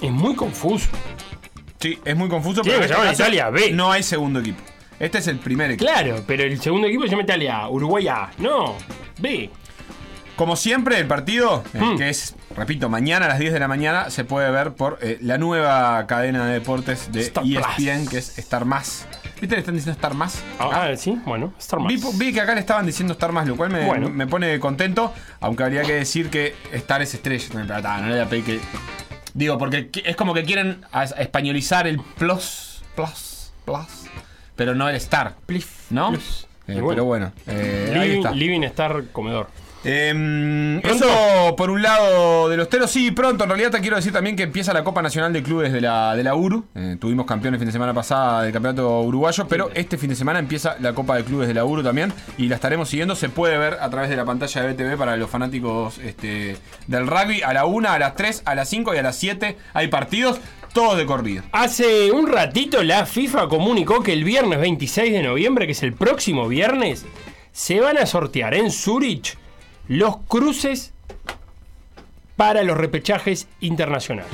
[0.00, 0.88] Es muy confuso.
[1.78, 2.62] Sí, es muy confuso.
[2.62, 3.72] Tiene pero que este Italia B.
[3.72, 4.62] No hay segundo equipo.
[4.98, 5.90] Este es el primer equipo.
[5.90, 8.30] Claro, pero el segundo equipo se llama Italia A, Uruguay A.
[8.38, 8.76] No,
[9.18, 9.50] B.
[10.42, 11.96] Como siempre, el partido, eh, Hmm.
[11.96, 15.16] que es, repito, mañana a las 10 de la mañana, se puede ver por eh,
[15.20, 18.08] la nueva cadena de deportes de Star ESPN, Plus.
[18.10, 19.06] que es Star Más.
[19.40, 19.54] ¿Viste?
[19.54, 20.42] Le están diciendo Star Más.
[20.58, 21.92] Ah, sí, bueno, Star Más.
[21.92, 24.08] Vi, vi que acá le estaban diciendo Star Más, lo cual me, Bueno.
[24.10, 27.46] me pone contento, aunque habría que decir que Star es estrella.
[27.54, 28.60] No, pero, ah, no le voy a pedir que.
[29.34, 30.80] Digo, porque es como que quieren
[31.18, 33.86] españolizar el plus, plus, plus,
[34.56, 35.36] pero no el Star.
[35.90, 36.08] ¿No?
[36.10, 36.48] Plus.
[36.66, 36.88] Eh, bueno.
[36.88, 38.30] Pero bueno, eh, ahí Living, está.
[38.32, 39.48] Living Star Comedor.
[39.84, 41.04] Em, ¿Pronto?
[41.04, 43.44] eso por un lado de los teros, sí, pronto.
[43.44, 46.14] En realidad te quiero decir también que empieza la Copa Nacional de Clubes de la,
[46.14, 46.64] de la URU.
[46.74, 50.16] Eh, tuvimos campeones el fin de semana pasada del campeonato uruguayo, pero este fin de
[50.16, 53.16] semana empieza la Copa de Clubes de la URU también y la estaremos siguiendo.
[53.16, 56.56] Se puede ver a través de la pantalla de BTV para los fanáticos este,
[56.86, 57.42] del rugby.
[57.42, 60.38] A la 1, a las 3, a las 5 y a las 7 hay partidos,
[60.72, 61.42] todos de corrido.
[61.52, 65.92] Hace un ratito la FIFA comunicó que el viernes 26 de noviembre, que es el
[65.92, 67.04] próximo viernes,
[67.52, 69.36] se van a sortear en Zurich
[69.88, 70.92] los cruces
[72.36, 74.30] para los repechajes internacionales.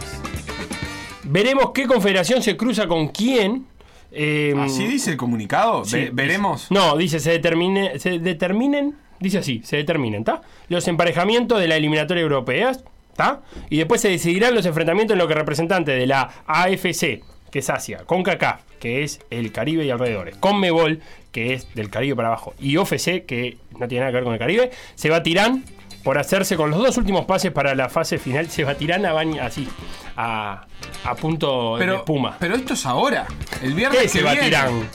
[1.24, 3.66] Veremos qué confederación se cruza con quién.
[4.12, 5.84] eh, Así dice el comunicado.
[5.84, 6.70] sí, Ve- dice- veremos.
[6.70, 10.40] No, dice se determine, se determinen, dice así, se determinen, ¿está?
[10.68, 12.70] Los emparejamientos de la eliminatoria europea,
[13.10, 13.42] ¿está?
[13.68, 17.70] Y después se decidirán los enfrentamientos en lo que representantes de la AFC, que es
[17.70, 21.00] Asia, con CACAF, que es el Caribe y alrededores, con Mebol,
[21.32, 24.32] que es del Caribe para abajo, y OFC, que no tiene nada que ver con
[24.34, 25.64] el Caribe, se batirán
[26.04, 29.46] por hacerse con los dos últimos pases para la fase final, se batirán a baña
[29.46, 29.68] así,
[30.16, 30.66] a,
[31.04, 32.36] a punto de Pero, espuma.
[32.38, 33.26] pero esto es ahora.
[33.62, 34.36] El viernes ¿Qué que se viene.
[34.36, 34.88] batirán?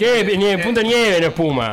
[0.00, 0.36] ¿Qué?
[0.36, 1.72] Nieve, punto nieve, no espuma.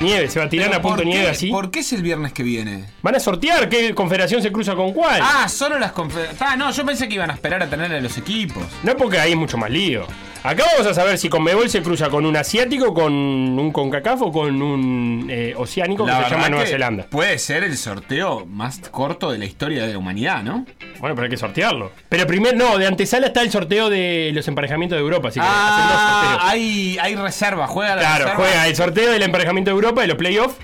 [0.00, 1.50] Nieve, se batirán Pero a punto ¿por nieve así.
[1.50, 2.84] ¿Por qué es el viernes que viene?
[3.02, 5.20] Van a sortear qué confederación se cruza con cuál.
[5.22, 6.40] Ah, solo las conferencias.
[6.40, 8.64] Ah, no, yo pensé que iban a esperar a tener a los equipos.
[8.82, 10.06] No porque ahí es mucho más lío.
[10.42, 14.22] Acá vamos a saber si con Mebol se cruza con un asiático, con un CONCACAF
[14.22, 17.06] o con un eh, oceánico que La se verdad llama Nueva que Zelanda.
[17.10, 20.64] Puede ser el sorteo más corto de la historia de la humanidad, ¿no?
[21.00, 21.90] Bueno, pero hay que sortearlo.
[22.08, 25.46] Pero primero, no, de antesala está el sorteo de los emparejamientos de Europa, así que
[25.46, 25.56] hacen
[25.88, 26.52] dos Ah, sorteos.
[26.52, 28.36] hay, hay reserva, juega la Claro, reserva.
[28.36, 30.56] juega el sorteo del emparejamiento de Europa, de los playoffs,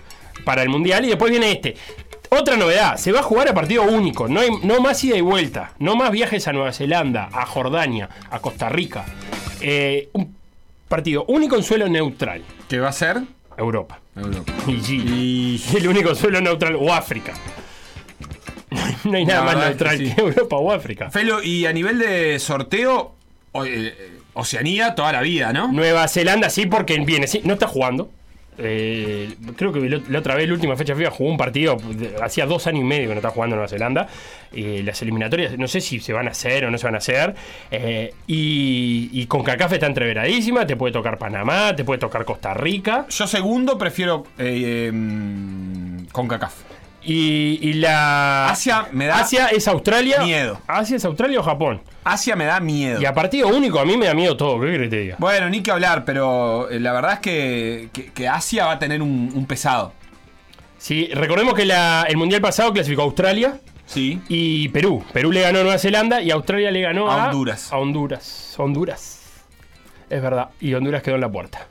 [0.45, 1.77] para el Mundial, y después viene este.
[2.31, 5.21] Otra novedad, se va a jugar a partido único, no, hay, no más ida y
[5.21, 9.05] vuelta, no más viajes a Nueva Zelanda, a Jordania, a Costa Rica.
[9.61, 10.35] Eh, un
[10.89, 12.43] partido único en suelo neutral.
[12.69, 13.21] ¿Qué va a ser?
[13.59, 14.01] Europa.
[14.17, 14.51] Europa.
[14.67, 17.35] Y el único suelo neutral, o África.
[19.05, 20.15] No hay, nada más neutral que.
[20.17, 21.11] Europa o África.
[21.11, 23.15] Felo, y a nivel de sorteo,
[23.67, 25.71] eh, Oceanía toda la vida, ¿no?
[25.73, 28.11] Nueva Zelanda sí, porque viene, sí, no está jugando.
[28.59, 31.77] Eh, creo que la otra vez, la última fecha FIFA, jugó un partido,
[32.23, 34.09] hacía dos años y medio que no está jugando Nueva Zelanda.
[34.53, 36.99] Eh, las eliminatorias, no sé si se van a hacer o no se van a
[36.99, 37.35] hacer.
[37.71, 42.55] Eh, y, y con CACAF está entreveradísima, te puede tocar Panamá, te puede tocar Costa
[42.55, 43.07] Rica.
[43.09, 46.72] Yo segundo prefiero eh, em, con CACAF.
[47.05, 48.49] Y, y la.
[48.51, 50.21] Asia me da Asia es Australia.
[50.23, 50.61] miedo.
[50.69, 51.83] Asia es Australia o Japón.
[52.05, 53.01] Asia me da miedo.
[53.01, 55.17] Y a partido único a mí me da miedo todo, ¿qué querés que te diga?
[55.19, 58.79] Bueno, ni que hablar, pero eh, la verdad es que, que- que Asia va a
[58.79, 59.93] tener un, un pesado.
[60.79, 64.21] Sí, recordemos que la- el mundial pasado clasificó a Australia Sí.
[64.29, 65.05] y Perú.
[65.13, 67.73] Perú le ganó a Nueva Zelanda y Australia le ganó A a, Honduras.
[67.73, 68.55] A Honduras.
[68.59, 69.19] Honduras.
[70.09, 70.51] Es verdad.
[70.61, 71.67] Y Honduras quedó en la puerta.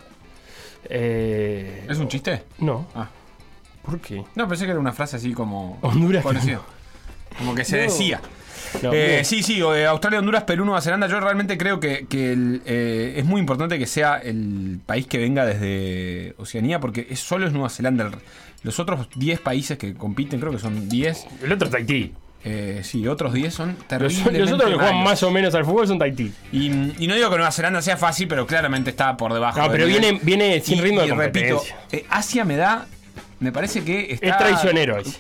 [0.90, 2.44] Eh, ¿Es un chiste?
[2.60, 2.88] No.
[2.96, 3.08] Ah.
[3.84, 4.24] ¿Por qué?
[4.36, 5.78] No, pensé que era una frase así como.
[5.82, 6.24] Honduras.
[6.24, 6.62] conocida.
[7.38, 7.84] Como que se No.
[7.84, 8.22] decía.
[8.84, 11.08] No, Eh, sí, sí, eh, Australia, Honduras, Perú, Nueva Zelanda.
[11.08, 15.18] Yo realmente creo que, que el, eh, es muy importante que sea el país que
[15.18, 18.06] venga desde Oceanía, porque es, solo es Nueva Zelanda.
[18.06, 18.16] El-
[18.64, 21.26] los otros 10 países que compiten, creo que son 10.
[21.44, 22.14] El otro es Tahití.
[22.44, 25.10] Eh, sí, otros 10 son Los, terriblemente los otros que juegan malos.
[25.12, 26.32] más o menos al fútbol son Tahití.
[26.52, 26.68] Y,
[27.04, 29.60] y no digo que Nueva Zelanda sea fácil, pero claramente está por debajo.
[29.60, 30.02] No, pero nivel.
[30.02, 31.76] viene, viene sin Y- ritmo de y repito, competencia.
[31.92, 32.86] eh, Asia me da.
[33.42, 34.28] Me parece que está.
[34.28, 35.20] Es traicionero ese.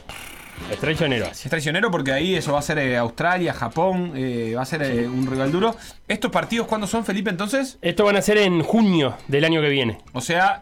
[0.71, 1.25] Es traicionero.
[1.25, 4.83] Es traicionero porque ahí eso va a ser eh, Australia, Japón, eh, va a ser
[4.83, 5.75] eh, un rival duro.
[6.07, 7.79] ¿Estos partidos cuándo son, Felipe, entonces?
[7.81, 9.97] Esto van a ser en junio del año que viene.
[10.13, 10.61] O sea...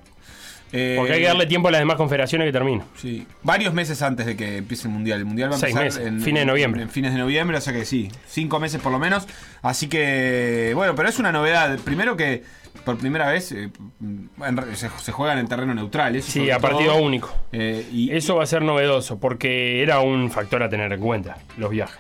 [0.72, 2.84] Porque hay que darle tiempo a las demás confederaciones que terminen.
[2.96, 5.18] Sí, varios meses antes de que empiece el Mundial.
[5.18, 6.84] El Mundial va a Seis empezar meses, en fines de noviembre.
[6.84, 9.28] En, fines de noviembre, o sea que sí, cinco meses por lo menos.
[9.64, 11.80] Así que, bueno, pero es una novedad.
[11.80, 12.44] Primero que
[12.86, 13.70] por primera vez eh,
[14.02, 14.30] en
[14.76, 16.16] se, se juegan en terreno neutral.
[16.16, 17.02] eso Sí, a partido todo.
[17.04, 17.34] único.
[17.52, 21.38] Eh, y, Eso va a ser novedoso porque era un factor a tener en cuenta,
[21.58, 22.00] los viajes.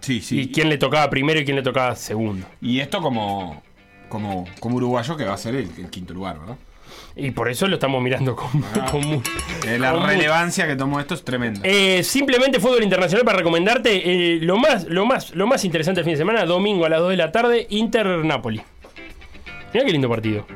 [0.00, 0.40] sí, sí.
[0.40, 2.46] Y quién le tocaba primero y quién le tocaba segundo.
[2.60, 3.62] Y esto como,
[4.08, 6.56] como, como uruguayo que va a ser el, el quinto lugar, ¿verdad?
[7.18, 8.48] Y por eso lo estamos mirando con,
[8.90, 9.22] con mu-
[9.66, 11.60] Eh, la con relevancia que tomó esto es tremenda.
[11.64, 16.04] Eh, simplemente fútbol internacional para recomendarte eh, lo más lo más lo más interesante el
[16.04, 18.62] fin de semana, domingo a las 2 de la tarde, Inter Napoli.
[19.72, 20.46] Mira qué lindo partido.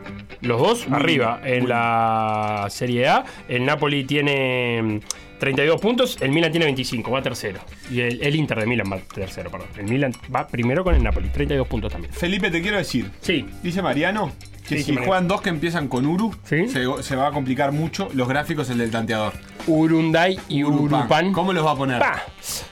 [0.40, 3.24] Los dos Muy arriba en la Serie A.
[3.48, 4.98] El Napoli tiene mm,
[5.38, 7.60] 32 puntos, el Milan tiene 25, va tercero.
[7.90, 9.68] Y el, el Inter de Milan va tercero, perdón.
[9.76, 12.12] El Milan va primero con el Napoli, 32 puntos también.
[12.12, 13.10] Felipe, te quiero decir.
[13.20, 13.46] Sí.
[13.62, 14.32] Dice Mariano
[14.66, 15.06] que Sí, si Mariano.
[15.08, 16.68] juegan dos que empiezan con Uru, Sí.
[16.68, 19.32] se, se va a complicar mucho los gráficos el del tanteador.
[19.66, 21.00] Urunday y Urupan.
[21.00, 21.32] Urupan.
[21.32, 22.02] ¿Cómo los va a poner?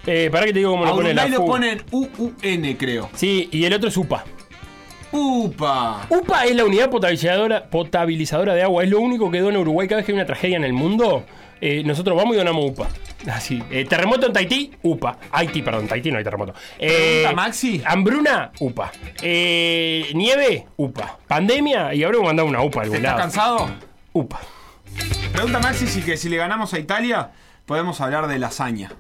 [0.07, 3.11] Eh, para que te digo cómo A lo pone la lo ponen UUN, creo.
[3.15, 4.25] Sí, y el otro es UPA.
[5.13, 6.07] ¡Upa!
[6.11, 8.85] UPA es la unidad potabilizadora, potabilizadora de agua.
[8.85, 11.25] Es lo único que dona Uruguay cada vez que hay una tragedia en el mundo.
[11.61, 12.89] eh, nosotros vamos y donamos UPA.
[13.33, 13.63] Así.
[13.71, 15.19] Eh, terremoto en Tahití, UPA.
[15.33, 16.55] Haití, perdón, Tahití no hay terremoto.
[16.79, 17.83] Eh, Pregunta Maxi.
[17.85, 18.93] Hambruna, UPA.
[19.23, 21.19] Eh, nieve, UPA.
[21.27, 23.23] Pandemia, y habremos mandado una UPA a algún ¿Estás lado.
[23.23, 23.71] cansado?
[24.13, 24.41] UPA.
[25.33, 27.31] Pregunta Maxi si que si le ganamos a Italia,
[27.67, 28.93] podemos hablar de lasaña.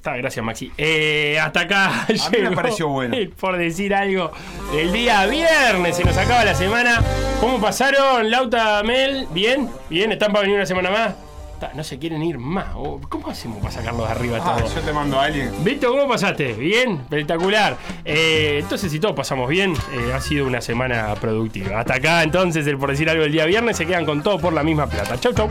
[0.00, 0.72] Está, gracias, Maxi.
[0.78, 2.06] Eh, hasta acá.
[2.08, 3.14] mí me pareció bueno.
[3.38, 4.30] Por decir algo.
[4.74, 7.02] El día viernes se nos acaba la semana.
[7.38, 9.26] ¿Cómo pasaron, Lauta, Mel?
[9.34, 9.68] ¿Bien?
[9.90, 10.10] ¿Bien?
[10.10, 11.14] ¿Están para venir una semana más?
[11.60, 12.68] Ta, No se quieren ir más.
[12.76, 14.74] Oh, ¿Cómo hacemos para sacarlos de arriba Ah, todos?
[14.74, 15.52] yo te mando a alguien.
[15.62, 16.54] Víctor, ¿cómo pasaste?
[16.54, 16.92] ¿Bien?
[16.92, 17.76] Espectacular.
[18.06, 21.78] Eh, entonces, si todos pasamos bien, eh, ha sido una semana productiva.
[21.78, 24.54] Hasta acá, entonces, el por decir algo el día viernes, se quedan con todo por
[24.54, 25.20] la misma plata.
[25.20, 25.50] Chau, chau.